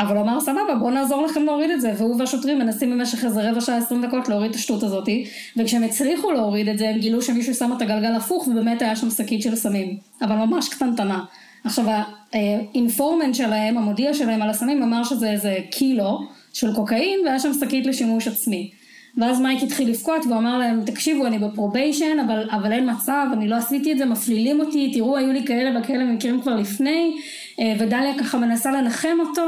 אבל 0.00 0.16
הוא 0.16 0.22
אמר 0.22 0.40
סבבה 0.40 0.74
בוא 0.80 0.90
נעזור 0.90 1.26
לכם 1.26 1.44
להוריד 1.44 1.70
את 1.70 1.80
זה 1.80 1.92
והוא 1.98 2.16
והשוטרים 2.18 2.58
מנסים 2.58 2.90
במשך 2.90 3.24
איזה 3.24 3.50
רבע 3.50 3.60
שעה 3.60 3.76
עשרים 3.76 4.06
דקות 4.06 4.28
להוריד 4.28 4.50
את 4.50 4.56
השטות 4.56 4.82
הזאתי 4.82 5.26
וכשהם 5.56 5.82
הצליחו 5.82 6.32
להוריד 6.32 6.68
את 6.68 6.78
זה 6.78 6.88
הם 6.88 6.98
גילו 6.98 7.22
שמישהו 7.22 7.54
שם 7.54 7.72
את 7.76 7.82
הגלגל 7.82 8.14
הפוך 8.14 8.48
ובאמת 8.48 8.82
היה 8.82 8.96
שם 8.96 9.10
שקית 9.10 9.42
של 9.42 9.56
סמים 9.56 9.96
אבל 10.22 10.34
ממש 10.34 10.68
קטנטנה. 10.68 11.24
עכשיו 11.64 11.84
ה 12.32 12.42
informant 12.42 13.34
שלהם 13.34 13.78
המודיע 13.78 14.14
שלהם 14.14 14.42
על 14.42 14.50
הסמים 14.50 14.82
אמר 14.82 15.04
שזה 15.04 15.30
איזה 15.30 15.56
קילו 15.70 16.18
של 16.52 16.74
קוקאין 16.74 17.20
והיה 17.24 17.38
שם 17.38 17.52
שקית 17.60 17.86
לשימוש 17.86 18.28
עצמי. 18.28 18.70
ואז 19.16 19.40
מייק 19.40 19.62
התחיל 19.62 19.90
לבכות 19.90 20.26
והוא 20.26 20.38
אמר 20.38 20.58
להם 20.58 20.82
תקשיבו 20.86 21.26
אני 21.26 21.38
ב 21.38 21.46
probation 21.46 22.18
אבל, 22.26 22.50
אבל 22.50 22.72
אין 22.72 22.90
מצב 22.90 23.26
אני 23.32 23.48
לא 23.48 23.56
עשיתי 23.56 23.92
את 23.92 23.98
זה 23.98 24.04
מפלילים 24.04 24.60
אותי 24.60 24.92
תראו 24.94 25.16
היו 25.16 25.32
לי 25.32 25.46
כאלה 25.46 25.80
וכאלה 25.80 26.04
מקרים 26.04 26.40
כבר 26.40 26.56
לפני 26.56 27.16
אה, 27.60 27.74
ודליה 27.78 28.18
ככה 28.18 28.38
מנסה 28.38 28.72
לנחם 28.72 29.16
אותו 29.20 29.42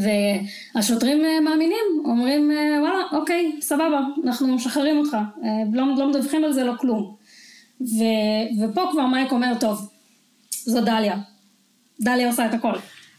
והשוטרים 0.00 1.24
אה, 1.24 1.40
מאמינים 1.40 1.84
אומרים 2.04 2.50
אה, 2.50 2.78
וואלה 2.80 3.02
אוקיי 3.12 3.52
סבבה 3.60 4.00
אנחנו 4.24 4.54
משחררים 4.54 4.98
אותך 4.98 5.14
אה, 5.14 5.48
לא, 5.72 5.84
לא 5.96 6.08
מדווחים 6.08 6.44
על 6.44 6.52
זה 6.52 6.64
לא 6.64 6.72
כלום 6.80 7.14
ו, 7.80 8.02
ופה 8.62 8.88
כבר 8.92 9.06
מייק 9.06 9.32
אומר 9.32 9.52
טוב 9.60 9.90
זו 10.50 10.80
דליה 10.80 11.16
דליה 12.00 12.26
עושה 12.26 12.46
את 12.46 12.54
הכל 12.54 12.72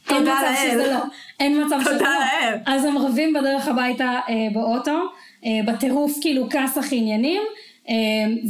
אין 0.10 0.20
תודה 0.20 0.36
מצב 0.36 0.46
לאל. 0.46 0.72
שזה 0.72 0.94
לא, 0.94 1.00
אין 1.40 1.64
מצב 1.66 1.80
שזה 1.82 1.94
לא. 1.94 2.00
לאל. 2.02 2.58
אז 2.66 2.86
הם 2.86 2.98
רבים 2.98 3.34
בדרך 3.34 3.68
הביתה 3.68 4.20
אה, 4.30 4.48
באוטו, 4.54 5.00
אה, 5.46 5.60
בטירוף 5.66 6.18
כאילו 6.22 6.48
כסח 6.50 6.94
עניינים, 6.94 7.42
אה, 7.90 7.96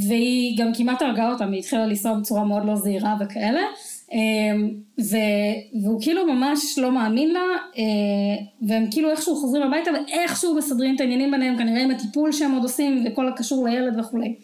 והיא 0.08 0.58
גם 0.58 0.74
כמעט 0.74 1.02
הרגה 1.02 1.32
אותם, 1.32 1.52
היא 1.52 1.60
התחילה 1.60 1.86
לנסוע 1.86 2.14
בצורה 2.14 2.44
מאוד 2.44 2.66
לא 2.66 2.76
זהירה 2.76 3.16
וכאלה, 3.20 3.62
ו, 5.00 5.16
והוא 5.84 6.02
כאילו 6.02 6.34
ממש 6.34 6.60
לא 6.80 6.92
מאמין 6.92 7.32
לה, 7.34 7.40
אה, 7.78 7.84
והם 8.68 8.86
כאילו 8.92 9.12
איכשהו 9.12 9.36
חוזרים 9.36 9.64
הביתה 9.64 9.92
ואיכשהו 9.92 10.56
מסדרים 10.56 10.96
את 10.96 11.02
העניינים 11.02 11.32
ביניהם, 11.32 11.58
כנראה 11.58 11.84
עם 11.84 11.92
הטיפול 11.92 12.32
שהם 12.32 12.52
עוד 12.52 12.64
עושים 12.64 13.06
וכל 13.08 13.28
הקשור 13.28 13.68
לילד 13.68 14.00
וכולי. 14.00 14.36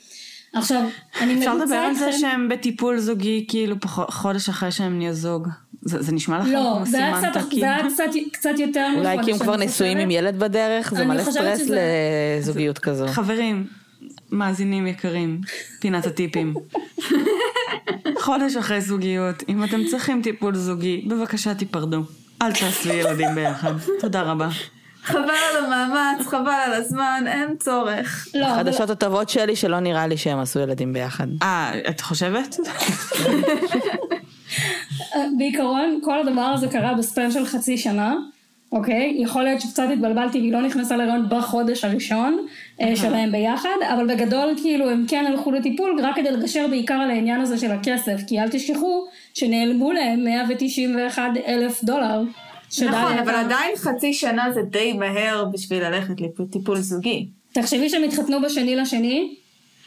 עכשיו, 0.54 0.82
אני 1.22 1.36
אפשר 1.38 1.56
לדבר 1.56 1.76
על 1.76 1.94
זה 1.96 2.10
אתכם- 2.10 2.20
שהם 2.20 2.50
בטיפול 2.50 2.98
זוגי 3.00 3.46
כאילו 3.48 3.76
חודש 4.10 4.50
אחרי 4.50 4.72
שהם 4.72 4.98
נהיו 4.98 5.14
זוג. 5.14 5.48
זה 5.82 6.02
זה 6.02 6.12
נשמע 6.12 6.40
לכם 6.40 6.52
לא, 6.52 6.74
כמו 6.78 6.86
זה 6.86 6.98
היה 6.98 7.16
סימן 7.16 7.32
קצת, 7.32 7.42
תקין. 7.48 7.60
זה 7.60 7.66
היה 7.66 7.90
קצת, 7.90 8.04
קצת 8.32 8.60
יותר 8.60 8.88
אולי 8.98 9.14
מחודש, 9.16 9.26
כי 9.26 9.32
הם 9.32 9.38
כבר 9.40 9.56
נשואים. 9.56 9.98
עם 9.98 10.12
ילד 10.12 10.40
בדרך, 10.40 10.94
זה 10.98 11.06
מלא 11.06 11.24
סטרס 11.24 11.60
שזה- 11.60 11.82
לזוגיות 12.40 12.80
כזו. 12.80 13.08
חברים, 13.08 13.68
מאזינים 14.32 14.88
יקרים, 14.88 15.42
פינת 15.80 16.06
הטיפים. 16.06 16.54
חודש 18.20 18.56
אחרי 18.56 18.82
זוגיות, 18.82 19.44
אם 19.50 19.64
אתם 19.64 19.86
צריכים 19.86 20.22
טיפול 20.22 20.56
זוגי, 20.56 21.06
בבקשה 21.08 21.56
תיפרדו. 21.56 22.02
אל 22.42 22.52
תעשו 22.52 22.90
ילדים 22.90 23.36
ביחד. 23.36 23.74
תודה 24.00 24.22
רבה. 24.22 24.50
חבל 25.04 25.20
על 25.20 25.66
המאמץ, 25.66 26.28
חבל 26.28 26.62
על 26.66 26.74
הזמן, 26.74 27.24
אין 27.28 27.56
צורך. 27.60 28.28
לא, 28.36 28.46
החדשות 28.46 28.90
הטובות 28.90 29.30
שלי 29.30 29.56
שלא 29.56 29.80
נראה 29.80 30.08
לי 30.08 30.18
שהם 30.18 30.40
עשו 30.40 30.60
ילדים 30.60 30.94
ביחד. 30.94 31.28
אה, 31.44 31.72
את 31.90 32.02
חושבת? 32.02 32.56
בעיקרון 35.38 36.00
כל 36.04 36.28
הדבר 36.28 36.42
הזה 36.42 36.68
קרה 36.68 36.94
בספן 36.94 37.32
של 37.32 37.46
חצי 37.46 37.78
שנה, 37.78 38.16
אוקיי? 38.76 39.16
יכול 39.18 39.44
להיות 39.44 39.62
שקצת 39.62 39.84
התבלבלתי 39.94 40.40
והיא 40.40 40.54
לא 40.54 40.62
נכנסה 40.62 40.98
להיריון 40.98 41.26
בחודש 41.30 41.84
הראשון 41.84 42.46
אה, 42.82 42.96
שלהם 42.96 43.32
ביחד, 43.32 43.70
אבל 43.94 44.08
בגדול 44.16 44.54
כאילו 44.62 44.90
הם 44.90 45.06
כן 45.08 45.26
הלכו 45.28 45.52
לטיפול 45.52 46.00
רק 46.04 46.16
כדי 46.16 46.32
לגשר 46.32 46.66
בעיקר 46.70 46.94
על 46.94 47.10
העניין 47.12 47.42
הזה 47.42 47.58
של 47.58 47.72
הכסף, 47.72 48.18
כי 48.28 48.40
אל 48.40 48.50
תשכחו 48.50 49.06
שנעלמו 49.34 49.92
להם 49.92 50.24
191 50.24 51.24
אלף 51.48 51.84
דולר. 51.84 52.22
נכון, 52.86 53.18
אבל 53.18 53.36
עדיין 53.36 53.76
חצי 53.76 54.14
שנה 54.14 54.52
זה 54.54 54.62
די 54.62 54.94
מהר 54.94 55.46
בשביל 55.46 55.84
ללכת 55.84 56.22
לטיפול 56.40 56.80
זוגי. 56.80 57.28
תחשבי 57.54 57.90
שהם 57.90 58.04
התחתנו 58.04 58.42
בשני 58.42 58.76
לשני, 58.76 59.36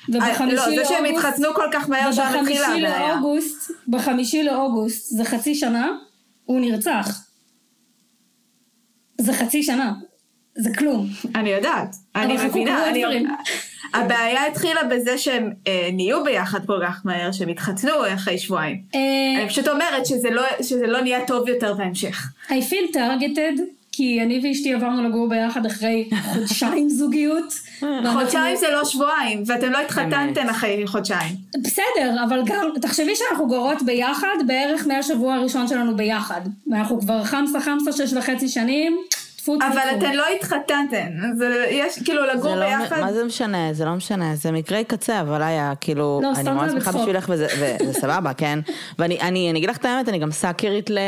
ובחמישי 0.08 0.56
לא, 0.56 0.64
זה 0.76 0.84
שהם 0.88 1.04
לאוגוסט- 1.04 1.18
התחתנו 1.26 1.48
כל 1.54 1.68
כך 1.72 1.88
מהר 1.88 2.12
שם 2.12 2.22
התחילה 2.22 2.40
ובחמישי 2.42 2.86
הבעיה. 2.86 3.14
לאוגוסט, 3.14 3.70
בחמישי 3.88 4.42
לאוגוסט, 4.42 5.16
זה 5.16 5.24
חצי 5.24 5.54
שנה, 5.54 5.88
הוא 6.44 6.60
נרצח. 6.60 7.27
זה 9.18 9.32
חצי 9.32 9.62
שנה. 9.62 9.92
זה 10.54 10.70
כלום. 10.78 11.06
אני 11.34 11.50
יודעת, 11.50 11.96
אני 12.16 12.36
מבינה. 12.46 12.88
אני-. 12.88 13.26
הבעיה 13.94 14.46
התחילה 14.46 14.84
בזה 14.84 15.18
שהם 15.18 15.52
אה, 15.66 15.88
נהיו 15.92 16.24
ביחד 16.24 16.66
כל 16.66 16.80
כך 16.86 17.00
מהר, 17.04 17.32
שהם 17.32 17.48
התחתנו 17.48 17.92
אחרי 18.14 18.38
שבועיים. 18.38 18.82
אה, 18.94 19.00
אני 19.40 19.48
פשוט 19.48 19.68
אומרת 19.68 20.06
שזה 20.06 20.30
לא, 20.30 20.42
שזה 20.62 20.86
לא 20.86 21.00
נהיה 21.00 21.26
טוב 21.26 21.48
יותר 21.48 21.74
בהמשך. 21.74 22.32
I 22.48 22.50
feel 22.50 22.94
targeted, 22.94 23.60
כי 23.98 24.22
אני 24.22 24.40
ואשתי 24.42 24.74
עברנו 24.74 25.08
לגור 25.08 25.28
ביחד 25.28 25.66
אחרי 25.66 26.08
חודשיים 26.32 26.88
זוגיות. 26.88 27.54
חודשיים 28.14 28.56
זה 28.56 28.66
לא 28.70 28.84
שבועיים, 28.84 29.42
ואתם 29.46 29.72
לא 29.72 29.78
התחתנתם. 29.78 30.48
אחרי 30.48 30.86
חודשיים. 30.86 31.36
בסדר, 31.64 32.24
אבל 32.28 32.42
גם, 32.46 32.68
תחשבי 32.80 33.12
שאנחנו 33.14 33.48
גרות 33.48 33.82
ביחד 33.82 34.36
בערך 34.46 34.86
מהשבוע 34.86 35.34
הראשון 35.34 35.68
שלנו 35.68 35.96
ביחד. 35.96 36.40
ואנחנו 36.70 37.00
כבר 37.00 37.24
חמסה 37.24 37.60
חמסה 37.60 37.92
שש 37.92 38.12
וחצי 38.12 38.48
שנים. 38.48 38.98
טפו 39.36 39.56
טפו 39.58 39.66
אבל. 39.72 39.98
אתן 39.98 40.14
לא 40.14 40.24
התחתנתם, 40.36 41.36
זה, 41.36 41.66
יש 41.70 42.02
כאילו 42.04 42.26
לגור 42.26 42.54
זה 42.54 42.56
לא, 42.56 42.66
ביחד. 42.66 43.00
מה 43.00 43.12
זה 43.12 43.24
משנה? 43.24 43.72
זה 43.72 43.84
לא 43.84 43.94
משנה, 43.94 44.34
זה 44.34 44.52
מקרי 44.52 44.84
קצה, 44.84 45.20
אבל 45.20 45.42
היה 45.42 45.72
כאילו, 45.80 46.20
לא, 46.22 46.30
אני 46.30 46.70
זה 46.70 46.80
שמחה. 46.80 46.92
בשבילך 46.92 47.26
וזה 47.28 47.46
וזה 47.46 47.92
סבבה, 47.92 48.32
כן? 48.34 48.58
ואני 48.98 49.20
אני, 49.20 49.50
אני 49.50 49.58
אגיד 49.58 49.70
לך 49.70 49.76
את 49.76 49.84
האמת, 49.84 50.08
אני 50.08 50.18
גם 50.18 50.32
סאקרית 50.32 50.90
ל... 50.90 50.98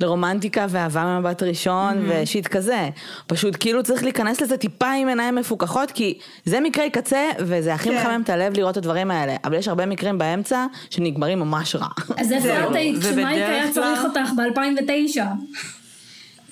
לרומנטיקה 0.00 0.66
ואהבה 0.68 1.04
ממבט 1.04 1.42
ראשון 1.42 2.06
ושיט 2.08 2.46
כזה. 2.46 2.88
פשוט 3.26 3.56
כאילו 3.60 3.82
צריך 3.82 4.02
להיכנס 4.02 4.40
לזה 4.40 4.56
טיפה 4.56 4.90
עם 4.90 5.08
עיניים 5.08 5.34
מפוקחות, 5.34 5.90
כי 5.90 6.18
זה 6.44 6.60
מקרי 6.60 6.90
קצה 6.90 7.30
וזה 7.38 7.74
הכי 7.74 7.88
כן. 7.88 7.96
מחמם 7.96 8.20
את 8.24 8.30
הלב 8.30 8.56
לראות 8.56 8.72
את 8.72 8.76
הדברים 8.76 9.10
האלה. 9.10 9.36
אבל 9.44 9.54
יש 9.54 9.68
הרבה 9.68 9.86
מקרים 9.86 10.18
באמצע 10.18 10.66
שנגמרים 10.90 11.40
ממש 11.40 11.76
רע. 11.76 11.88
אז 12.16 12.32
איפה. 12.32 12.70
את 12.70 12.74
היית 12.74 12.98
כשמייק 12.98 13.26
ובדרך 13.26 13.48
היה 13.48 13.72
צריך 13.72 14.04
אותך 14.04 14.30
ב-2009? 14.36 15.20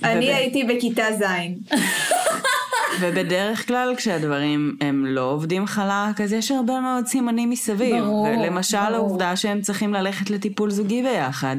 אני 0.04 0.32
הייתי 0.32 0.64
בכיתה 0.64 1.04
ז'. 1.18 1.24
ובדרך 3.00 3.66
כלל 3.66 3.94
כשהדברים 3.96 4.76
הם 4.80 5.06
לא 5.06 5.20
עובדים 5.20 5.66
חלק, 5.66 6.20
אז 6.24 6.32
יש 6.32 6.50
הרבה 6.50 6.80
מאוד 6.80 7.06
סימנים 7.06 7.50
מסביב. 7.50 8.04
ברור, 8.04 8.22
ולמשל 8.22 8.78
ברור. 8.78 8.94
העובדה 8.94 9.36
שהם 9.36 9.60
צריכים 9.60 9.94
ללכת 9.94 10.30
לטיפול 10.30 10.70
זוגי 10.70 11.02
ביחד. 11.02 11.56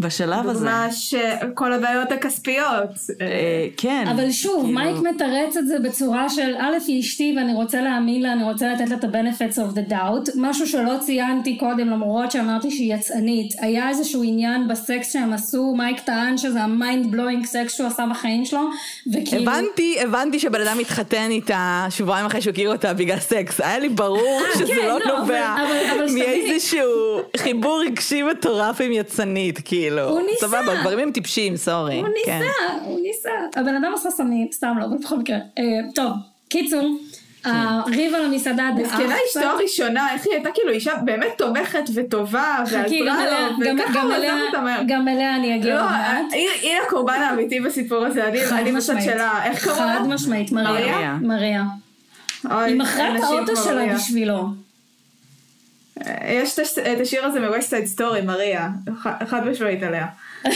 בשלב 0.00 0.48
הזה. 0.48 0.52
דוגמה 0.52 0.88
שכל 0.92 1.72
הבעיות 1.72 2.12
הכספיות. 2.12 2.90
אה, 3.20 3.66
כן. 3.76 4.04
אבל 4.10 4.30
שוב, 4.30 4.64
כאילו- 4.64 4.74
מייק 4.74 4.96
מתרץ 4.96 5.56
את 5.56 5.66
זה 5.66 5.78
בצורה 5.78 6.28
של 6.28 6.54
א' 6.58 6.76
היא 6.86 7.00
אשתי 7.00 7.34
ואני 7.36 7.54
רוצה 7.54 7.80
להאמין 7.80 8.22
לה, 8.22 8.32
אני 8.32 8.44
רוצה 8.44 8.72
לתת 8.72 8.88
לה 8.90 8.96
את 8.96 9.04
ה-benefits 9.04 9.56
of 9.56 9.76
the 9.76 9.90
doubt, 9.92 10.30
משהו 10.34 10.66
שלא 10.66 10.92
ציינתי 11.00 11.56
קודם 11.58 11.88
למרות 11.88 12.30
שאמרתי 12.30 12.70
שהיא 12.70 12.94
יצאנית, 12.94 13.54
היה 13.60 13.88
איזשהו 13.88 14.22
עניין 14.24 14.68
בסקס 14.68 15.12
שהם 15.12 15.32
עשו, 15.32 15.74
מייק 15.76 16.00
טען 16.00 16.38
שזה 16.38 16.60
ה-mind 16.60 17.14
blowing 17.14 17.46
סקס 17.46 17.74
שהוא 17.76 17.86
עשה 17.86 18.04
בחיים 18.10 18.44
שלו, 18.44 18.60
וכאילו... 19.12 19.42
הבנתי, 19.42 19.96
הבנתי 20.02 20.38
שבן 20.38 20.60
אדם 20.60 20.78
מתחתן 20.78 21.28
איתה 21.30 21.86
שבועיים 21.90 22.26
אחרי 22.26 22.40
שהוא 22.40 22.52
הכיר 22.52 22.72
אותה 22.72 22.94
בגלל 22.94 23.18
סקס. 23.18 23.60
היה 23.60 23.78
לי 23.78 23.88
ברור 23.88 24.40
שזה 24.54 24.66
כן, 24.66 24.86
לא 24.88 24.98
לא, 25.06 25.18
נובע. 25.18 25.56
מאיזשהו 26.14 26.88
חיבור 27.36 27.82
רגשי 27.86 28.22
מטורף 28.22 28.80
עם 28.80 28.92
יצנית, 28.92 29.58
כאילו. 29.64 29.85
הוא 29.92 30.20
ניסה. 30.30 30.46
סבבה, 30.46 30.80
גברים 30.80 30.98
הם 30.98 31.10
טיפשים, 31.12 31.56
סורי. 31.56 31.96
הוא 31.96 32.06
כן. 32.24 32.38
ניסה, 32.38 32.52
הוא 32.84 33.00
ניסה. 33.02 33.30
הבן 33.60 33.74
אדם 33.74 33.92
עשה 33.94 34.10
סמים, 34.10 34.48
סתם 34.52 34.74
לא, 34.80 34.84
אבל 34.84 34.96
בכל 35.02 35.16
מקרה. 35.18 35.36
אה, 35.58 35.62
טוב, 35.94 36.12
קיצור, 36.48 36.98
הריב 37.44 38.14
על 38.14 38.24
המסעדה 38.24 38.70
דעך 38.76 38.92
מסכנה 38.92 39.14
אשתו 39.28 39.40
הראשונה, 39.48 40.12
איך 40.12 40.26
היא 40.26 40.34
הייתה 40.34 40.48
כאילו 40.54 40.70
אישה 40.70 40.92
באמת 41.04 41.32
תומכת 41.38 41.82
וטובה, 41.94 42.56
חכי, 42.66 42.76
ועזרה 43.02 43.14
גם 43.14 43.20
אליה- 43.20 43.48
לו, 43.50 43.66
גם- 43.66 43.76
וככה 43.80 44.02
הוא 44.02 44.12
אליה- 44.12 44.34
עזב 44.34 44.42
אותה 44.46 44.60
מהר. 44.60 44.80
גם 44.88 45.08
אליה 45.08 45.36
אני 45.36 45.56
אגיע 45.56 45.74
לא, 45.74 45.80
עוד 45.80 45.90
מעט. 45.90 46.24
היא 46.32 46.72
הקורבן 46.86 47.20
האמיתי 47.22 47.60
בסיפור 47.60 48.04
הזה, 48.04 48.28
אני 48.28 48.38
בצד 48.40 48.62
משמעית. 48.72 49.04
שלה, 49.04 49.44
איך 49.44 49.64
קראו 49.64 49.74
חד? 49.76 50.00
משמעית, 50.08 50.52
מריה. 50.52 51.16
מריה. 51.22 51.62
היא 52.50 52.74
מכרה 52.78 53.18
את 53.18 53.22
האוטו 53.24 53.56
שלה. 53.56 53.94
בשבילו. 53.94 54.65
יש 56.28 56.54
את 56.54 56.58
הש- 56.58 56.78
את 56.78 57.00
השיר 57.00 57.24
הזה 57.24 57.40
מ 57.40 57.46
West 57.46 57.70
Side 57.70 57.86
Story, 57.86 58.20
מריה, 58.22 58.68
חד 59.26 59.46
משמעית 59.46 59.82
עליה. 59.82 60.06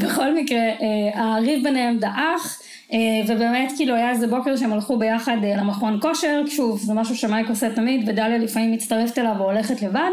בכל 0.00 0.34
מקרה, 0.34 0.58
אה, 0.58 1.22
הריב 1.22 1.64
ביניהם 1.64 1.98
דעך, 1.98 2.60
אה, 2.92 2.98
ובאמת 3.28 3.72
כאילו 3.76 3.94
היה 3.94 4.10
איזה 4.10 4.26
בוקר 4.26 4.56
שהם 4.56 4.72
הלכו 4.72 4.98
ביחד 4.98 5.36
אה, 5.44 5.56
למכון 5.56 5.98
כושר, 6.02 6.42
שוב, 6.46 6.80
זה 6.80 6.94
משהו 6.94 7.16
שמייק 7.16 7.48
עושה 7.48 7.74
תמיד, 7.74 8.08
ודליה 8.08 8.38
לפעמים 8.38 8.72
מצטרפת 8.72 9.18
אליו 9.18 9.34
והולכת 9.38 9.82
לבד, 9.82 10.10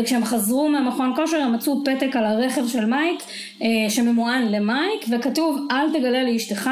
וכשהם 0.00 0.24
חזרו 0.24 0.68
מהמכון 0.68 1.12
כושר 1.16 1.36
הם 1.36 1.52
מצאו 1.52 1.84
פתק 1.84 2.16
על 2.16 2.24
הרכב 2.24 2.68
של 2.68 2.84
מייק, 2.84 3.22
שממוען 3.88 4.42
למייק, 4.48 5.04
וכתוב 5.10 5.68
אל 5.70 5.98
תגלה 5.98 6.22
לאשתך, 6.24 6.70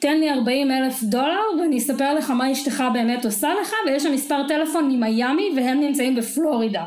תן 0.00 0.20
לי 0.20 0.30
40 0.30 0.70
אלף 0.70 1.02
דולר 1.02 1.40
ואני 1.60 1.78
אספר 1.78 2.14
לך 2.14 2.30
מה 2.30 2.52
אשתך 2.52 2.84
באמת 2.92 3.24
עושה 3.24 3.48
לך, 3.62 3.72
ויש 3.86 4.02
שם 4.02 4.12
מספר 4.12 4.48
טלפון 4.48 4.88
ממיאמי 4.88 5.50
והם 5.56 5.80
נמצאים 5.80 6.14
בפלורידה. 6.14 6.84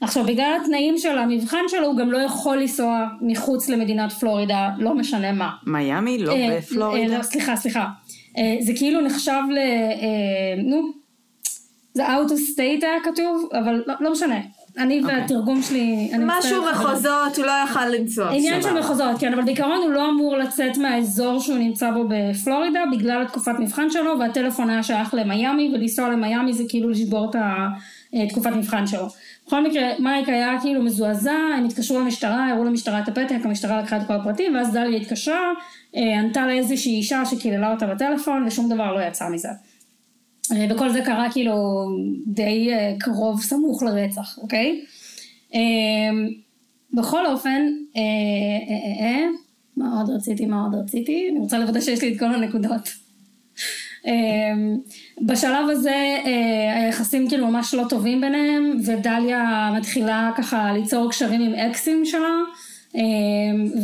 עכשיו 0.00 0.24
בגלל 0.24 0.58
התנאים 0.62 0.98
של 0.98 1.18
המבחן 1.18 1.62
שלו 1.68 1.86
הוא 1.86 1.96
גם 1.96 2.12
לא 2.12 2.18
יכול 2.18 2.56
לנסוע 2.56 3.06
מחוץ 3.20 3.68
למדינת 3.68 4.12
פלורידה, 4.12 4.70
לא 4.78 4.94
משנה 4.94 5.32
מה. 5.32 5.50
מיאמי, 5.66 6.18
לא 6.18 6.32
אה, 6.32 6.56
בפלורידה. 6.58 7.12
אה, 7.12 7.18
לא, 7.18 7.22
סליחה, 7.22 7.56
סליחה. 7.56 7.86
אה, 8.38 8.56
זה 8.60 8.72
כאילו 8.76 9.00
נחשב 9.00 9.40
ל... 9.50 9.58
אה, 9.58 10.62
נו, 10.62 10.92
זה 11.94 12.06
out 12.06 12.28
of 12.28 12.54
state 12.54 12.86
היה 12.86 13.00
כתוב, 13.04 13.48
אבל 13.52 13.82
לא, 13.86 13.94
לא 14.00 14.12
משנה. 14.12 14.40
אני 14.78 15.00
אוקיי. 15.02 15.20
והתרגום 15.20 15.62
שלי, 15.62 16.10
אני 16.12 16.24
משהו 16.26 16.62
מצטערת, 16.62 16.74
אבל- 16.76 16.90
מחוזות, 16.90 17.36
הוא 17.36 17.46
לא 17.46 17.52
יכל 17.64 17.86
לנסוע. 17.88 18.28
עניין 18.32 18.62
של. 18.62 18.78
מחוזות, 18.78 19.18
כן, 19.18 19.32
אבל 19.32 19.42
בעיקרון 19.42 19.78
הוא 19.82 19.90
לא 19.90 20.08
אמור 20.10 20.36
לצאת 20.36 20.76
מהאזור 20.76 21.40
שהוא 21.40 21.58
נמצא 21.58 21.90
בו 21.90 22.04
בפלורידה 22.08 22.80
בגלל 22.92 23.22
התקופת 23.22 23.52
מבחן 23.58 23.90
שלו, 23.90 24.18
והטלפון 24.18 24.70
היה 24.70 24.82
שייך 24.82 25.14
למיאמי, 25.14 25.70
ולנסוע 25.74 26.08
למיאמי 26.08 26.52
זה 26.52 26.64
כאילו 26.68 26.88
לשבור 26.90 27.30
את 27.30 27.36
התקופת 28.12 28.50
מבחן 28.52 28.86
שלו. 28.86 29.06
בכל 29.46 29.64
מקרה, 29.64 29.82
מייק 29.98 30.28
היה 30.28 30.60
כאילו 30.60 30.82
מזועזע, 30.82 31.32
הם 31.58 31.64
התקשרו 31.64 31.98
למשטרה, 32.00 32.50
הראו 32.50 32.64
למשטרה 32.64 32.98
את 32.98 33.08
הפתק, 33.08 33.36
המשטרה 33.44 33.82
לקחה 33.82 33.96
את 33.96 34.06
כל 34.06 34.12
הפרטים, 34.14 34.54
ואז 34.54 34.72
דליה 34.72 34.96
התקשרה, 35.00 35.52
אה, 35.96 36.18
ענתה 36.20 36.46
לאיזושהי 36.46 36.92
אישה 36.96 37.24
שקיללה 37.24 37.72
אותה 37.72 37.86
בטלפון, 37.86 38.44
ושום 38.46 38.68
דבר 38.68 38.94
לא 38.94 39.00
יצא 39.00 39.28
מזה. 39.28 39.48
אה, 40.52 40.66
וכל 40.70 40.92
זה 40.92 41.00
קרה 41.00 41.32
כאילו 41.32 41.54
די 42.26 42.72
אה, 42.72 42.94
קרוב, 42.98 43.42
סמוך 43.42 43.82
לרצח, 43.82 44.38
אוקיי? 44.38 44.80
אה, 45.54 45.60
בכל 46.92 47.26
אופן, 47.26 47.62
מה 49.76 50.00
עוד 50.00 50.10
רציתי, 50.10 50.46
מה 50.46 50.62
עוד 50.62 50.74
רציתי? 50.74 51.28
אני 51.30 51.38
רוצה 51.38 51.58
לוודא 51.58 51.80
שיש 51.80 52.02
לי 52.02 52.12
את 52.14 52.18
כל 52.18 52.34
הנקודות. 52.34 53.06
בשלב 55.22 55.68
הזה 55.68 56.16
היחסים 56.74 57.28
כאילו 57.28 57.46
ממש 57.46 57.74
לא 57.74 57.84
טובים 57.88 58.20
ביניהם, 58.20 58.76
ודליה 58.84 59.72
מתחילה 59.78 60.30
ככה 60.36 60.72
ליצור 60.72 61.10
קשרים 61.10 61.40
עם 61.40 61.54
אקסים 61.54 62.04
שלה, 62.04 62.34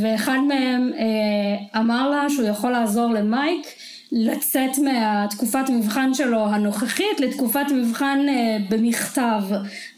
ואחד 0.00 0.38
מהם 0.48 0.92
אמר 1.76 2.10
לה 2.10 2.30
שהוא 2.30 2.46
יכול 2.46 2.70
לעזור 2.70 3.12
למייק 3.12 3.66
לצאת 4.12 4.78
מהתקופת 4.78 5.70
מבחן 5.70 6.14
שלו 6.14 6.46
הנוכחית 6.46 7.20
לתקופת 7.20 7.66
מבחן 7.74 8.18
אה, 8.28 8.56
במכתב. 8.70 9.42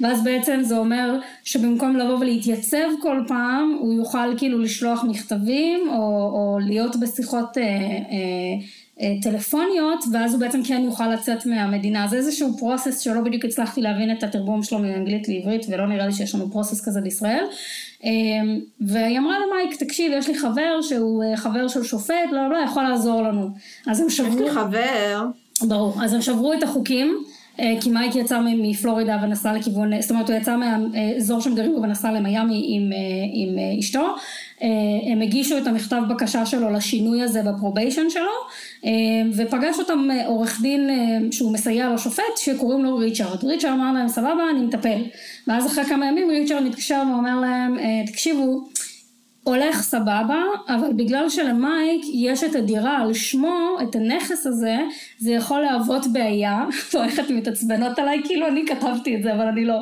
ואז 0.00 0.24
בעצם 0.24 0.60
זה 0.62 0.76
אומר 0.76 1.18
שבמקום 1.44 1.96
לבוא 1.96 2.18
ולהתייצב 2.18 2.88
כל 3.02 3.20
פעם 3.28 3.76
הוא 3.80 3.92
יוכל 3.92 4.38
כאילו 4.38 4.58
לשלוח 4.58 5.04
מכתבים 5.04 5.88
או, 5.88 6.30
או 6.32 6.58
להיות 6.60 6.96
בשיחות 6.96 7.58
אה, 7.58 7.62
אה, 7.62 7.68
אה, 9.00 9.14
טלפוניות 9.22 10.04
ואז 10.12 10.32
הוא 10.32 10.40
בעצם 10.40 10.60
כן 10.64 10.82
יוכל 10.84 11.08
לצאת 11.08 11.46
מהמדינה. 11.46 12.06
זה 12.08 12.16
איזשהו 12.16 12.58
פרוסס 12.58 13.00
שלא 13.00 13.20
בדיוק 13.20 13.44
הצלחתי 13.44 13.82
להבין 13.82 14.10
את 14.10 14.22
התרגום 14.22 14.62
שלו 14.62 14.78
מאנגלית 14.78 15.28
לעברית 15.28 15.66
ולא 15.68 15.86
נראה 15.86 16.06
לי 16.06 16.12
שיש 16.12 16.34
לנו 16.34 16.50
פרוסס 16.50 16.88
כזה 16.88 17.00
בישראל 17.00 17.44
והיא 18.80 19.18
אמרה 19.18 19.36
למייק 19.46 19.82
תקשיב 19.82 20.12
יש 20.12 20.28
לי 20.28 20.38
חבר 20.38 20.82
שהוא 20.82 21.24
אה, 21.24 21.36
חבר 21.36 21.68
של 21.68 21.82
שופט 21.82 22.14
לא 22.32 22.50
לא 22.50 22.57
יכול 22.57 22.82
לעזור 22.82 23.22
לנו. 23.22 23.48
אז 23.86 24.00
הם 24.00 24.07
יש 24.07 24.16
שברו 24.16 24.42
לי 24.42 24.50
חבר, 24.50 25.26
ברור, 25.62 26.05
אז 26.05 26.12
הם 26.12 26.22
שברו 26.22 26.52
את 26.52 26.62
החוקים, 26.62 27.24
כי 27.80 27.90
מייק 27.90 28.14
יצא 28.14 28.40
מפלורידה 28.44 29.18
ונסע 29.22 29.52
לכיוון, 29.52 30.00
זאת 30.00 30.11
אומרת 30.11 30.30
הוא 30.30 30.36
יצא 30.36 30.57
מהאזור 30.57 31.40
שהם 31.40 31.55
גרים 31.55 31.74
ונסע 31.74 32.12
למיאמי 32.12 32.64
עם, 32.68 32.92
אה, 32.92 32.98
עם 33.32 33.59
אה, 33.59 33.80
אשתו, 33.80 34.14
אה, 34.62 34.68
הם 35.12 35.20
הגישו 35.22 35.59
את 35.59 35.66
המכתב 35.66 36.02
בקשה 36.09 36.46
שלו 36.46 36.70
לשינוי 36.70 37.22
הזה 37.22 37.42
ב 37.42 37.49
probation 37.49 38.11
שלו, 38.11 38.22
אה, 38.84 38.90
ופגש 39.36 39.78
אותם 39.78 40.09
אה, 40.11 40.26
עורך 40.26 40.61
דין 40.61 40.90
אה, 40.90 41.32
שהוא 41.32 41.52
מסייע 41.52 41.94
לשופט 41.94 42.36
שקוראים 42.36 42.84
לו 42.84 42.96
ריצ'רד, 42.96 43.44
ריצ'רד 43.44 43.70
אמר 43.70 43.92
להם 43.92 44.09
סבבה 44.09 44.50
אני 44.50 44.61
מטפל, 44.61 45.02
ואז 45.46 45.66
אחרי 45.66 45.84
כמה 45.84 46.07
ימים 46.07 46.30
ריצ'רד 46.30 46.62
מתקשר 46.62 47.02
ואומר 47.12 47.40
להם 47.40 47.78
אה, 47.78 48.02
תקשיבו 48.07 48.64
הולך 49.45 49.82
סבבה, 49.82 50.42
אבל 50.68 50.92
בגלל 50.97 51.28
שלמייק 51.28 52.03
יש 52.12 52.45
את 52.45 52.55
הדירה 52.55 52.99
על 52.99 53.14
שמו, 53.14 53.76
את 53.82 53.97
הנכס 53.97 54.47
הזה, 54.47 54.76
זה 55.18 55.32
יכול 55.32 55.61
להוות 55.61 56.07
בעיה. 56.12 56.64
לא, 56.95 57.05
איך 57.05 57.20
אתן 57.20 57.34
מתעצבנות 57.34 57.99
עליי? 57.99 58.20
כאילו 58.24 58.49
אני 58.49 58.64
כתבתי 58.66 59.16
את 59.16 59.22
זה, 59.22 59.34
אבל 59.34 59.47
אני 59.47 59.64
לא. 59.64 59.78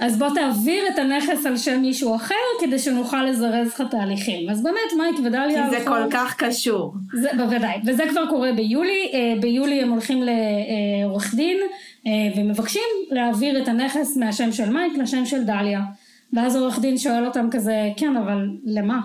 אז 0.00 0.18
בוא 0.18 0.28
תעביר 0.34 0.88
את 0.88 0.98
הנכס 0.98 1.46
על 1.46 1.56
שם 1.56 1.80
מישהו 1.80 2.14
אחר, 2.14 2.34
כדי 2.60 2.78
שנוכל 2.78 3.22
לזרז 3.24 3.68
לך 3.68 3.82
תהליכים. 3.90 4.50
אז 4.50 4.62
באמת, 4.62 4.92
מייק 4.98 5.16
ודליה... 5.24 5.64
כי 5.64 5.70
זה 5.70 5.76
הלכו- 5.78 5.90
כל 5.90 6.10
כך 6.10 6.34
קשור. 6.38 6.94
זה 7.14 7.28
בוודאי, 7.36 7.76
וזה 7.86 8.02
כבר 8.10 8.26
קורה 8.28 8.52
ביולי, 8.52 9.10
אה, 9.14 9.34
ביולי 9.40 9.82
הם 9.82 9.90
הולכים 9.90 10.22
לעורך 10.22 11.34
דין 11.34 11.56
אה, 12.06 12.12
ומבקשים 12.36 12.82
להעביר 13.10 13.62
את 13.62 13.68
הנכס 13.68 14.16
מהשם 14.16 14.52
של 14.52 14.70
מייק 14.70 14.92
לשם 14.98 15.26
של 15.26 15.44
דליה. 15.44 15.80
ואז 16.32 16.56
עורך 16.56 16.78
דין 16.78 16.98
שואל 16.98 17.26
אותם 17.26 17.48
כזה, 17.50 17.90
כן 17.96 18.16
אבל 18.16 18.48
למה? 18.64 19.00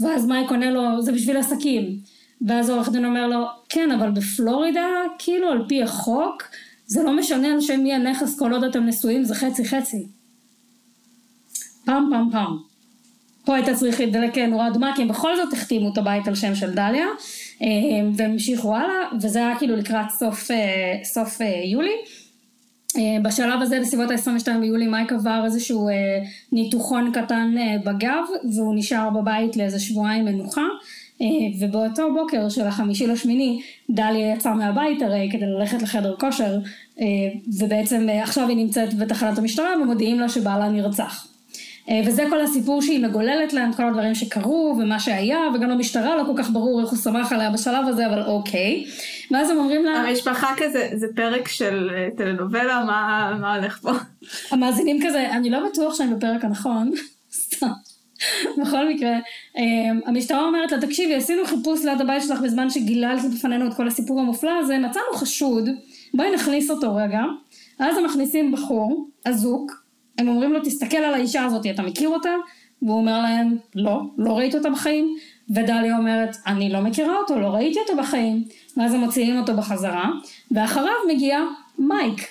ואז 0.00 0.26
מייק 0.26 0.50
עונה 0.50 0.70
לו, 0.70 1.02
זה 1.02 1.12
בשביל 1.12 1.36
עסקים. 1.36 1.98
ואז 2.46 2.70
עורך 2.70 2.88
דין 2.88 3.04
אומר 3.04 3.26
לו, 3.26 3.46
כן 3.68 3.90
אבל 3.90 4.10
בפלורידה, 4.10 4.86
כאילו 5.18 5.48
על 5.48 5.64
פי 5.68 5.82
החוק, 5.82 6.42
זה 6.86 7.02
לא 7.02 7.16
משנה 7.16 7.52
על 7.52 7.60
שם 7.60 7.80
מי 7.80 7.94
הנכס 7.94 8.38
כל 8.38 8.52
עוד 8.52 8.64
אתם 8.64 8.86
נשואים, 8.86 9.24
זה 9.24 9.34
חצי 9.34 9.64
חצי. 9.64 10.06
פעם 11.84 12.08
פעם 12.10 12.28
פעם. 12.32 12.56
פה 13.44 13.56
הייתה 13.56 13.74
צריך 13.74 14.00
להידלק 14.00 14.38
נורה 14.38 14.68
אדומה, 14.68 14.92
כי 14.96 15.02
הם 15.02 15.08
בכל 15.08 15.36
זאת 15.36 15.52
החתימו 15.52 15.92
את 15.92 15.98
הבית 15.98 16.28
על 16.28 16.34
שם 16.34 16.54
של 16.54 16.70
דליה, 16.70 17.06
אה, 17.62 17.66
והם 18.16 18.30
המשיכו 18.30 18.76
הלאה, 18.76 19.08
וזה 19.22 19.38
היה 19.38 19.58
כאילו 19.58 19.76
לקראת 19.76 20.10
סוף, 20.10 20.50
אה, 20.50 21.04
סוף 21.04 21.40
אה, 21.40 21.62
יולי. 21.72 21.94
אה, 22.96 23.16
בשלב 23.22 23.62
הזה, 23.62 23.80
בסביבות 23.80 24.10
ה-22 24.10 24.58
ביולי, 24.60 24.86
מייק 24.86 25.12
עבר 25.12 25.42
איזשהו 25.44 25.88
אה, 25.88 25.94
ניתוחון 26.52 27.12
קטן 27.12 27.54
אה, 27.58 27.92
בגב, 27.92 28.24
והוא 28.56 28.74
נשאר 28.74 29.10
בבית 29.10 29.56
לאיזה 29.56 29.80
שבועיים 29.80 30.24
מנוחה. 30.24 30.66
אה, 31.22 31.26
ובאותו 31.60 32.14
בוקר 32.14 32.48
של 32.48 32.66
החמישי 32.66 33.06
לשמיני, 33.06 33.62
דליה 33.90 34.34
יצאה 34.34 34.54
מהבית 34.54 35.02
הרי 35.02 35.28
כדי 35.32 35.46
ללכת 35.46 35.82
לחדר 35.82 36.16
כושר, 36.20 36.58
אה, 37.00 37.06
ובעצם 37.58 38.08
אה, 38.08 38.22
עכשיו 38.22 38.48
היא 38.48 38.56
נמצאת 38.56 38.94
בתחנת 38.94 39.38
המשטרה 39.38 39.82
ומודיעים 39.82 40.20
לה 40.20 40.28
שבעלה 40.28 40.68
נרצח. 40.68 41.29
אה, 41.88 42.00
וזה 42.06 42.24
כל 42.30 42.40
הסיפור 42.40 42.82
שהיא 42.82 43.06
מגוללת 43.06 43.52
להם, 43.52 43.72
כל 43.72 43.88
הדברים 43.88 44.14
שקרו 44.14 44.76
ומה 44.78 45.00
שהיה, 45.00 45.38
וגם 45.54 45.70
למשטרה 45.70 46.16
לא 46.16 46.24
כל 46.24 46.32
כך 46.36 46.50
ברור 46.50 46.80
איך 46.80 46.90
הוא 46.90 46.98
שמח 46.98 47.32
עליה 47.32 47.50
בשלב 47.50 47.88
הזה, 47.88 48.06
אבל 48.06 48.22
אוקיי. 48.22 48.84
ואז 49.30 49.50
הם 49.50 49.56
אומרים 49.56 49.84
לה, 49.84 49.90
המשפחה 49.92 50.54
כזה, 50.56 50.88
זה 50.94 51.06
פרק 51.16 51.48
של 51.48 51.90
אה, 51.94 52.08
טלנובלה, 52.16 52.84
מה 52.84 53.32
מה 53.40 53.56
הולך 53.56 53.78
פה? 53.82 53.92
המאזינים 54.50 54.98
כזה, 55.06 55.30
אני 55.30 55.50
לא 55.50 55.68
בטוח 55.70 55.94
שאני 55.94 56.14
בפרק 56.14 56.44
הנכון, 56.44 56.90
סתם. 57.44 57.66
בכל 58.62 58.88
מקרה, 58.88 59.18
אמ, 59.58 60.00
המשטרה 60.06 60.44
אומרת 60.44 60.72
לה, 60.72 60.80
תקשיבי, 60.80 61.14
עשינו 61.14 61.46
חיפוש 61.46 61.84
ליד 61.84 62.00
הבית 62.00 62.22
שלך 62.22 62.40
בזמן 62.40 62.70
שגיללת 62.70 63.20
בפנינו 63.34 63.66
את 63.66 63.74
כל 63.74 63.88
הסיפור 63.88 64.20
המופלא 64.20 64.58
הזה, 64.58 64.78
מצאנו 64.78 65.06
חשוד, 65.14 65.68
בואי 66.14 66.34
נכניס 66.34 66.70
אותו 66.70 66.96
רגע. 66.96 67.22
אז 67.78 67.98
הם 67.98 68.04
מכניסים 68.04 68.52
בחור, 68.52 69.08
אזוק, 69.24 69.79
הם 70.20 70.28
אומרים 70.28 70.52
לו, 70.52 70.60
תסתכל 70.64 70.96
על 70.96 71.14
האישה 71.14 71.44
הזאת, 71.44 71.66
אתה 71.66 71.82
מכיר 71.82 72.08
אותה? 72.08 72.30
והוא 72.82 72.96
אומר 72.96 73.22
להם, 73.22 73.56
לא, 73.74 74.00
לא 74.18 74.38
ראיתי 74.38 74.58
אותה 74.58 74.70
בחיים. 74.70 75.16
ודליה 75.50 75.98
אומרת, 75.98 76.36
אני 76.46 76.72
לא 76.72 76.80
מכירה 76.80 77.16
אותו, 77.16 77.40
לא 77.40 77.46
ראיתי 77.46 77.78
אותו 77.80 78.02
בחיים. 78.02 78.44
ואז 78.76 78.94
הם 78.94 79.00
מוציאים 79.00 79.38
אותו 79.38 79.54
בחזרה, 79.54 80.10
ואחריו 80.50 80.94
מגיע 81.14 81.40
מייק, 81.78 82.26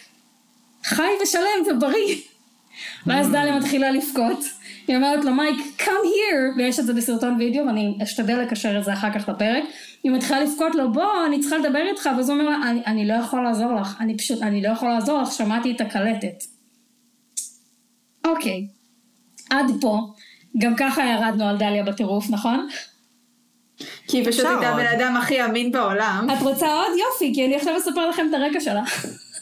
חי 0.83 1.11
ושלם 1.23 1.75
ובריא. 1.77 2.15
ואז 3.05 3.31
דליה 3.31 3.59
מתחילה 3.59 3.91
לבכות. 3.91 4.39
היא 4.87 4.95
אומרת 4.95 5.25
לו 5.25 5.33
מייק 5.33 5.57
come 5.79 5.83
here 5.83 6.57
ויש 6.57 6.79
את 6.79 6.85
זה 6.85 6.93
בסרטון 6.93 7.35
וידאו 7.39 7.65
ואני 7.65 7.97
אשתדל 8.03 8.41
לקשר 8.41 8.79
את 8.79 8.83
זה 8.83 8.93
אחר 8.93 9.13
כך 9.13 9.29
לפרק 9.29 9.63
היא 10.03 10.11
מתחילה 10.11 10.39
לבכות 10.39 10.75
לו 10.75 10.93
בוא 10.93 11.25
אני 11.25 11.39
צריכה 11.39 11.57
לדבר 11.57 11.81
איתך 11.91 12.09
ואז 12.17 12.29
הוא 12.29 12.39
אומר 12.39 12.49
לה 12.49 12.69
אני, 12.69 12.81
אני 12.87 13.07
לא 13.07 13.13
יכול 13.13 13.43
לעזור 13.43 13.73
לך 13.73 13.97
אני 13.99 14.17
פשוט 14.17 14.41
אני 14.41 14.61
לא 14.61 14.69
יכול 14.69 14.89
לעזור 14.89 15.21
לך 15.21 15.31
שמעתי 15.31 15.71
את 15.71 15.81
הקלטת 15.81 16.43
אוקיי 18.29 18.67
עד 19.49 19.65
פה 19.81 19.99
גם 20.57 20.75
ככה 20.75 21.03
ירדנו 21.03 21.49
על 21.49 21.57
דליה 21.57 21.83
בטירוף 21.83 22.29
נכון? 22.29 22.67
כי 24.07 24.17
היא 24.17 24.25
פשוט 24.27 24.45
הייתה 24.45 24.69
הבן 24.69 24.85
אדם 24.85 25.17
הכי 25.17 25.45
אמין 25.45 25.71
בעולם. 25.71 26.27
את 26.33 26.41
רוצה 26.41 26.73
עוד? 26.73 26.91
יופי 26.99 27.33
כי 27.35 27.45
אני 27.45 27.55
עכשיו 27.55 27.77
אספר 27.77 28.09
לכם 28.09 28.25
את 28.29 28.33
הרקע 28.33 28.59
שלה 28.59 28.83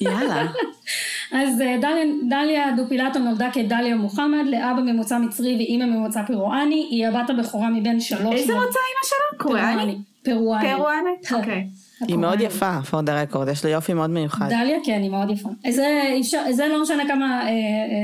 יאללה. 0.01 0.45
אז 1.31 1.61
אה, 1.61 1.77
דליה, 1.81 2.05
דליה 2.29 2.71
דופילטו 2.77 3.19
נולדה 3.19 3.49
כדליה 3.53 3.95
מוחמד, 3.95 4.45
לאבא 4.45 4.81
ממוצא 4.81 5.17
מצרי 5.17 5.55
ואימא 5.55 5.85
ממוצא 5.85 6.23
פירואני, 6.27 6.87
היא 6.89 7.07
הבת 7.07 7.29
הבכורה 7.29 7.69
מבין 7.69 7.99
שלוש... 7.99 8.33
איזה 8.33 8.53
מוצא 8.53 8.79
אימא 8.79 9.03
שלה? 9.03 9.39
קוריאני? 9.39 9.97
פירואני. 10.23 10.67
פירואני? 10.67 11.09
אוקיי. 11.33 11.67
היא 12.07 12.17
מאוד 12.17 12.41
יפה, 12.41 12.79
for 12.91 13.05
the 13.05 13.33
record, 13.33 13.51
יש 13.51 13.65
לה 13.65 13.71
יופי 13.71 13.93
מאוד 13.93 14.09
מיוחד. 14.09 14.49
דליה 14.49 14.77
כן, 14.83 14.99
היא 15.01 15.11
מאוד 15.11 15.29
יפה. 15.29 15.49
זה, 15.69 16.17
זה 16.51 16.67
לא 16.67 16.81
משנה 16.81 17.07
כמה 17.07 17.41
אה, 17.41 17.47
אה, 17.47 17.53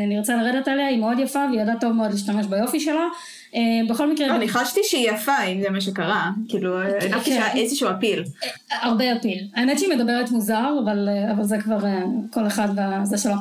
נרצה 0.07 0.35
לרדת 0.35 0.67
עליה, 0.67 0.87
היא 0.87 0.99
מאוד 0.99 1.19
יפה 1.19 1.39
והיא 1.49 1.61
ידעה 1.61 1.75
טוב 1.79 1.91
מאוד 1.91 2.11
להשתמש 2.11 2.45
ביופי 2.45 2.79
שלה. 2.79 3.07
אה, 3.55 3.61
בכל 3.89 4.11
מקרה... 4.11 4.27
לא, 4.27 4.35
אני 4.35 4.47
חשתי 4.47 4.79
שהיא 4.83 5.09
יפה, 5.09 5.43
אם 5.43 5.61
זה 5.61 5.69
מה 5.69 5.81
שקרה. 5.81 6.31
כאילו, 6.49 6.77
כן. 6.99 7.07
הנחתי 7.07 7.29
שהיה 7.29 7.53
איזשהו 7.53 7.89
אפיל. 7.91 8.23
הרבה 8.81 9.17
אפיל. 9.17 9.47
האמת 9.55 9.79
שהיא 9.79 9.89
מדברת 9.95 10.31
מוזר, 10.31 10.69
אבל, 10.83 11.09
אה, 11.09 11.31
אבל 11.31 11.43
זה 11.43 11.57
כבר 11.57 11.85
אה, 11.85 12.01
כל 12.31 12.47
אחד 12.47 12.67
וזה 13.03 13.17
שלו. 13.17 13.33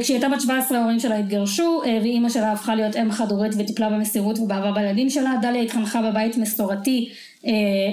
כשהיא 0.00 0.14
הייתה 0.14 0.28
בת 0.28 0.40
17 0.40 0.78
ההורים 0.78 1.00
שלה 1.00 1.16
התגרשו, 1.16 1.82
ואימא 1.84 2.28
שלה 2.28 2.52
הפכה 2.52 2.74
להיות 2.74 2.96
אם 2.96 3.12
חד 3.12 3.30
הורית 3.30 3.52
וטיפלה 3.58 3.90
במסירות 3.90 4.38
ובאהבה 4.38 4.72
בילדים 4.72 5.10
שלה. 5.10 5.34
דליה 5.42 5.62
התחנכה 5.62 6.02
בבית 6.02 6.36
מסורתי 6.36 7.10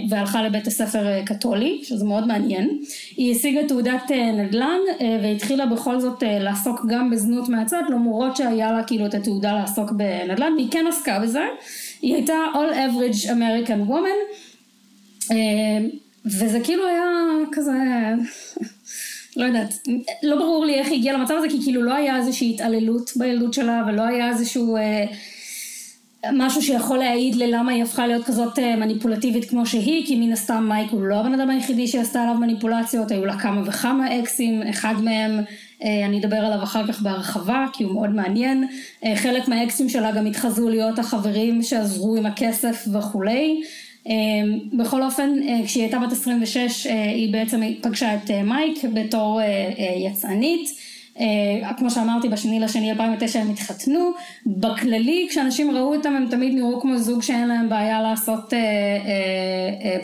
והלכה 0.09 0.43
לבית 0.43 0.67
הספר 0.67 1.25
קתולי, 1.25 1.79
שזה 1.83 2.05
מאוד 2.05 2.27
מעניין. 2.27 2.79
היא 3.17 3.35
השיגה 3.35 3.67
תעודת 3.67 4.11
נדל"ן 4.33 4.79
והתחילה 5.23 5.65
בכל 5.65 5.99
זאת 5.99 6.23
לעסוק 6.39 6.85
גם 6.87 7.09
בזנות 7.09 7.49
מהצד, 7.49 7.83
למרות 7.89 8.35
שהיה 8.35 8.71
לה 8.71 8.83
כאילו 8.83 9.05
את 9.05 9.13
התעודה 9.13 9.53
לעסוק 9.53 9.91
בנדל"ן, 9.91 10.53
והיא 10.55 10.71
כן 10.71 10.85
עסקה 10.89 11.19
בזה. 11.19 11.43
היא 12.01 12.15
הייתה 12.15 12.33
all 12.53 12.73
average 12.75 13.25
American 13.29 13.89
woman, 13.89 14.19
וזה 16.25 16.59
כאילו 16.63 16.87
היה 16.87 17.05
כזה, 17.51 17.71
לא 19.37 19.45
יודעת, 19.45 19.73
לא 20.23 20.35
ברור 20.35 20.65
לי 20.65 20.73
איך 20.73 20.87
היא 20.87 20.99
הגיעה 20.99 21.17
למצב 21.17 21.33
הזה, 21.37 21.49
כי 21.49 21.63
כאילו 21.63 21.83
לא 21.83 21.93
היה 21.93 22.17
איזושהי 22.17 22.53
התעללות 22.53 23.11
בילדות 23.15 23.53
שלה, 23.53 23.83
ולא 23.87 24.01
היה 24.01 24.29
איזשהו... 24.29 24.77
משהו 26.33 26.61
שיכול 26.61 26.97
להעיד 26.97 27.35
ללמה 27.35 27.71
היא 27.71 27.83
הפכה 27.83 28.07
להיות 28.07 28.25
כזאת 28.25 28.59
מניפולטיבית 28.59 29.49
כמו 29.49 29.65
שהיא, 29.65 30.05
כי 30.07 30.15
מן 30.15 30.33
הסתם 30.33 30.65
מייק 30.67 30.91
הוא 30.91 31.01
לא 31.01 31.15
הבן 31.15 31.39
אדם 31.39 31.49
היחידי 31.49 31.87
שעשתה 31.87 32.21
עליו 32.21 32.33
מניפולציות, 32.35 33.11
היו 33.11 33.25
לה 33.25 33.39
כמה 33.39 33.61
וכמה 33.65 34.19
אקסים, 34.19 34.61
אחד 34.61 34.93
מהם 35.03 35.39
אני 35.81 36.19
אדבר 36.19 36.37
עליו 36.37 36.63
אחר 36.63 36.87
כך 36.87 37.01
בהרחבה 37.01 37.65
כי 37.73 37.83
הוא 37.83 37.93
מאוד 37.93 38.09
מעניין, 38.09 38.67
חלק 39.15 39.47
מהאקסים 39.47 39.89
שלה 39.89 40.11
גם 40.11 40.25
התחזו 40.25 40.69
להיות 40.69 40.99
החברים 40.99 41.63
שעזרו 41.63 42.15
עם 42.15 42.25
הכסף 42.25 42.85
וכולי, 42.93 43.61
בכל 44.77 45.03
אופן 45.03 45.29
כשהיא 45.65 45.83
הייתה 45.83 45.99
בת 45.99 46.11
26 46.11 46.87
היא 46.87 47.33
בעצם 47.33 47.61
פגשה 47.81 48.15
את 48.15 48.31
מייק 48.31 48.83
בתור 48.93 49.41
יצאנית 50.05 50.69
כמו 51.77 51.91
שאמרתי 51.91 52.29
בשני 52.29 52.59
לשני 52.59 52.91
2009 52.91 53.39
הם 53.39 53.49
התחתנו, 53.49 54.11
בכללי 54.45 55.27
כשאנשים 55.29 55.71
ראו 55.71 55.95
אותם 55.95 56.15
הם 56.15 56.27
תמיד 56.29 56.53
נראו 56.53 56.81
כמו 56.81 56.97
זוג 56.97 57.21
שאין 57.21 57.47
להם 57.47 57.69
בעיה 57.69 58.01
לעשות 58.01 58.53
uh, 58.53 58.55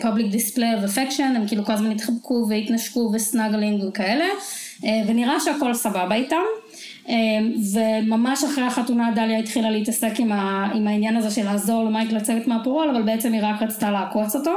uh, 0.00 0.04
public 0.04 0.34
display 0.34 0.58
of 0.58 0.90
affection, 0.90 1.22
הם 1.22 1.46
כאילו 1.48 1.64
כל 1.64 1.72
הזמן 1.72 1.90
התחבקו 1.90 2.46
והתנשקו 2.48 3.10
וסנגלינג 3.14 3.84
וכאלה, 3.84 4.26
ונראה 4.82 5.40
שהכל 5.40 5.74
סבבה 5.74 6.14
איתם. 6.14 6.42
וממש 7.74 8.44
אחרי 8.44 8.64
החתונה 8.64 9.10
דליה 9.14 9.38
התחילה 9.38 9.70
להתעסק 9.70 10.12
עם, 10.18 10.32
ה, 10.32 10.70
עם 10.74 10.88
העניין 10.88 11.16
הזה 11.16 11.30
של 11.30 11.44
לעזור 11.44 11.84
למייק 11.84 12.12
לצאת 12.12 12.46
מהפורול, 12.46 12.90
אבל 12.90 13.02
בעצם 13.02 13.32
היא 13.32 13.40
רק 13.42 13.62
רצתה 13.62 13.90
לעקוץ 13.90 14.36
אותו, 14.36 14.54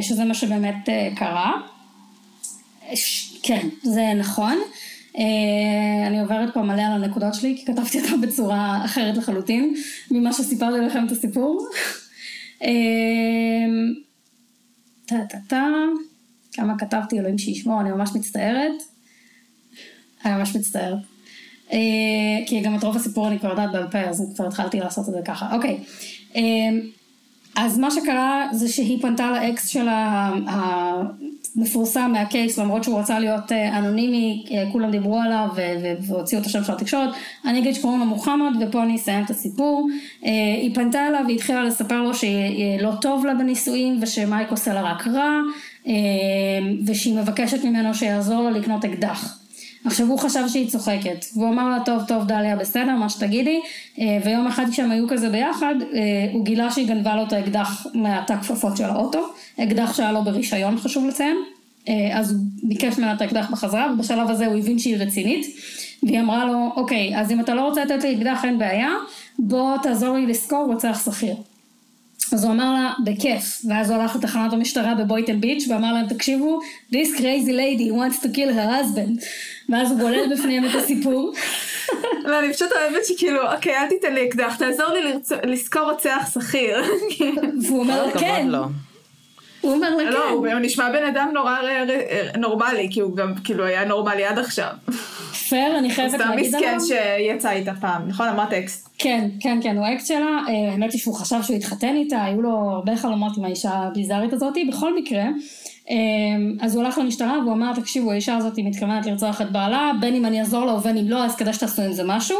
שזה 0.00 0.24
מה 0.24 0.34
שבאמת 0.34 0.88
קרה. 1.16 1.52
כן, 3.42 3.68
זה 3.82 4.12
נכון. 4.16 4.58
Uh, 5.16 5.18
אני 6.06 6.20
עוברת 6.20 6.54
פה 6.54 6.62
מלא 6.62 6.82
על 6.82 6.92
הנקודות 6.92 7.34
שלי, 7.34 7.56
כי 7.56 7.64
כתבתי 7.72 8.00
אותה 8.00 8.16
בצורה 8.22 8.84
אחרת 8.84 9.16
לחלוטין 9.16 9.74
ממה 10.10 10.32
שסיפרתי 10.32 10.80
לכם 10.80 11.06
את 11.06 11.12
הסיפור. 11.12 11.66
טה 15.06 15.16
טה 15.28 15.38
טה, 15.48 15.66
כמה 16.52 16.78
כתבתי, 16.78 17.18
אלוהים 17.18 17.38
שישמור, 17.38 17.80
אני 17.80 17.90
ממש 17.90 18.10
מצטערת. 18.14 18.82
אני 20.24 20.34
ממש 20.34 20.56
מצטערת. 20.56 20.98
Uh, 21.68 21.72
כי 22.46 22.60
גם 22.60 22.76
את 22.76 22.84
רוב 22.84 22.96
הסיפור 22.96 23.28
אני 23.28 23.38
כבר 23.38 23.50
יודעת 23.50 23.72
בעל 23.72 23.90
פה, 23.90 23.98
אז 23.98 24.32
כבר 24.36 24.46
התחלתי 24.46 24.80
לעשות 24.80 25.08
את 25.08 25.14
זה 25.14 25.20
ככה. 25.24 25.54
אוקיי. 25.54 25.78
אז 27.56 27.78
מה 27.78 27.90
שקרה 27.90 28.48
זה 28.52 28.68
שהיא 28.68 29.02
פנתה 29.02 29.30
לאקס 29.30 29.68
שלה 29.68 30.32
המפורסם 31.56 32.10
מהקייס 32.12 32.58
למרות 32.58 32.84
שהוא 32.84 32.98
רצה 32.98 33.18
להיות 33.18 33.52
אנונימי 33.52 34.44
כולם 34.72 34.90
דיברו 34.90 35.18
עליו 35.20 35.48
והוציאו 36.00 36.40
את 36.40 36.46
השם 36.46 36.64
של 36.64 36.72
התקשורת 36.72 37.10
אני 37.44 37.58
אגיד 37.58 37.74
שקוראים 37.74 38.00
לו 38.00 38.06
מוחמד 38.06 38.52
ופה 38.60 38.82
אני 38.82 38.96
אסיים 38.96 39.24
את 39.24 39.30
הסיפור. 39.30 39.88
היא 40.62 40.74
פנתה 40.74 41.08
אליו 41.08 41.24
והתחילה 41.28 41.64
לספר 41.64 42.02
לו 42.02 42.14
שלא 42.14 42.92
טוב 43.00 43.26
לה 43.26 43.34
בנישואים 43.34 43.98
ושמייק 44.02 44.50
עושה 44.50 44.74
לה 44.74 44.82
רק 44.82 45.06
רע 45.06 45.40
ושהיא 46.86 47.14
מבקשת 47.18 47.64
ממנו 47.64 47.94
שיעזור 47.94 48.42
לה 48.42 48.50
לקנות 48.50 48.84
אקדח 48.84 49.45
עכשיו 49.86 50.06
הוא 50.06 50.18
חשב 50.18 50.48
שהיא 50.48 50.70
צוחקת, 50.70 51.24
והוא 51.34 51.48
אמר 51.48 51.68
לה 51.68 51.84
טוב 51.84 52.02
טוב 52.08 52.24
דליה 52.24 52.56
בסדר 52.56 52.92
מה 52.92 53.08
שתגידי, 53.08 53.60
ויום 54.24 54.46
אחד 54.46 54.66
כשהם 54.70 54.90
היו 54.90 55.08
כזה 55.08 55.30
ביחד, 55.30 55.74
הוא 56.32 56.44
גילה 56.44 56.70
שהיא 56.70 56.88
גנבה 56.88 57.16
לו 57.16 57.22
את 57.22 57.32
האקדח 57.32 57.86
מהתא 57.94 58.36
כפפות 58.36 58.76
של 58.76 58.84
האוטו, 58.84 59.26
אקדח 59.60 59.94
שהיה 59.94 60.12
לו 60.12 60.24
ברישיון 60.24 60.78
חשוב 60.78 61.06
לציין, 61.06 61.36
אז 62.12 62.32
הוא 62.32 62.40
ביקש 62.62 62.98
ממנה 62.98 63.12
את 63.12 63.22
האקדח 63.22 63.50
בחזרה, 63.50 63.92
ובשלב 63.94 64.30
הזה 64.30 64.46
הוא 64.46 64.58
הבין 64.58 64.78
שהיא 64.78 64.96
רצינית, 64.96 65.46
והיא 66.02 66.20
אמרה 66.20 66.44
לו 66.44 66.72
אוקיי 66.76 67.18
אז 67.18 67.30
אם 67.30 67.40
אתה 67.40 67.54
לא 67.54 67.60
רוצה 67.60 67.84
לתת 67.84 68.04
לי 68.04 68.16
אקדח 68.16 68.44
אין 68.44 68.58
בעיה, 68.58 68.90
בוא 69.38 69.76
תעזור 69.82 70.16
לי 70.16 70.26
לשכור 70.26 70.64
רוצח 70.66 71.02
שכיר. 71.04 71.34
אז 72.32 72.44
הוא 72.44 72.52
אמר 72.52 72.72
לה, 72.72 72.92
בכיף, 73.04 73.62
ואז 73.68 73.90
הוא 73.90 74.00
הלך 74.00 74.16
לתחנת 74.16 74.52
המשטרה 74.52 74.94
בבויטל 74.94 75.36
ביץ' 75.36 75.68
ואמר 75.68 75.92
להם, 75.92 76.06
תקשיבו, 76.06 76.58
this 76.92 77.18
crazy 77.18 77.50
lady 77.50 77.92
wants 77.92 78.22
to 78.22 78.28
kill 78.36 78.50
her 78.50 78.68
husband. 78.70 79.22
ואז 79.68 79.90
הוא 79.90 80.00
גולל 80.00 80.34
בפניהם 80.34 80.64
את 80.64 80.74
הסיפור. 80.74 81.32
לא, 82.24 82.38
אני 82.38 82.52
פשוט 82.52 82.68
אוהבת 82.72 83.04
שכאילו, 83.04 83.52
אוקיי, 83.52 83.76
אל 83.76 83.88
תיתן 83.88 84.14
לי 84.14 84.28
אקדח, 84.28 84.56
תעזור 84.56 84.86
לי 84.86 85.00
לשכור 85.44 85.82
רוצח 85.82 86.30
שכיר. 86.34 86.82
והוא 87.62 87.80
אומר 87.80 88.06
לה, 88.06 88.12
כן. 88.12 88.48
הוא 89.60 89.72
אומר 89.72 89.96
לה, 89.96 90.10
לא, 90.10 90.26
כן. 90.28 90.52
הוא 90.52 90.60
נשמע 90.60 90.90
בן 90.92 91.04
אדם 91.06 91.30
נורא 91.34 91.56
נורמלי, 92.38 92.88
כי 92.90 93.00
הוא 93.00 93.16
גם 93.16 93.34
כאילו 93.44 93.64
היה 93.64 93.84
נורמלי 93.84 94.24
עד 94.24 94.38
עכשיו. 94.38 94.70
פייר, 95.48 95.78
אני 95.78 95.90
חייבת 95.90 96.12
להגיד 96.12 96.54
עליו. 96.54 96.60
סתם 96.60 96.76
מסכן 96.76 96.96
שיצא 97.18 97.50
איתה 97.50 97.72
פעם, 97.80 98.08
נכון? 98.08 98.28
אמרת 98.28 98.52
אקס. 98.52 98.88
כן, 98.98 99.28
כן, 99.40 99.58
כן, 99.62 99.76
הוא 99.76 99.86
האקס 99.86 100.08
שלה, 100.08 100.40
האמת 100.48 100.92
היא 100.92 101.00
שהוא 101.00 101.14
חשב 101.14 101.42
שהוא 101.42 101.56
התחתן 101.56 101.96
איתה, 101.96 102.24
היו 102.24 102.42
לו 102.42 102.50
הרבה 102.50 102.96
חלומות 102.96 103.38
עם 103.38 103.44
האישה 103.44 103.70
הביזארית 103.70 104.32
הזאתי, 104.32 104.64
בכל 104.64 104.96
מקרה, 104.96 105.24
אז 106.60 106.76
הוא 106.76 106.84
הלך 106.84 106.98
למשטרה 106.98 107.38
והוא 107.42 107.52
אמר, 107.52 107.72
תקשיבו, 107.74 108.12
האישה 108.12 108.36
הזאת 108.36 108.58
מתכוונת 108.58 109.06
לרצוח 109.06 109.40
את 109.40 109.52
בעלה, 109.52 109.92
בין 110.00 110.14
אם 110.14 110.26
אני 110.26 110.40
אעזור 110.40 110.64
לה 110.64 110.74
ובין 110.74 110.96
אם 110.96 111.08
לא, 111.08 111.24
אז 111.24 111.36
כדאי 111.36 111.52
שתעשו 111.52 111.82
עם 111.82 111.92
זה 111.92 112.02
משהו, 112.06 112.36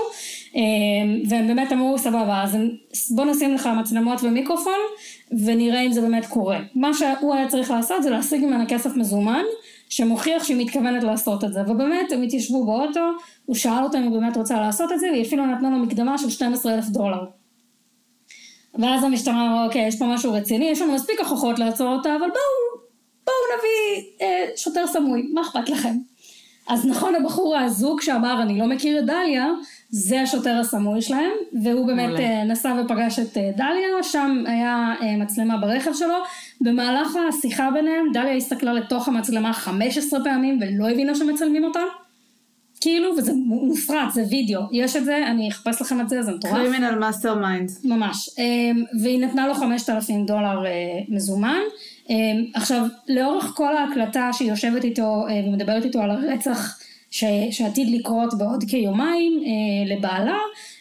והם 1.29 1.47
באמת 1.47 1.73
אמרו, 1.73 1.99
סבבה, 1.99 2.43
אז 2.43 2.59
בוא 3.15 3.25
נשים 3.25 3.55
לך 3.55 3.69
מצלמות 3.81 4.23
ומיקרופון, 4.23 4.81
ונראה 5.45 5.81
אם 5.81 5.93
זה 5.93 6.01
באמת 6.01 6.27
קורה. 6.27 6.59
מה 6.75 6.91
שהוא 6.95 7.35
היה 7.35 7.49
צריך 7.49 7.71
לעשות 7.71 8.03
זה 8.03 8.11
להשיג 8.11 8.45
ממנה 8.45 8.67
כסף 8.67 8.97
מזומן, 8.97 9.43
שמוכיח 9.89 10.45
שהיא 10.45 10.57
מתכוונת 10.57 11.03
לעשות 11.03 11.45
את 11.45 11.53
זה, 11.53 11.61
ובאמת 11.63 12.13
הם 12.13 12.23
התיישבו 12.23 12.65
באוטו, 12.65 13.01
הוא 13.45 13.57
שאל 13.57 13.85
אותה 13.85 13.99
אם 13.99 14.03
היא 14.03 14.13
באמת 14.13 14.37
רוצה 14.37 14.61
לעשות 14.61 14.93
את 14.93 15.01
זה, 15.01 15.07
והיא 15.11 15.23
אפילו 15.23 15.47
נתנה 15.47 15.71
לו 15.71 15.77
מקדמה 15.77 16.19
של 16.19 16.31
12 16.31 16.75
אלף 16.75 16.89
דולר. 16.89 17.25
ואז 18.79 19.05
המשטרה 19.05 19.47
אמרה, 19.47 19.65
אוקיי, 19.65 19.87
יש 19.87 19.99
פה 19.99 20.07
משהו 20.07 20.33
רציני, 20.33 20.65
יש 20.65 20.81
לנו 20.83 20.95
מספיק 20.95 21.21
הוכחות 21.21 21.59
לעצור 21.59 21.89
אותה, 21.89 22.11
אבל 22.11 22.29
בואו, 22.29 22.76
בואו 23.27 23.59
נביא 23.59 24.11
אה, 24.23 24.49
שוטר 24.57 24.87
סמוי, 24.87 25.23
מה 25.33 25.43
אכפת 25.43 25.69
לכם? 25.69 25.97
אז 26.69 26.87
נכון, 26.87 27.15
הבחור 27.15 27.57
הזה 27.57 28.01
שאמר, 28.01 28.43
אני 28.43 28.59
לא 28.59 28.67
מכיר 28.67 28.99
את 28.99 29.05
דליה, 29.07 29.47
זה 29.91 30.21
השוטר 30.21 30.59
הסמוי 30.61 31.03
שלהם, 31.03 31.31
והוא 31.63 31.87
באמת 31.87 32.09
מעולה. 32.09 32.25
אה, 32.25 32.45
נסע 32.45 32.83
ופגש 32.85 33.19
את 33.19 33.37
אה, 33.37 33.51
דליה, 33.57 34.03
שם 34.03 34.45
היה 34.47 34.95
אה, 35.03 35.17
מצלמה 35.17 35.57
ברכב 35.57 35.93
שלו. 35.95 36.15
במהלך 36.61 37.09
השיחה 37.29 37.71
ביניהם, 37.71 38.13
דליה 38.13 38.35
הסתכלה 38.35 38.73
לתוך 38.73 39.09
המצלמה 39.09 39.53
15 39.53 40.25
פעמים 40.25 40.59
ולא 40.61 40.91
הבינה 40.91 41.15
שמצלמים 41.15 41.65
אותה. 41.65 41.83
כאילו, 42.81 43.11
וזה 43.19 43.33
מוקלט, 43.47 44.13
זה 44.13 44.25
וידאו. 44.31 44.61
יש 44.73 44.97
את 44.97 45.05
זה, 45.05 45.27
אני 45.27 45.49
אחפש 45.49 45.83
לכם 45.83 46.01
את 46.01 46.09
זה, 46.09 46.23
זה 46.23 46.33
מטורף. 46.33 46.55
criminal 46.55 46.99
mastermind. 46.99 47.71
ממש. 47.85 48.31
והיא 49.03 49.21
נתנה 49.21 49.49
לו 49.49 49.55
5,000 49.55 50.27
דולר 50.27 50.65
מזומן. 51.09 51.61
אמ, 52.11 52.45
עכשיו, 52.55 52.87
לאורך 53.09 53.45
כל 53.45 53.77
ההקלטה 53.77 54.31
שהיא 54.33 54.51
יושבת 54.51 54.85
איתו 54.85 55.27
אה, 55.29 55.43
ומדברת 55.47 55.85
איתו 55.85 56.01
על 56.03 56.11
הרצח 56.11 56.79
ש, 57.11 57.25
שעתיד 57.51 57.91
לקרות 57.91 58.39
בעוד 58.39 58.65
כיומיים 58.69 59.43
אה, 59.47 59.97
לבעלה, 59.97 60.39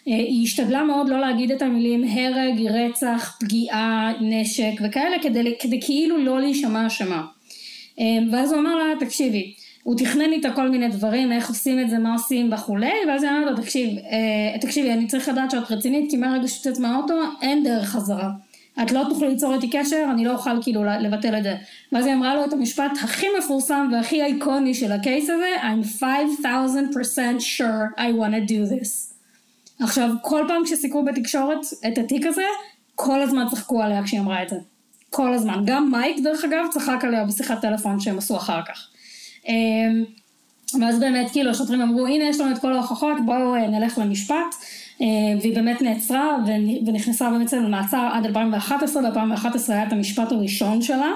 אה, 0.07 0.15
היא 0.15 0.43
השתדלה 0.43 0.83
מאוד 0.83 1.09
לא 1.09 1.19
להגיד 1.19 1.51
את 1.51 1.61
המילים 1.61 2.03
הרג, 2.03 2.61
רצח, 2.61 3.37
פגיעה, 3.39 4.13
נשק 4.21 4.73
וכאלה, 4.83 5.17
כדי, 5.21 5.55
כדי 5.59 5.81
כאילו 5.81 6.17
לא 6.17 6.39
להישמע 6.39 6.87
אשמה. 6.87 7.25
אמ, 7.99 8.29
ואז 8.31 8.51
הוא 8.51 8.61
אמר 8.61 8.75
לה, 8.75 8.83
תקשיבי, 8.99 9.53
הוא 9.83 9.97
תכנן 9.97 10.31
איתה 10.31 10.51
כל 10.51 10.69
מיני 10.69 10.87
דברים, 10.87 11.31
איך 11.31 11.49
עושים 11.49 11.79
את 11.79 11.89
זה, 11.89 11.99
מה 11.99 12.13
עושים 12.13 12.53
וכולי, 12.53 12.91
ואז 13.07 13.23
היא 13.23 13.31
אמרה 13.31 13.51
לו, 13.51 13.57
תקשיב, 13.57 13.89
תקשיבי, 14.61 14.93
אני 14.93 15.07
צריך 15.07 15.29
לדעת 15.29 15.51
שאת 15.51 15.71
רצינית, 15.71 16.11
כי 16.11 16.17
מהרגע 16.17 16.47
שתצאת 16.47 16.79
מהאוטו, 16.79 17.13
אין 17.41 17.63
דרך 17.63 17.89
חזרה. 17.89 18.29
את 18.83 18.91
לא 18.91 19.03
תוכלי 19.09 19.27
ליצור 19.27 19.53
איתי 19.53 19.69
קשר, 19.69 20.05
אני 20.11 20.25
לא 20.25 20.31
אוכל 20.31 20.63
כאילו 20.63 20.83
לבטל 20.83 21.37
את 21.37 21.43
זה. 21.43 21.55
ואז 21.91 22.05
היא 22.05 22.13
אמרה 22.13 22.35
לו 22.35 22.45
את 22.45 22.53
המשפט 22.53 22.91
הכי 23.03 23.27
מפורסם 23.39 23.89
והכי 23.91 24.23
אייקוני 24.23 24.73
של 24.73 24.91
הקייס 24.91 25.29
הזה, 25.29 25.49
I'm 25.61 26.01
5,000% 26.01 26.03
sure 27.39 27.99
I 27.99 28.19
want 28.19 28.33
to 28.33 28.51
do 28.51 28.71
this. 28.71 29.15
עכשיו, 29.79 30.09
כל 30.21 30.45
פעם 30.47 30.63
כשסיקרו 30.65 31.05
בתקשורת 31.05 31.59
את 31.87 31.97
התיק 31.97 32.25
הזה, 32.25 32.45
כל 32.95 33.21
הזמן 33.21 33.45
צחקו 33.51 33.81
עליה 33.81 34.03
כשהיא 34.03 34.19
אמרה 34.19 34.43
את 34.43 34.49
זה. 34.49 34.55
כל 35.09 35.33
הזמן. 35.33 35.63
גם 35.65 35.91
מייק, 35.91 36.19
דרך 36.23 36.43
אגב, 36.45 36.65
צחק 36.71 37.03
עליה 37.03 37.25
בשיחת 37.25 37.61
טלפון 37.61 37.99
שהם 37.99 38.17
עשו 38.17 38.37
אחר 38.37 38.61
כך. 38.67 38.87
אמ, 39.47 40.03
ואז 40.81 40.99
באמת, 40.99 41.31
כאילו, 41.31 41.51
השוטרים 41.51 41.81
אמרו, 41.81 42.07
הנה, 42.07 42.23
יש 42.23 42.39
לנו 42.39 42.51
את 42.51 42.61
כל 42.61 42.73
ההוכחות, 42.73 43.17
בואו 43.25 43.55
אה, 43.55 43.67
נלך 43.67 43.97
למשפט. 43.97 44.55
אה, 45.01 45.07
והיא 45.41 45.55
באמת 45.55 45.81
נעצרה 45.81 46.37
ונ- 46.45 46.87
ונכנסה 46.89 47.29
באמת 47.29 47.53
למעצר 47.53 48.09
עד 48.13 48.25
2011, 48.25 49.09
ב-2011 49.11 49.47
היה 49.67 49.87
את 49.87 49.93
המשפט 49.93 50.31
הראשון 50.31 50.81
שלה. 50.81 51.11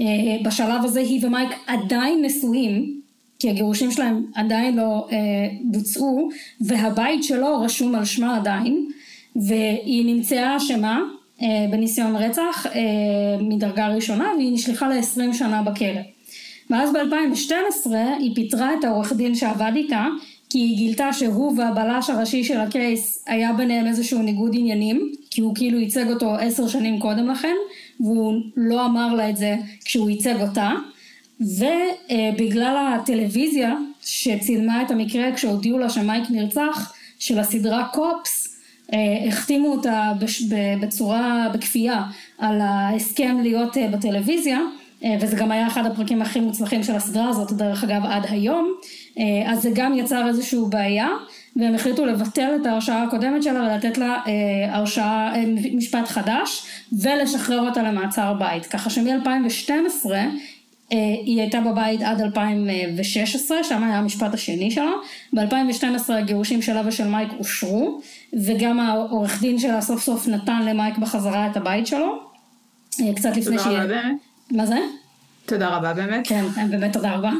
אה, 0.00 0.04
בשלב 0.44 0.84
הזה 0.84 1.00
היא 1.00 1.26
ומייק 1.26 1.50
עדיין 1.66 2.24
נשואים, 2.24 3.00
כי 3.38 3.50
הגירושים 3.50 3.90
שלהם 3.90 4.24
עדיין 4.34 4.76
לא 4.76 5.06
אה, 5.12 5.16
בוצעו, 5.64 6.28
והבית 6.60 7.24
שלו 7.24 7.60
רשום 7.60 7.94
על 7.94 8.04
שמה 8.04 8.36
עדיין, 8.36 8.86
והיא 9.36 10.14
נמצאה 10.14 10.56
אשמה 10.56 11.00
בניסיון 11.70 12.16
רצח 12.16 12.66
מדרגה 13.40 13.88
ראשונה, 13.88 14.28
והיא 14.36 14.52
נשלחה 14.52 14.88
ל-20 14.88 15.32
שנה 15.32 15.62
בכלא. 15.62 16.00
ואז 16.70 16.90
ב-2012 16.92 17.90
היא 18.18 18.34
פיטרה 18.34 18.74
את 18.74 18.84
העורך 18.84 19.12
דין 19.12 19.34
שעבד 19.34 19.72
איתה, 19.76 20.06
כי 20.54 20.58
היא 20.58 20.76
גילתה 20.76 21.12
שהוא 21.12 21.58
והבלש 21.58 22.10
הראשי 22.10 22.44
של 22.44 22.60
הקייס 22.60 23.24
היה 23.26 23.52
ביניהם 23.52 23.86
איזשהו 23.86 24.22
ניגוד 24.22 24.50
עניינים, 24.54 25.12
כי 25.30 25.40
הוא 25.40 25.54
כאילו 25.54 25.78
ייצג 25.78 26.10
אותו 26.10 26.34
עשר 26.34 26.68
שנים 26.68 27.00
קודם 27.00 27.30
לכן, 27.30 27.54
והוא 28.00 28.40
לא 28.56 28.86
אמר 28.86 29.14
לה 29.14 29.30
את 29.30 29.36
זה 29.36 29.56
כשהוא 29.84 30.10
ייצג 30.10 30.40
אותה, 30.40 30.70
ובגלל 31.40 32.94
הטלוויזיה 32.94 33.74
שצילמה 34.02 34.82
את 34.82 34.90
המקרה 34.90 35.32
כשהודיעו 35.32 35.78
לה 35.78 35.90
שמייק 35.90 36.24
נרצח, 36.30 36.94
של 37.18 37.38
הסדרה 37.38 37.88
קופס, 37.92 38.58
אה, 38.92 38.98
החתימו 39.28 39.68
אותה 39.68 40.12
בצורה, 40.80 41.48
בכפייה, 41.54 42.02
על 42.38 42.60
ההסכם 42.60 43.38
להיות 43.42 43.76
אה, 43.76 43.88
בטלוויזיה, 43.88 44.60
אה, 45.04 45.16
וזה 45.20 45.36
גם 45.36 45.50
היה 45.50 45.66
אחד 45.66 45.86
הפרקים 45.86 46.22
הכי 46.22 46.40
מוצלחים 46.40 46.82
של 46.82 46.94
הסדרה 46.94 47.28
הזאת, 47.28 47.52
דרך 47.52 47.84
אגב, 47.84 48.04
עד 48.04 48.26
היום. 48.28 48.74
אה, 49.18 49.52
אז 49.52 49.62
זה 49.62 49.70
גם 49.74 49.98
יצר 49.98 50.28
איזושהי 50.28 50.58
בעיה, 50.68 51.08
והם 51.56 51.74
החליטו 51.74 52.06
לבטל 52.06 52.56
את 52.60 52.66
ההרשעה 52.66 53.02
הקודמת 53.02 53.42
שלה 53.42 53.60
ולתת 53.60 53.98
לה 53.98 54.20
אה, 54.26 54.76
הרשעה, 54.76 55.34
אה, 55.36 55.44
משפט 55.74 56.08
חדש, 56.08 56.66
ולשחרר 56.92 57.68
אותה 57.68 57.82
למעצר 57.82 58.34
בית. 58.34 58.66
ככה 58.66 58.90
שמ-2012 58.90 60.06
אה, 60.92 60.98
היא 61.24 61.40
הייתה 61.40 61.60
בבית 61.60 62.02
עד 62.02 62.20
2016, 62.20 63.64
שם 63.64 63.84
היה 63.84 63.98
המשפט 63.98 64.34
השני 64.34 64.70
שלה. 64.70 64.92
ב-2012 65.32 66.12
הגירושים 66.12 66.62
שלה 66.62 66.82
ושל 66.86 67.08
מייק 67.08 67.28
אושרו, 67.38 68.00
וגם 68.32 68.80
העורך 68.80 69.40
דין 69.40 69.58
שלה 69.58 69.80
סוף 69.80 70.02
סוף 70.02 70.28
נתן 70.28 70.62
למייק 70.62 70.98
בחזרה 70.98 71.50
את 71.50 71.56
הבית 71.56 71.86
שלו. 71.86 72.18
קצת 73.16 73.36
לפני 73.36 73.58
שהיא... 73.58 73.78
מה 74.50 74.66
זה? 74.66 74.78
תודה 75.46 75.68
רבה 75.68 75.92
באמת. 75.92 76.26
כן, 76.26 76.44
באמת 76.70 76.92
תודה 76.92 77.14
רבה. 77.14 77.32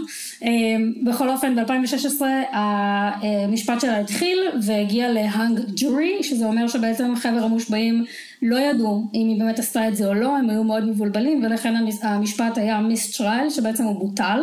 אמ, 0.43 0.93
בכל 1.05 1.31
אופן, 1.31 1.55
ב-2016 1.57 2.23
המשפט 2.53 3.81
שלה 3.81 4.01
התחיל 4.01 4.39
והגיע 4.63 5.13
ל 5.13 5.22
hung 5.22 5.61
jury, 5.77 6.23
שזה 6.23 6.45
אומר 6.45 6.69
שבעצם 6.69 7.17
חבר 7.17 7.45
המושבעים 7.45 8.05
לא 8.43 8.57
ידעו 8.57 9.07
אם 9.15 9.29
היא 9.29 9.39
באמת 9.39 9.59
עשתה 9.59 9.89
את 9.89 9.97
זה 9.97 10.07
או 10.07 10.15
לא, 10.15 10.37
הם 10.37 10.51
היו 10.51 10.65
מאוד 10.65 10.85
מבולבלים, 10.85 11.45
ולכן 11.45 11.75
המשפט 12.03 12.59
היה 12.59 12.81
mistrial, 12.81 13.51
שבעצם 13.51 13.85
הוא 13.85 13.99
בוטל, 13.99 14.41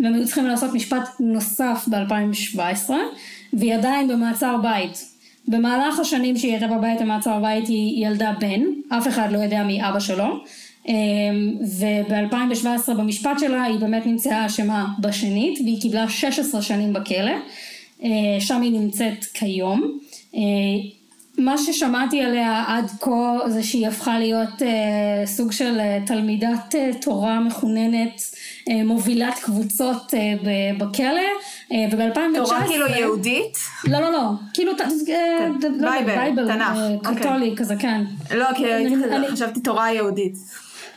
והם 0.00 0.14
היו 0.14 0.26
צריכים 0.26 0.46
לעשות 0.46 0.74
משפט 0.74 1.08
נוסף 1.20 1.88
ב-2017, 1.90 2.90
והיא 3.52 3.74
עדיין 3.74 4.08
במעצר 4.08 4.56
בית. 4.62 5.14
במהלך 5.48 5.98
השנים 5.98 6.36
שהיא 6.36 6.52
הייתה 6.52 6.66
בבית 6.66 7.00
במעצר 7.00 7.40
בית 7.40 7.68
היא 7.68 8.06
ילדה 8.06 8.32
בן, 8.40 8.62
אף 8.88 9.08
אחד 9.08 9.32
לא 9.32 9.38
יודע 9.38 9.62
מי 9.62 9.88
אבא 9.88 10.00
שלו. 10.00 10.44
וב-2017 11.78 12.64
במשפט 12.94 13.38
שלה 13.38 13.62
היא 13.62 13.78
באמת 13.78 14.06
נמצאה 14.06 14.46
אשמה 14.46 14.86
בשנית 15.00 15.58
והיא 15.60 15.80
קיבלה 15.82 16.08
16 16.08 16.62
שנים 16.62 16.92
בכלא, 16.92 17.30
אה, 18.04 18.08
שם 18.40 18.62
היא 18.62 18.72
נמצאת 18.72 19.24
כיום. 19.34 19.98
אה, 20.34 20.40
מה 21.38 21.58
ששמעתי 21.58 22.20
עליה 22.22 22.64
עד 22.66 22.90
כה 23.00 23.10
זה 23.48 23.62
שהיא 23.62 23.88
הפכה 23.88 24.18
להיות 24.18 24.62
אה, 24.62 25.26
סוג 25.26 25.52
של 25.52 25.80
אה, 25.80 25.98
תלמידת 26.06 26.74
אה, 26.74 26.90
תורה 27.00 27.40
מחוננת, 27.40 28.20
אה, 28.70 28.84
מובילת 28.84 29.38
קבוצות 29.38 30.14
אה, 30.14 30.34
בכלא, 30.78 31.20
אה, 31.72 31.86
וב-2019... 31.92 32.36
תורה 32.36 32.66
כאילו 32.66 32.86
יהודית? 32.86 33.58
לא, 33.84 33.98
לא, 34.00 34.12
לא, 34.12 34.20
כאילו, 34.54 34.72
אה, 34.72 34.76
כן. 35.06 35.52
לא 35.80 35.90
Bible, 35.90 36.14
Bible, 36.16 36.46
תנ"ך, 36.52 36.76
אה, 36.76 36.94
אוקיי. 36.94 37.16
קתולי 37.16 37.54
כזה, 37.56 37.76
כן. 37.76 38.04
לא, 38.34 38.46
כי 38.56 38.74
אני- 38.74 38.94
אני- 39.04 39.28
חשבתי 39.28 39.60
תורה 39.60 39.92
יהודית. 39.92 40.34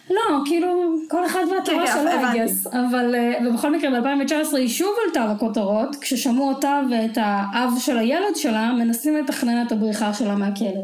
לא, 0.09 0.39
כאילו, 0.45 0.95
כל 1.09 1.25
אחד 1.25 1.43
והתורה 1.51 1.87
כן, 1.87 1.93
שלו, 1.93 2.09
I 2.09 2.13
הבנתי. 2.13 2.39
guess. 2.39 2.77
אבל, 2.77 3.15
אה, 3.15 3.33
ובכל 3.47 3.71
מקרה, 3.71 4.01
ב-2019 4.01 4.57
היא 4.57 4.67
שוב 4.67 4.89
עלתה 5.07 5.33
לכותרות, 5.33 5.95
כששמעו 5.95 6.49
אותה 6.49 6.81
ואת 6.91 7.17
האב 7.21 7.73
של 7.79 7.97
הילד 7.97 8.35
שלה 8.35 8.73
מנסים 8.73 9.17
לתכנן 9.17 9.65
את 9.67 9.71
הבריחה 9.71 10.13
שלה 10.13 10.35
מהכלא. 10.35 10.83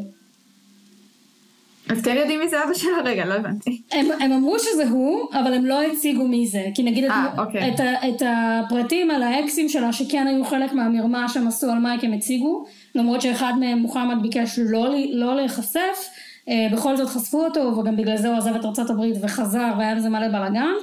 אז 1.89 2.01
כן 2.01 2.15
יודעים 2.17 2.39
מי 2.39 2.49
זה 2.49 2.63
אבא 2.63 2.73
שלה? 2.73 2.97
רגע, 3.03 3.25
לא 3.25 3.33
הבנתי. 3.33 3.81
הם, 3.91 4.05
הם 4.19 4.31
אמרו 4.31 4.59
שזה 4.59 4.89
הוא, 4.89 5.27
אבל 5.33 5.53
הם 5.53 5.65
לא 5.65 5.81
הציגו 5.81 6.27
מי 6.27 6.47
זה. 6.47 6.65
כי 6.75 6.83
נגיד 6.83 7.03
את, 7.03 7.11
אה, 7.11 7.27
אוקיי. 7.37 7.69
את, 7.69 7.79
את 7.79 8.21
הפרטים 8.25 9.11
על 9.11 9.23
האקסים 9.23 9.69
שלה, 9.69 9.93
שכן 9.93 10.27
היו 10.27 10.45
חלק 10.45 10.73
מהמרמה 10.73 11.29
שהם 11.29 11.47
עשו 11.47 11.71
על 11.71 11.79
מייק, 11.79 12.03
הם 12.03 12.13
הציגו, 12.13 12.65
למרות 12.95 13.21
שאחד 13.21 13.53
מהם, 13.59 13.77
מוחמד, 13.77 14.21
ביקש 14.21 14.59
לא, 14.59 14.87
לא 15.13 15.35
להיחשף. 15.35 16.09
אה, 16.49 16.67
בכל 16.71 16.97
זאת 16.97 17.09
חשפו 17.09 17.45
אותו, 17.45 17.59
וגם 17.59 17.97
בגלל 17.97 18.17
זה 18.17 18.27
הוא 18.27 18.37
עזב 18.37 18.55
את 18.55 18.65
ארצות 18.65 18.89
הברית 18.89 19.15
וחזר, 19.21 19.71
והיה 19.77 19.95
בזה 19.95 20.09
מלא 20.09 20.27
בלאגן. 20.27 20.73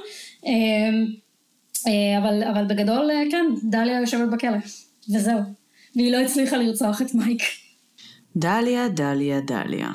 אה, 0.45 0.51
אה, 1.87 2.17
אבל, 2.17 2.43
אבל 2.43 2.65
בגדול, 2.65 3.09
כן, 3.31 3.45
דליה 3.63 3.99
יושבת 3.99 4.29
בכלא. 4.29 4.57
וזהו. 5.09 5.39
והיא 5.95 6.11
לא 6.11 6.17
הצליחה 6.17 6.57
לרצוח 6.57 7.01
את 7.01 7.13
מייק. 7.13 7.41
דליה, 8.35 8.89
דליה, 8.89 9.41
דליה. 9.41 9.89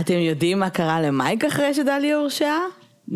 אתם 0.00 0.18
יודעים 0.18 0.58
מה 0.58 0.70
קרה 0.70 1.00
למייק 1.00 1.44
אחרי 1.44 1.74
שדליה 1.74 2.16
הורשעה? 2.16 2.60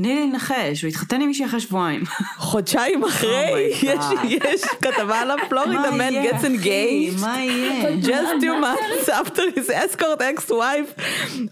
תני 0.02 0.14
לי 0.14 0.26
לנחש, 0.26 0.82
הוא 0.82 0.88
התחתן 0.88 1.20
עם 1.20 1.28
מישהי 1.28 1.44
אחרי 1.46 1.60
שבועיים. 1.60 2.02
חודשיים 2.36 3.04
אחרי, 3.04 3.70
Oh 3.72 4.26
יש, 4.46 4.60
כתבה 4.82 5.20
עליו, 5.20 5.36
פלורידה 5.48 5.90
מה 5.90 6.08
gets 6.08 6.36
אחי? 6.36 6.46
engaged. 6.46 7.20
מה 7.20 7.38
יהיה? 7.44 7.90
Just 8.02 8.42
two 8.42 8.60
months 8.60 9.08
after 9.08 9.40
his 9.58 9.70
escort 9.70 10.20
ex-wife 10.20 11.00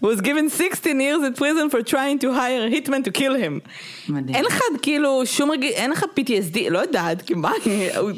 was 0.01 0.21
given 0.21 0.49
16 0.49 0.99
years 0.99 1.23
in 1.27 1.33
prison 1.33 1.69
for 1.69 1.81
trying 1.91 2.19
to 2.19 2.33
hire 2.33 2.67
a 2.67 2.75
hitman 2.75 3.03
to 3.07 3.11
kill 3.11 3.35
him. 3.35 3.59
מדהים. 4.09 4.35
אין 4.35 4.45
לך 4.45 4.59
כאילו 4.81 5.21
שום 5.25 5.51
רגיל, 5.51 5.71
אין 5.73 5.91
לך 5.91 6.03
PTSD, 6.03 6.57
לא 6.69 6.79
יודעת, 6.79 7.21
כי 7.21 7.33
מה, 7.33 7.51
הוא- 7.97 8.11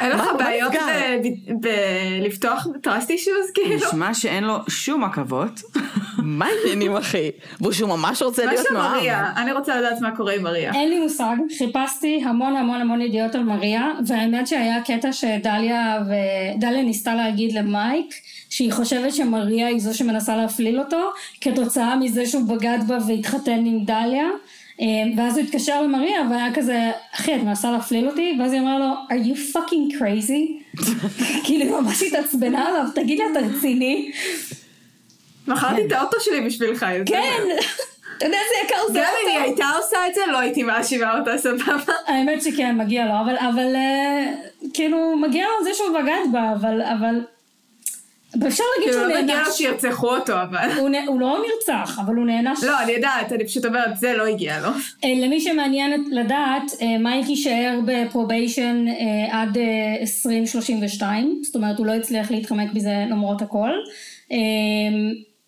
אין 0.00 0.10
לך 0.10 0.16
מה- 0.20 0.32
מה 0.32 0.38
בעיות 0.38 0.72
נסגר? 0.72 0.86
ב- 1.22 1.66
ב- 1.66 2.22
לפתוח 2.26 2.66
טראסט 2.82 3.10
אישוז 3.10 3.34
כאילו? 3.54 3.86
נשמע 3.88 4.14
שאין 4.14 4.44
לו 4.44 4.56
שום 4.68 5.04
עכבות. 5.04 5.60
מה 6.18 6.46
העניינים 6.46 6.96
אחי? 6.96 7.30
ושהוא 7.68 7.88
ממש 7.88 8.22
רוצה 8.22 8.42
מה 8.46 8.52
להיות? 9.00 9.16
אני 9.36 9.52
רוצה 9.62 9.80
לדעת 9.80 10.00
מה 10.00 10.16
קורה 10.16 10.34
עם 10.34 10.42
מריה. 10.42 10.72
אין 10.74 10.88
לי 10.90 11.00
מושג, 11.00 11.36
חיפשתי 11.58 12.22
המון 12.24 12.56
המון 12.56 12.80
המון 12.80 13.00
ידיעות 13.00 13.34
על 13.34 13.42
מריה, 13.42 13.90
והאמת 14.06 14.46
שהיה 14.46 14.80
קטע 14.84 15.12
שדליה 15.12 15.98
ו... 16.08 16.12
דליה 16.60 16.82
ניסתה 16.82 17.14
להגיד 17.14 17.52
למייק 17.52 18.14
שהיא 18.50 18.72
חושבת 18.72 19.14
שמריה 19.14 19.66
היא 19.66 19.80
זו 19.80 19.98
שמנסה 19.98 20.36
להפליל 20.36 20.78
אותו, 20.78 21.10
כתוצאה 21.40 21.96
מזה 21.96 22.26
שהוא 22.26 22.42
בגד 22.42 22.78
בה 22.86 22.98
והתחתן 23.08 23.64
עם 23.66 23.84
דליה. 23.84 24.26
אה, 24.80 24.86
ואז 25.16 25.38
הוא 25.38 25.46
התקשר 25.46 25.82
למריה 25.82 26.20
והיה 26.30 26.54
כזה, 26.54 26.90
אחי 27.14 27.36
את 27.36 27.42
מנסה 27.42 27.70
להפליל 27.70 28.08
אותי? 28.08 28.36
ואז 28.40 28.52
היא 28.52 28.60
אמרה 28.60 28.78
לו, 28.78 28.86
are 29.10 29.26
you 29.26 29.56
fucking 29.56 29.98
crazy? 29.98 30.80
כאילו 31.44 31.64
היא 31.64 31.70
ממש 31.70 32.02
התעצבנה 32.02 32.68
עליו, 32.68 32.84
תגיד 32.94 33.18
לי 33.18 33.24
אתה 33.32 33.56
רציני? 33.56 34.12
מכרתי 35.46 35.86
את 35.86 35.92
האוטו 35.92 36.16
שלי 36.20 36.40
בשבילך. 36.40 36.86
יותר. 36.98 37.12
כן, 37.12 37.42
אתה 38.22 38.30
יודע 38.30 38.38
איזה 38.38 38.66
יקר 38.74 38.92
זה 38.92 38.98
גם 38.98 39.04
אם 39.24 39.28
היא 39.28 39.38
אותו? 39.38 39.44
הייתה 39.48 39.64
עושה 39.78 39.96
את 40.08 40.14
זה, 40.14 40.20
לא 40.32 40.38
הייתי 40.38 40.62
מאשימה 40.62 41.18
אותה, 41.18 41.38
סבבה. 41.38 41.92
האמת 42.06 42.42
שכן, 42.42 42.76
מגיע 42.78 43.06
לו, 43.06 43.12
אבל, 43.24 43.36
אבל 43.36 43.74
אה, 43.76 44.32
כאילו, 44.74 45.16
מגיע 45.16 45.44
לו 45.44 45.64
זה 45.64 45.70
שהוא 45.74 45.98
בגד 45.98 46.32
בה, 46.32 46.52
אבל, 46.60 46.82
אבל, 46.82 47.20
אפשר 48.46 48.64
להגיד 48.76 48.92
כאילו, 48.92 48.92
שהוא 48.92 49.14
לא 49.14 49.22
מגיע 49.22 49.34
לו 49.36 49.42
נענש. 49.42 49.56
שירצחו 49.56 50.08
אותו, 50.16 50.32
אבל... 50.42 50.70
הוא, 50.78 50.88
נ- 50.88 51.08
הוא 51.08 51.20
לא 51.20 51.38
נרצח, 51.46 51.98
אבל 51.98 52.14
הוא 52.14 52.26
נענש. 52.26 52.64
לא, 52.64 52.80
אני 52.82 52.92
יודעת, 52.92 53.32
אני 53.32 53.46
פשוט 53.46 53.64
אומרת, 53.64 53.96
זה 53.96 54.12
לא 54.16 54.26
הגיע 54.26 54.60
לו. 54.60 54.68
אה, 55.04 55.26
למי 55.26 55.40
שמעניין 55.40 56.04
לדעת, 56.10 56.62
אה, 56.82 56.98
מייק 56.98 57.28
יישאר 57.28 57.78
ב 57.86 57.96
probation 57.96 58.84
עד 59.30 59.58
אה, 59.58 59.96
2032, 60.00 61.40
זאת 61.44 61.54
אומרת 61.54 61.78
הוא 61.78 61.86
לא 61.86 61.92
הצליח 61.92 62.30
להתחמק 62.30 62.74
מזה 62.74 63.04
למרות 63.10 63.42
הכל, 63.42 63.70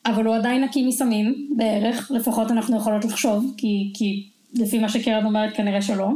אבל 0.07 0.27
הוא 0.27 0.35
עדיין 0.35 0.65
נקי 0.65 0.87
מסמים 0.87 1.49
בערך, 1.57 2.11
לפחות 2.15 2.51
אנחנו 2.51 2.77
יכולות 2.77 3.05
לחשוב, 3.05 3.55
כי, 3.57 3.93
כי 3.95 4.29
לפי 4.55 4.79
מה 4.79 4.89
שקרן 4.89 5.25
אומרת 5.25 5.57
כנראה 5.57 5.83
שלא. 5.83 6.09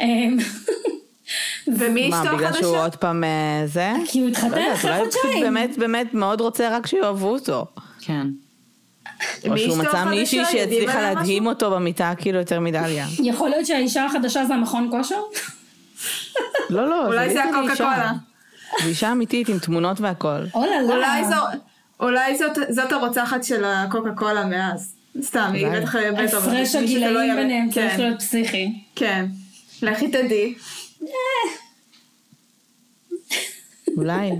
אה, 0.00 0.06
ומי 1.78 2.08
מה, 2.08 2.22
אשתו 2.22 2.36
בגלל 2.36 2.52
שהוא 2.52 2.66
החדשה? 2.66 2.82
עוד 2.82 2.96
פעם 2.96 3.24
אה, 3.24 3.62
זה? 3.66 3.92
כי 4.06 4.20
הוא 4.20 4.28
התחתן 4.28 4.50
לא 4.50 4.56
יודעת, 4.56 4.74
אחרי 4.74 4.90
אולי 4.90 5.00
הוא 5.00 5.10
פשוט 5.10 5.22
חודשיים. 5.22 5.44
באמת 5.44 5.78
באמת 5.78 6.14
מאוד 6.14 6.40
רוצה 6.40 6.76
רק 6.76 6.86
שיאהבו 6.86 7.28
אותו. 7.28 7.66
כן. 8.00 8.26
או 9.46 9.52
מי 9.52 9.60
שהוא 9.60 9.76
מצא 9.76 9.88
החדשה? 9.88 10.04
מישהי 10.04 10.44
שהצליחה 10.44 11.00
להדהים? 11.00 11.46
אותו 11.46 11.70
במיטה 11.70 12.12
כאילו 12.18 12.38
יותר 12.38 12.60
מדליה. 12.60 13.06
יכול 13.30 13.50
להיות 13.50 13.66
שהאישה 13.66 14.04
החדשה 14.04 14.44
זה 14.44 14.54
המכון 14.54 14.88
כושר? 14.90 15.20
לא, 16.70 16.88
לא, 16.88 17.06
אולי 17.06 17.32
זה 17.32 17.44
הקוקה. 17.44 17.76
קולה. 17.76 18.12
זו 18.82 18.88
אישה 18.88 19.12
אמיתית 19.12 19.48
עם 19.48 19.58
תמונות 19.58 20.00
והכל. 20.00 20.44
אולי 20.54 21.24
זו... 21.24 21.36
אולי 22.04 22.36
זאת, 22.38 22.58
זאת 22.70 22.92
הרוצחת 22.92 23.44
של 23.44 23.64
הקוקה 23.64 24.10
קולה 24.14 24.46
מאז. 24.46 24.94
סתם, 25.22 25.50
היא. 25.54 25.66
בטח... 25.68 25.94
הפרש 26.36 26.74
הגילאים 26.74 27.36
ביניהם 27.36 27.70
צריך 27.70 27.92
כן, 27.92 28.00
להיות 28.00 28.18
פסיכי. 28.18 28.72
כן. 28.96 29.26
לכי 29.82 30.08
תדעי. 30.08 30.54
אולי. 33.96 34.30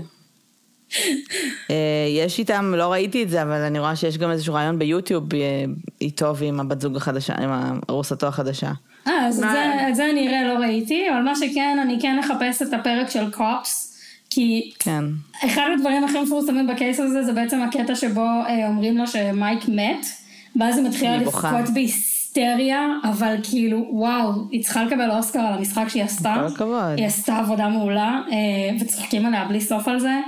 אה, 1.71 1.75
יש 2.17 2.39
איתם, 2.39 2.73
לא 2.77 2.91
ראיתי 2.91 3.23
את 3.23 3.29
זה, 3.29 3.41
אבל 3.41 3.61
אני 3.61 3.79
רואה 3.79 3.95
שיש 3.95 4.17
גם 4.17 4.31
איזשהו 4.31 4.53
רעיון 4.53 4.79
ביוטיוב 4.79 5.33
אה, 5.33 5.39
איתו 6.01 6.35
ועם 6.37 6.59
הבת 6.59 6.81
זוג 6.81 6.95
החדשה, 6.95 7.33
עם 7.33 7.79
ארוסתו 7.89 8.27
החדשה. 8.27 8.71
אה, 9.07 9.27
אז 9.27 9.39
את 9.39 9.43
מה- 9.45 9.51
זה, 9.53 9.89
את 9.89 9.95
זה 9.95 10.09
אני 10.09 10.27
אראה 10.27 10.53
לא 10.53 10.59
ראיתי, 10.59 11.09
אבל 11.09 11.21
מה 11.21 11.35
שכן, 11.35 11.77
אני 11.81 11.97
כן 12.01 12.19
אחפש 12.19 12.61
את 12.61 12.73
הפרק 12.73 13.09
של 13.09 13.31
קופס, 13.31 13.84
כי 14.29 14.71
כן. 14.79 15.03
אחד 15.45 15.69
הדברים 15.73 16.03
הכי 16.03 16.21
מפורסמים 16.21 16.67
בקייס 16.67 16.99
הזה 16.99 17.23
זה 17.23 17.33
בעצם 17.33 17.61
הקטע 17.61 17.95
שבו 17.95 18.21
אה, 18.21 18.67
אומרים 18.67 18.97
לו 18.97 19.07
שמייק 19.07 19.67
מת, 19.67 20.05
ואז 20.59 20.77
היא 20.77 20.87
מתחילה. 20.87 21.17
לבכות 21.17 21.69
בהיסטריה, 21.73 22.87
אבל 23.03 23.35
כאילו, 23.43 23.87
וואו, 23.91 24.31
היא 24.51 24.63
צריכה 24.63 24.83
לקבל 24.83 25.11
אוסקר 25.11 25.39
על 25.39 25.53
המשחק 25.53 25.85
שהיא 25.87 26.03
עשתה. 26.03 26.35
היא 26.97 27.05
עשתה 27.05 27.37
עבודה 27.37 27.69
מעולה, 27.69 28.21
אה, 28.31 28.77
וצוחקים 28.79 29.25
עליה 29.25 29.45
בלי 29.45 29.61
סוף 29.61 29.87
על 29.87 29.99
זה. 29.99 30.19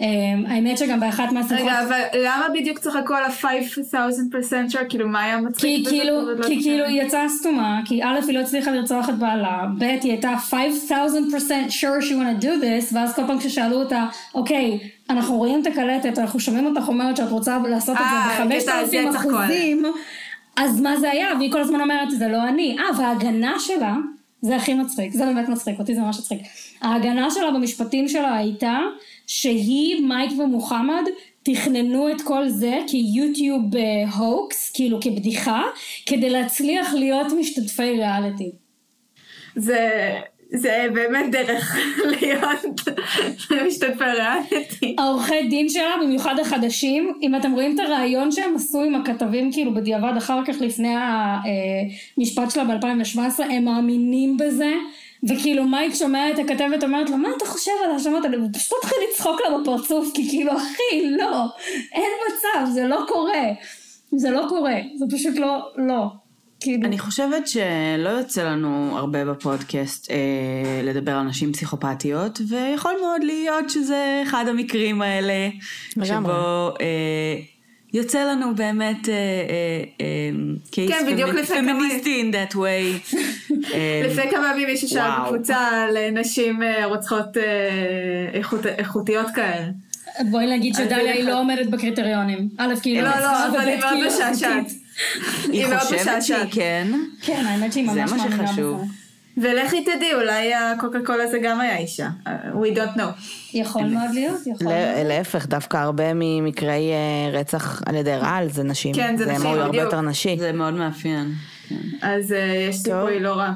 אה, 0.00 0.06
האמת 0.46 0.78
שגם 0.78 1.00
באחת 1.00 1.32
מהשיחות... 1.32 1.60
רגע, 1.60 1.82
אבל 1.82 2.00
למה 2.14 2.46
בדיוק 2.54 2.78
צחקו 2.78 3.14
על 3.14 3.24
ה-5000% 3.24 4.72
sure? 4.72 4.84
כאילו, 4.88 5.08
מה 5.08 5.22
היה 5.24 5.40
מצחיק 5.40 5.62
כי 5.62 5.80
בזה? 5.80 5.90
כאילו, 5.90 6.34
לא 6.34 6.46
כי. 6.46 6.62
כאילו 6.62 6.84
היא 6.84 7.02
יצאה 7.02 7.28
סתומה, 7.28 7.80
כי 7.84 8.02
א' 8.04 8.20
היא 8.26 8.34
לא 8.34 8.40
הצליחה 8.40 8.70
לרצוח 8.70 9.08
את 9.08 9.18
בעלה, 9.18 9.64
ב' 9.78 9.82
היא 9.82 10.12
הייתה 10.12 10.34
5,000% 10.50 10.54
sure 11.68 12.02
she 12.02 12.12
want 12.12 12.42
to 12.42 12.44
do 12.44 12.62
this, 12.62 12.94
ואז 12.94 13.14
כל 13.14 13.22
פעם 13.26 13.38
כששאלו 13.38 13.76
אותה, 13.76 14.06
אוקיי, 14.34 14.78
אנחנו 15.10 15.36
רואים 15.36 15.62
את 15.62 15.66
הקלטת, 15.66 16.18
אנחנו 16.18 16.40
שומעים 16.40 16.66
אותך 16.66 16.88
אומרת 16.88 17.16
שאת 17.16 17.30
רוצה 17.30 17.58
לעשות 17.68 17.96
את 17.96 18.00
אה, 18.00 18.60
זה 18.62 18.74
הזה 18.74 19.04
ב-5,000 19.04 19.12
צחקו 19.12 19.28
עליה. 19.28 19.44
אחוזים, 19.44 19.82
אז 20.56 20.80
מה 20.80 20.96
זה 20.96 21.10
היה? 21.10 21.28
והיא 21.38 21.52
כל 21.52 21.60
הזמן 21.60 21.80
אומרת, 21.80 22.10
זה 22.10 22.28
לא 22.28 22.48
אני. 22.48 22.76
אה, 22.78 23.00
וההגנה 23.00 23.54
שלה, 23.58 23.94
זה 24.42 24.56
הכי 24.56 24.74
מצחיק, 24.74 25.12
זה 25.12 25.24
באמת 25.24 25.48
מצחיק, 25.48 25.78
אותי 25.78 25.94
זה 25.94 26.00
ממש 26.00 26.18
מצחיק. 26.18 26.38
ההגנה 26.82 27.30
שלה 27.30 27.50
במשפטים 27.50 28.08
שלה 28.08 28.36
הייתה, 28.36 28.78
שהיא, 29.26 30.00
מייק 30.00 30.32
ומוחמד, 30.38 31.02
תכננו 31.42 32.10
את 32.10 32.22
כל 32.22 32.48
זה 32.48 32.78
כיוטיוב 32.86 33.62
הוקס, 34.16 34.72
כאילו 34.74 35.00
כבדיחה, 35.00 35.62
כדי 36.06 36.30
להצליח 36.30 36.94
להיות 36.94 37.26
משתתפי 37.40 37.90
ריאליטי. 37.90 38.50
זה... 39.56 40.10
זה 40.50 40.86
באמת 40.94 41.30
דרך 41.30 41.76
להיות 42.20 42.64
משתתפי 43.66 44.04
ריאליטי. 44.04 44.96
העורכי 44.98 45.48
דין 45.48 45.68
שלה, 45.68 45.94
במיוחד 46.02 46.38
החדשים, 46.38 47.12
אם 47.22 47.36
אתם 47.36 47.52
רואים 47.52 47.74
את 47.74 47.80
הרעיון 47.80 48.32
שהם 48.32 48.54
עשו 48.56 48.82
עם 48.82 48.94
הכתבים 48.94 49.52
כאילו 49.52 49.74
בדיעבד 49.74 50.12
אחר 50.16 50.40
כך 50.46 50.60
לפני 50.60 50.94
המשפט 52.18 52.50
שלה 52.50 52.64
ב-2017, 52.64 53.42
הם 53.42 53.64
מאמינים 53.64 54.36
בזה, 54.36 54.72
וכאילו 55.28 55.64
מייק 55.64 55.94
שומע 55.94 56.30
את 56.30 56.38
הכתבת 56.38 56.84
אומרת 56.84 57.10
לו, 57.10 57.16
מה 57.16 57.28
אתה 57.36 57.46
חושב 57.46 57.70
על 57.84 57.90
האשמות 57.90 58.24
האלה? 58.24 58.36
הוא 58.36 58.50
פשוט 58.52 58.72
מתחיל 58.78 58.98
לצחוק 59.10 59.40
לה 59.40 59.58
בפרצוף, 59.58 60.10
כי 60.14 60.28
כאילו, 60.28 60.52
אחי, 60.56 61.10
לא, 61.10 61.46
אין 61.92 62.10
מצב, 62.26 62.72
זה 62.72 62.88
לא 62.88 63.04
קורה. 63.08 63.44
זה 64.16 64.30
לא 64.30 64.46
קורה, 64.48 64.76
זה 64.98 65.16
פשוט 65.16 65.36
לא, 65.36 65.68
לא. 65.76 66.06
כאילו, 66.60 66.86
אני 66.86 66.98
חושבת 66.98 67.48
שלא 67.48 68.08
יוצא 68.08 68.44
לנו 68.44 68.98
הרבה 68.98 69.24
בפודקאסט 69.24 70.10
אה, 70.10 70.80
לדבר 70.82 71.12
על 71.12 71.22
נשים 71.22 71.52
פסיכופתיות, 71.52 72.40
ויכול 72.48 72.92
מאוד 73.00 73.24
להיות 73.24 73.70
שזה 73.70 74.22
אחד 74.22 74.44
המקרים 74.48 75.02
האלה, 75.02 75.48
לגמרי. 75.96 76.32
שבו 76.32 76.68
אה, 76.80 77.55
יוצא 77.94 78.24
לנו 78.24 78.54
באמת 78.54 79.08
אה, 79.08 79.14
אה, 79.14 79.18
אה, 80.00 80.06
קייס 80.70 80.90
כן, 80.90 81.06
בדיוק 81.12 81.30
לפני 81.30 81.56
כמה- 81.56 81.72
פמיניסטי 81.72 82.30
in 82.30 82.34
that 82.34 82.54
way. 82.54 83.16
לפני 84.06 84.30
כמה 84.30 84.50
ימים 84.54 84.66
מישהו 84.68 84.88
שאל. 84.88 85.10
בקבוצה 85.24 85.56
על 85.58 85.96
אה, 85.96 86.10
נשים 86.10 86.60
רוצחות 86.84 87.36
איכות- 88.34 88.66
איכותיות 88.66 89.26
כאלה. 89.34 89.66
בואי 90.30 90.46
נגיד 90.56 90.74
שדליה 90.74 91.12
היא. 91.12 91.24
לא 91.24 91.40
עומדת 91.40 91.66
בקריטריונים. 91.66 92.48
א', 92.58 92.74
כי 92.82 92.90
היא 92.90 93.02
לא, 93.02 93.08
לא 93.08 93.16
לא, 93.20 93.46
אבל 93.48 93.68
היא 93.68 93.78
מאוד 93.80 93.92
לא 94.00 94.08
משעשעת. 94.08 94.64
היא 95.52 95.66
מאוד 95.66 95.78
חושבת 95.80 96.22
שהיא. 96.22 96.38
כן, 96.50 96.86
כן, 97.22 97.42
האמת 97.46 97.72
שהיא 97.72 97.90
זה 97.92 98.00
ממש 98.00 98.10
מה 98.10 98.16
מאמינה 98.16 98.46
שחשוב. 98.46 98.76
בזה. 98.82 99.05
ולכי 99.36 99.84
תדעי, 99.84 100.14
אולי 100.14 100.54
הקוקה 100.54 100.98
קולה 101.06 101.26
זה 101.26 101.38
גם 101.42 101.60
היה 101.60 101.76
אישה. 101.78 102.08
אה, 102.26 102.32
We 102.52 102.76
don't 102.76 102.96
know. 102.98 103.02
יכול 103.54 103.84
מאוד 103.84 104.10
להיות, 104.14 104.40
יכול 104.46 104.66
להיות. 104.72 105.06
להפך, 105.08 105.46
דווקא 105.46 105.76
הרבה 105.76 106.04
ממקרי 106.14 106.92
אה, 106.92 107.38
רצח 107.40 107.82
על 107.86 107.94
ידי 107.94 108.16
רעל 108.16 108.48
זה 108.50 108.62
נשים. 108.62 108.94
כן, 108.94 109.16
זה 109.16 109.26
נשים, 109.26 109.42
מהות 109.42 109.58
הרבה 109.58 109.68
בדיוק. 109.68 109.84
יותר 109.84 110.00
נשי. 110.00 110.36
זה 110.38 110.52
מאוד 110.52 110.74
מאפיין. 110.74 111.32
כן. 111.68 111.74
אז 112.02 112.32
אה, 112.32 112.38
יש 112.68 112.76
סיכוי 112.76 113.20
לא 113.20 113.32
רע. 113.32 113.52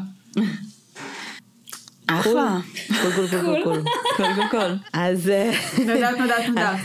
אחלה. 2.06 2.56
קול 3.02 3.12
קול 3.12 3.26
קול 3.28 3.40
קול 3.40 3.62
קול. 3.64 3.82
קול 4.16 4.34
קול 4.34 4.44
קול. 4.50 4.76
אז 4.92 5.28
אה, 5.28 5.50
נודעת, 5.78 6.18
נודעת, 6.18 6.46
נודעת. 6.48 6.78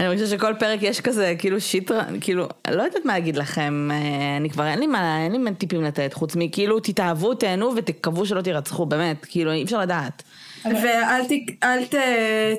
אני 0.00 0.14
חושבת 0.14 0.28
שכל 0.38 0.54
פרק 0.58 0.78
יש 0.82 1.00
כזה 1.00 1.34
כאילו 1.38 1.60
שיט, 1.60 1.90
כאילו, 2.20 2.48
לא 2.70 2.82
יודעת 2.82 3.04
מה 3.04 3.12
להגיד 3.12 3.36
לכם, 3.36 3.88
אה, 3.92 3.96
אני 4.36 4.50
כבר 4.50 4.66
אין 4.66 4.78
לי 4.78 4.86
מה, 4.86 5.22
אין 5.24 5.32
לי 5.32 5.38
מה 5.38 5.52
טיפים 5.54 5.84
לתת, 5.84 6.14
חוץ 6.14 6.36
מכאילו 6.36 6.80
תתאהבו, 6.80 7.34
תהנו 7.34 7.72
ותקוו 7.76 8.26
שלא 8.26 8.40
תירצחו, 8.40 8.86
באמת, 8.86 9.24
כאילו 9.24 9.52
אי 9.52 9.62
אפשר 9.64 9.80
לדעת. 9.80 10.22
ואל 10.64 11.22
ת- 11.28 11.64
אל 11.64 11.84
ת- 11.84 11.94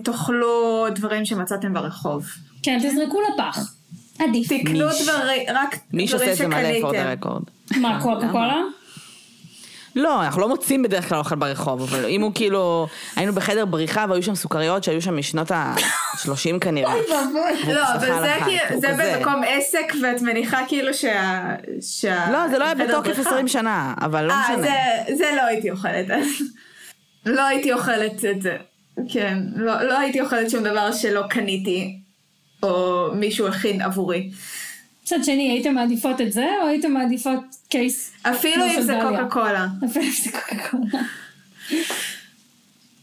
תאכלו 0.03 0.85
דברים 0.95 1.25
שמצאתם 1.25 1.73
ברחוב. 1.73 2.25
כן, 2.63 2.79
תזרקו 2.83 3.19
לפח. 3.33 3.73
עדיף. 4.19 4.47
תקנו. 4.47 4.73
דברים, 5.03 5.43
רק 5.53 5.75
מי 5.93 6.07
שעושה 6.07 6.25
דברים 6.25 6.31
את 6.33 6.37
זה 6.37 6.47
מלא 6.47 6.81
פור 6.81 6.91
דה 6.91 6.97
שקניתם. 6.97 7.11
רקורד. 7.27 7.43
מה, 7.81 7.99
קוקה 8.01 8.27
קולה? 8.31 8.61
לא, 9.95 10.23
אנחנו 10.23 10.41
לא 10.41 10.47
מוצאים 10.49 10.83
בדרך 10.83 11.09
כלל 11.09 11.17
אוכל 11.17 11.35
ברחוב, 11.35 11.81
אבל 11.81 12.05
אם 12.05 12.21
הוא 12.21 12.31
כאילו, 12.35 12.87
היינו 13.15 13.33
בחדר 13.33 13.65
בריחה 13.65 14.05
והיו 14.09 14.23
שם 14.23 14.35
סוכריות 14.35 14.83
שהיו 14.83 15.01
שם 15.01 15.17
משנות 15.17 15.51
ה-30 15.51 16.59
כנראה. 16.61 16.93
לא, 17.67 17.93
אבל 17.95 18.07
זה 18.21 18.33
כאילו-. 18.45 18.97
במקום 18.97 19.41
עסק 19.47 19.93
ואת 20.03 20.21
מניחה 20.21 20.59
כאילו 20.67 20.93
שה... 20.93 21.55
לא, 22.31 22.47
זה 22.51 22.57
לא 22.57 22.65
היה 22.65 22.75
בתוקף 22.75 23.05
בריכה. 23.15 23.21
20 23.29 23.47
שנה, 23.47 23.93
אבל 24.01 24.25
לא 24.25 24.33
אה, 24.33 24.41
משנה. 24.43 24.61
זה- 25.07 25.15
זה 25.15 25.31
לא 25.37 25.41
הייתי 25.41 25.71
אוכלת. 25.71 26.09
אז. 26.11 26.25
לא 27.35 27.47
הייתי 27.47 27.73
אוכלת 27.73 28.25
את 28.25 28.41
זה. 28.41 28.57
כן, 29.09 29.37
לא 29.55 29.81
לא 29.83 29.99
הייתי 29.99 30.21
אוכלת 30.21 30.49
שום 30.49 30.63
דבר 30.63 30.91
שלא 30.91 31.21
קניתי, 31.29 31.99
או 32.63 33.07
מישהו 33.15 33.47
הכין 33.47 33.81
עבורי. 33.81 34.31
מצד 35.13 35.23
שני, 35.23 35.51
הייתם 35.51 35.75
מעדיפות 35.75 36.21
את 36.21 36.33
זה, 36.33 36.45
או 36.61 36.67
הייתם 36.67 36.91
מעדיפות 36.91 37.39
קייס? 37.69 38.11
אפילו 38.23 38.65
אם 38.65 38.81
זה? 38.81 38.99
קוקה 39.01 39.27
קולה. 39.29 39.67
אפילו 39.85 40.05
אם 40.05 40.11
זה 40.23 40.31
קוקה 40.31 40.55
קולה. 40.69 41.03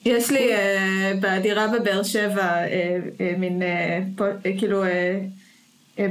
יש 0.05 0.31
לי 0.31 0.53
אה, 0.53 1.13
בדירה 1.21 1.69
בבאר 1.69 2.03
שבע 2.03 2.43
אה, 2.43 2.99
אה, 3.21 3.35
מין 3.39 3.63
כאילו 4.59 4.83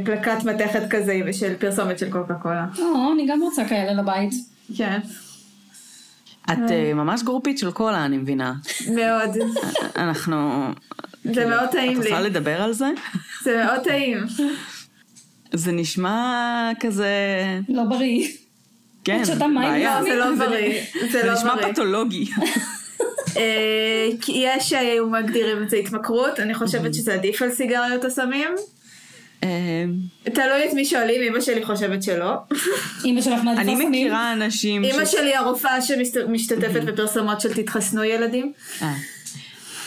פלקט 0.06 0.44
מתכת 0.44 0.90
כזה 0.90 1.20
של 1.32 1.56
פרסומת 1.60 2.00
של 2.00 2.12
קוקה 2.12 2.34
קולה. 2.34 2.66
או, 2.80 3.14
אני 3.14 3.28
גם 3.28 3.42
רוצה 3.42 3.66
כאלה 3.66 3.94
לבית. 4.02 4.34
כן, 4.78 5.00
את 6.52 6.72
ממש 6.96 7.24
גרופית 7.24 7.58
של 7.58 7.72
קולה, 7.72 8.06
אני 8.06 8.18
מבינה. 8.18 8.54
מאוד. 8.96 9.30
אנחנו... 9.96 10.68
זה 11.24 11.46
מאוד 11.46 11.70
טעים 11.70 12.00
את 12.00 12.04
לי. 12.04 12.10
רוצה 12.10 12.22
לדבר 12.22 12.62
על 12.62 12.74
זה? 12.74 12.90
זה 13.44 13.64
מאוד 13.66 13.84
טעים. 13.84 14.18
זה 15.54 15.72
נשמע 15.72 16.72
כזה... 16.80 17.08
לא 17.70 17.84
בריא. 17.84 18.28
כן, 19.04 19.24
בעיה. 19.56 20.04
זה 20.04 20.16
לא 20.16 20.36
בריא. 20.36 20.82
זה 21.12 21.26
לא 21.26 21.34
נשמע 21.34 21.56
בריא. 21.56 21.74
פתולוגי. 21.74 22.26
אה, 23.38 24.10
כי 24.22 24.32
יש 24.36 24.70
שהיו 24.70 25.10
מגדירים 25.10 25.64
את 25.64 25.70
זה 25.70 25.78
התמכרות, 25.78 26.40
אני 26.40 26.54
חושבת 26.54 26.94
שזה 26.94 27.14
עדיף 27.14 27.42
על 27.42 27.52
סיגריות 27.52 28.06
או 28.06 28.10
סמים. 28.12 28.50
אה, 29.44 29.86
תלוי 30.24 30.68
את 30.70 30.74
מי 30.74 30.86
שואלים, 30.86 31.22
אמא 31.22 31.42
שלי 31.42 31.66
חושבת 31.66 32.04
שלא. 32.04 32.34
אמא 33.06 33.22
שלך 33.22 33.44
מעדיפה 33.44 33.62
אני 33.62 33.76
סמים? 33.76 33.90
מכירה 33.90 34.34
אנשים. 34.34 34.84
אמא 34.84 35.06
שלי 35.06 35.36
הרופאה 35.36 35.82
שמשתתפת 35.82 36.84
בפרסומות 36.86 37.42
של 37.42 37.54
תתחסנו 37.54 38.04
ילדים. 38.04 38.54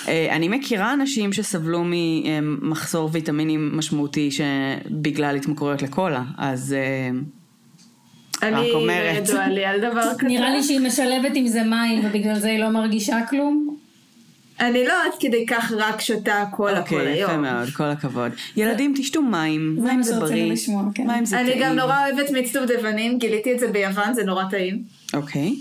אה. 0.09 0.37
אני 0.37 0.49
מכירה 0.49 0.93
אנשים 0.93 1.33
שסבלו 1.33 1.83
ממחסור 1.85 3.09
ויטמינים 3.13 3.77
משמעותי 3.77 4.31
שבגלל 4.31 5.37
התמכרויות 5.37 5.83
לקולה, 5.83 6.23
אז 6.39 6.73
אה, 6.73 7.11
אני 8.49 8.71
לא 8.71 8.75
אומרת. 8.75 9.29
ידוע 9.29 9.49
לי 9.49 9.65
על 9.65 9.81
דבר 9.81 10.13
כזה. 10.19 10.29
נראה 10.29 10.51
לי 10.51 10.63
שהיא 10.63 10.81
משלבת 10.81 11.33
עם 11.35 11.47
זה 11.47 11.63
מים 11.63 12.07
ובגלל 12.07 12.39
זה 12.39 12.49
היא 12.49 12.59
לא 12.59 12.69
מרגישה 12.69 13.19
כלום. 13.31 13.77
אני 14.61 14.85
לא 14.85 14.93
עד 14.93 15.13
כדי 15.21 15.47
כך 15.47 15.73
רק 15.77 16.01
שותה 16.01 16.45
קולה 16.51 16.83
כל 16.83 16.95
אוקיי, 16.97 17.19
יפה 17.19 17.33
היום. 17.33 17.43
מאוד, 17.43 17.69
כל 17.69 17.85
הכבוד. 17.85 18.33
ילדים, 18.57 18.95
תשתו 18.97 19.23
מים, 19.23 19.77
זה 19.79 19.87
מים 19.87 20.03
זה 20.03 20.21
בריא, 20.21 20.53
לשמוע, 20.53 20.85
כן. 20.95 21.07
מים 21.07 21.25
זה 21.25 21.37
טעים. 21.37 21.49
אני 21.53 21.63
גם 21.63 21.77
נורא 21.77 22.07
אוהבת 22.07 22.31
מיץ 22.31 22.57
דובדבנים, 22.57 23.19
גיליתי 23.19 23.55
את 23.55 23.59
זה 23.59 23.69
ביוון, 23.69 24.15
זה 24.15 24.25
נורא 24.25 24.45
טעים. 24.51 24.83
אוקיי. 25.15 25.55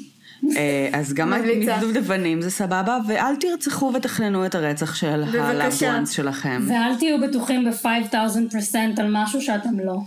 אה, 0.58 0.90
אז 0.94 1.14
גם. 1.14 1.34
דובדבנים 1.82 2.42
זה 2.42 2.52
סבבה, 2.52 2.98
ואל 3.08 3.36
תרצחו 3.36 3.92
ותכננו 3.96 4.46
את 4.46 4.56
הרצח 4.56 4.96
של 4.96 5.24
בבקשה. 5.24 5.44
הלאבוונס 5.50 6.10
שלכם. 6.12 6.62
ואל 6.68 6.96
תהיו 6.96 7.20
בטוחים 7.22 7.66
ב-5000% 7.66 8.76
על 8.98 9.08
משהו 9.12 9.42
שאתם 9.42 9.80
לא. 9.80 9.98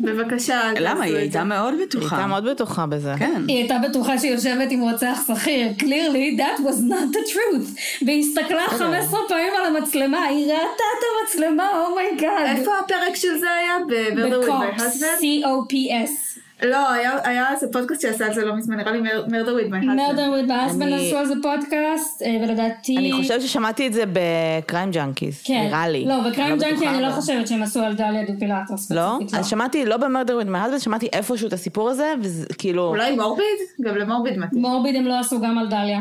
בבקשה, 0.00 0.60
אל 0.68 0.74
תעשו 0.74 0.84
למה? 0.84 1.04
היא. 1.04 1.16
הייתה 1.16 1.44
מאוד 1.44 1.74
היא 1.74 1.86
בטוחה. 1.86 2.16
הייתה 2.16 2.28
מאוד 2.28 2.44
בטוחה 2.44 2.86
בזה. 2.86 3.14
כן. 3.18 3.42
היא 3.48 3.56
הייתה 3.56 3.78
בטוחה 3.88 4.18
שהיא 4.18 4.30
יושבת 4.32 4.70
עם 4.70 4.80
רוצח 4.80 5.18
שכיר. 5.26 5.68
clearly 5.78 6.38
that 6.40 6.60
was 6.60 6.76
not 6.90 7.14
the 7.14 7.32
truth. 7.32 7.80
והיא 8.06 8.20
הסתכלה 8.20 8.62
15 8.68 9.20
פעמים 9.28 9.52
על 9.60 9.76
המצלמה, 9.76 10.22
היא 10.24 10.44
ראתה 10.46 10.54
את 10.98 11.04
המצלמה, 11.22 11.68
Oh 11.72 11.90
my 11.90 12.12
god. 12.12 12.56
איפה 12.56 12.70
הפרק 12.84 13.14
של 13.14 13.38
זה 13.40 13.46
היה? 13.50 13.76
ב-Murder 13.88 14.44
with 14.44 14.48
my 14.48 14.74
ב 14.74 14.79
Cops, 14.79 15.02
husband? 15.02 15.20
C-O-P-S. 15.20 16.37
לא, 16.62 16.90
היה- 17.24 17.52
איזה 17.54 17.66
פודקאסט 17.72 18.00
שעשה 18.02 18.26
על 18.26 18.34
זה 18.34 18.44
לא 18.44 18.56
מזמן, 18.56 18.76
נראה 18.76 18.92
לי 18.92 18.98
Murder 19.10 19.30
with 19.30 19.72
my 19.72 19.84
husband. 19.84 19.96
Murder 19.96 20.28
with 20.30 20.48
my 20.48 20.56
husband 20.56 20.82
אני- 20.82 21.06
עשו 21.08 21.16
על 21.16 21.26
זה 21.26 21.34
פודקאסט, 21.42 22.22
אה, 22.22 22.36
ולדעתי... 22.42 22.96
אני 22.98 23.12
חושבת 23.12 23.42
ששמעתי 23.42 23.86
את 23.86 23.92
זה 23.92 24.04
ב 24.12 24.25
Crime 24.25 24.90
Junkies, 24.90 25.42
כן. 25.44 25.64
נראה 25.68 25.88
לי. 25.88 26.04
לא, 26.06 26.20
ב 26.30 26.34
Crime 26.34 26.52
אני 26.54 26.60
Junkie 26.60 26.88
אני 26.88 27.02
לא 27.02 27.06
אבל- 27.06 27.14
חושבת 27.20 27.48
שהם 27.48 27.62
עשו 27.62 27.80
על 27.80 27.94
דליה 27.94 28.22
דיפוליטו. 28.32 28.90
לא? 28.92 29.12
ספציפית, 29.20 29.34
אז 29.40 29.46
שמעתי, 29.48 29.84
לא 29.86 29.96
ב 29.96 30.01
Murder 30.01 30.34
with 30.34 30.46
my 30.48 30.54
husband, 30.54 30.78
שמעתי 30.78 31.08
איפשהו 31.12 31.48
את 31.48 31.52
הסיפור 31.52 31.90
הזה, 31.90 32.14
וזה 32.22 32.46
כאילו... 32.58 32.86
אולי 32.86 33.16
Morbid? 33.16 33.44
גם 33.84 33.96
ל 33.96 34.02
Morbid 34.02 34.38
מתאים. 34.38 34.62
Morbid 34.62 34.96
הם 34.96 35.04
לא 35.06 35.20
עשו 35.20 35.40
גם 35.40 35.58
על 35.58 35.66
דליה. 35.68 36.00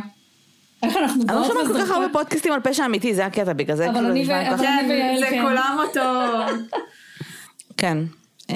איך 0.83 0.97
אנחנו 1.01 1.21
אני 1.29 1.35
לא 1.35 1.47
שומעת 1.47 1.67
כל 1.67 1.81
כך? 1.81 1.91
הרבה 1.91 2.05
פודקאסטים 2.13 2.53
על 2.53 2.59
פשע 2.59 2.85
אמיתי, 2.85 3.13
זה 3.15 3.25
הקטע, 3.25 3.53
בגלל 3.53 3.75
זה 3.77 3.85
אבל 3.85 3.93
כאילו 3.93 4.09
אני 4.09 4.21
נשמע 4.21 4.33
ו- 4.33 4.37
לי 4.39 4.45
ככה. 4.45 4.53
אבל 4.55 4.65
אני 4.65 4.81
כן, 4.81 4.85
ויעל 4.89 5.19
זה 5.19 5.25
כן. 5.29 5.41
כולם 5.43 5.77
אותו... 5.87 6.01
כן. 7.77 7.97
אה, 8.49 8.55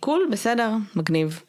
cool, 0.00 0.28
בסדר, 0.30 0.70
מגניב. 0.96 1.42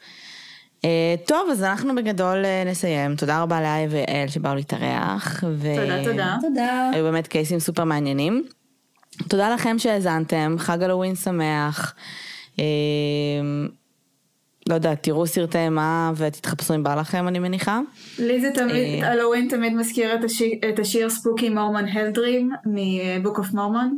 אה, 0.85 1.15
טוב, 1.25 1.49
אז 1.51 1.63
אנחנו 1.63 1.95
בגדול 1.95 2.45
אה, 2.45 2.63
נסיים. 2.65 3.15
תודה 3.15 3.41
רבה 3.41 3.61
לאי 3.61 3.87
ויעל 3.89 4.27
שבאו 4.27 4.55
להתארח. 4.55 5.43
ו- 5.57 5.75
תודה, 5.75 6.03
תודה. 6.03 6.37
תודה. 6.41 6.89
היו 6.93 7.03
באמת 7.03 7.27
קייסים 7.27 7.59
סופר 7.59 7.83
מעניינים. 7.83 8.43
תודה 9.27 9.53
לכם 9.53 9.79
שהאזנתם, 9.79 10.55
חג 10.57 10.83
הלואוין 10.83 11.15
שמח. 11.15 11.95
אה, 12.59 12.65
לא 14.69 14.73
יודעת, 14.73 15.03
תראו 15.03 15.27
סרטי 15.27 15.57
אימה 15.57 16.11
ותתחפשו 16.15 16.75
אם 16.75 16.83
בא 16.83 16.95
לכם, 16.95 17.27
אני 17.27 17.39
מניחה. 17.39 17.79
לי 18.19 18.41
זה 18.41 18.51
תמיד, 18.55 19.03
אה. 19.03 19.11
הלואוין 19.11 19.47
תמיד 19.49 19.73
מזכיר 19.73 20.15
את 20.15 20.23
השיר, 20.23 20.49
את 20.69 20.79
השיר 20.79 21.09
Spooky 21.09 21.49
Mormon 21.49 21.87
Hell 21.87 22.16
Dream 22.16 22.51
מ 22.65 22.80
Book 22.80 23.39
of 23.39 23.51
Mormon. 23.53 23.97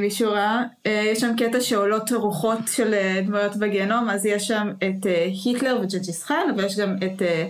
מישהו 0.00 0.32
ראה, 0.32 0.62
אה, 0.86 1.02
יש 1.12 1.20
שם 1.20 1.30
קטע 1.36 1.60
שעולות 1.60 2.12
רוחות 2.12 2.58
של 2.72 2.94
אה, 2.94 3.20
דמויות 3.26 3.56
בגיהנום, 3.56 4.10
אז 4.10 4.26
יש 4.26 4.46
שם 4.46 4.68
את 4.78 5.06
אה, 5.06 5.28
היטלר 5.44 5.78
וג'ינג'יס 5.82 6.24
חאן, 6.24 6.50
אבל 6.54 6.64
יש 6.64 6.78
גם 6.78 6.96
את 6.96 7.22
אה, 7.22 7.48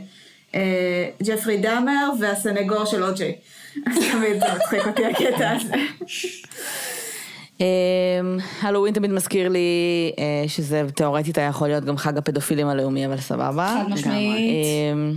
אה, 0.55 1.09
ג'פרי 1.23 1.57
דאמר 1.57 2.11
והסנגור 2.21 2.85
של 2.85 3.05
אוג'יי. 3.05 3.35
אז 3.87 3.93
תמיד 4.13 4.41
זה 4.41 4.47
מצחיק 4.57 4.87
אותי 4.87 5.07
הקטע 5.07 5.51
הזה. 5.51 5.75
אה, 7.61 7.67
הלואוין 8.61 8.95
תמיד 8.95 9.11
מזכיר 9.11 9.49
לי 9.49 9.69
אה, 10.19 10.49
שזה 10.49 10.83
תאורטית 10.95 11.39
היה 11.39 11.49
יכול 11.49 11.69
להיות 11.69 11.85
גם 11.85 11.97
חג 11.97 12.19
הפדופילים 12.19 12.69
הלאומי, 12.69 13.07
אבל 13.07 13.17
סבבה. 13.17 13.83
חד 13.85 13.93
משמעית. 13.93 14.65
אה, 14.65 15.11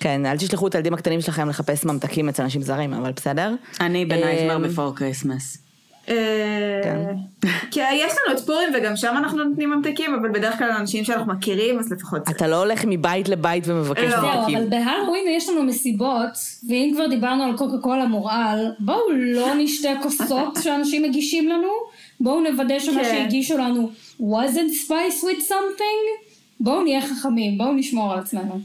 כן, 0.00 0.26
אל 0.26 0.36
תשלחו 0.36 0.66
את 0.66 0.74
הילדים 0.74 0.94
הקטנים 0.94 1.20
שלכם 1.20 1.48
לחפש 1.48 1.84
ממתקים 1.84 2.28
אצל 2.28 2.42
אנשים 2.42 2.62
זרים, 2.62 2.92
אבל 2.92 3.12
בסדר. 3.12 3.54
אני 3.80 4.04
ב 4.04 4.10
Nightmare 4.10 4.64
אה, 4.64 4.68
Before 4.68 4.96
Christmas. 4.96 5.67
אה, 6.08 6.80
כן. 6.84 7.16
כי 7.70 7.80
יש 7.80 8.12
לנו 8.12 8.38
את 8.38 8.46
פורים 8.46 8.68
וגם 8.74 8.96
שם 8.96 9.14
אנחנו 9.18 9.44
נותנים 9.44 9.70
ממתקים, 9.70 10.14
אבל 10.14 10.28
בדרך 10.28 10.58
כלל 10.58 10.70
אנשים 10.70 11.04
שאנחנו 11.04 11.32
מכירים, 11.32 11.78
אז 11.78 11.92
לפחות. 11.92 12.30
אתה 12.30 12.48
לא 12.48 12.56
הולך 12.56 12.84
מבית 12.86 13.28
לבית 13.28 13.64
ומבקש 13.66 14.12
לא. 14.12 14.22
ממתקים. 14.22 14.58
אבל 14.58 14.68
בהלואוין 14.68 15.24
יש 15.28 15.48
לנו 15.48 15.62
מסיבות, 15.62 16.38
ואם 16.68 16.90
כבר 16.94 17.06
דיברנו 17.06 17.42
על 17.42 17.56
קוקה 17.56 17.78
קולה 17.82 18.06
מורעל, 18.06 18.72
בואו 18.78 19.00
לא 19.12 19.54
נשתה 19.58 19.88
כוסות 20.02 20.58
שאנשים 20.62 21.02
מגישים 21.02 21.48
לנו, 21.48 21.68
בואו 22.20 22.40
נוודא 22.40 22.78
שמה 22.78 23.02
כן. 23.02 23.04
שהגישו 23.04 23.58
לנו 23.58 23.90
wasn't 24.20 24.86
spice 24.86 25.22
with 25.24 25.42
something, 25.48 26.26
בואו 26.60 26.82
נהיה 26.82 27.02
חכמים, 27.02 27.58
בואו 27.58 27.72
נשמור 27.72 28.12
על 28.12 28.18
עצמנו. 28.18 28.60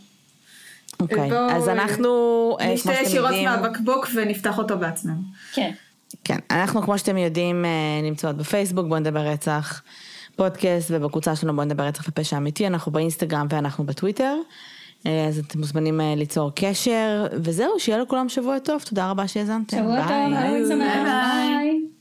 אוקיי, 0.99 1.29
אז 1.51 1.69
אנחנו, 1.69 2.09
אה, 2.61 2.73
נשתה 2.73 2.93
ישירות 2.93 3.31
מהבקבוק 3.43 4.07
ונפתח 4.13 4.57
אותו 4.57 4.77
בעצמנו. 4.77 5.21
כן. 5.53 5.71
כן, 6.23 6.37
אנחנו 6.51 6.81
כמו 6.81 6.97
שאתם 6.97 7.17
יודעים 7.17 7.65
אה, 7.65 8.01
נמצאות 8.03 8.37
בפייסבוק, 8.37 8.87
בואו 8.87 8.99
נדבר 8.99 9.19
רצח 9.19 9.81
פודקאסט, 10.35 10.91
ובקבוצה 10.93 11.35
שלנו 11.35 11.55
בואו 11.55 11.65
נדבר 11.65 11.83
רצח 11.83 12.05
ופשע 12.09 12.37
אמיתי, 12.37 12.67
אנחנו 12.67 12.91
באינסטגרם 12.91 13.47
ואנחנו 13.49 13.83
בטוויטר. 13.83 14.35
אה, 15.05 15.25
אז 15.27 15.39
אתם 15.39 15.59
מוזמנים 15.59 16.01
אה, 16.01 16.13
ליצור 16.15 16.51
קשר, 16.55 17.27
וזהו, 17.33 17.79
שיהיה 17.79 17.97
לכולם 17.97 18.29
שבוע 18.29 18.59
טוב, 18.59 18.81
תודה 18.81 19.09
רבה 19.09 19.27
שהאזנתם. 19.27 19.77
שבוע 19.77 20.07
ביי. 20.07 20.59
טוב, 20.59 20.67
שמח, 20.69 20.93
ביי. 20.93 21.49
ביי. 21.49 21.92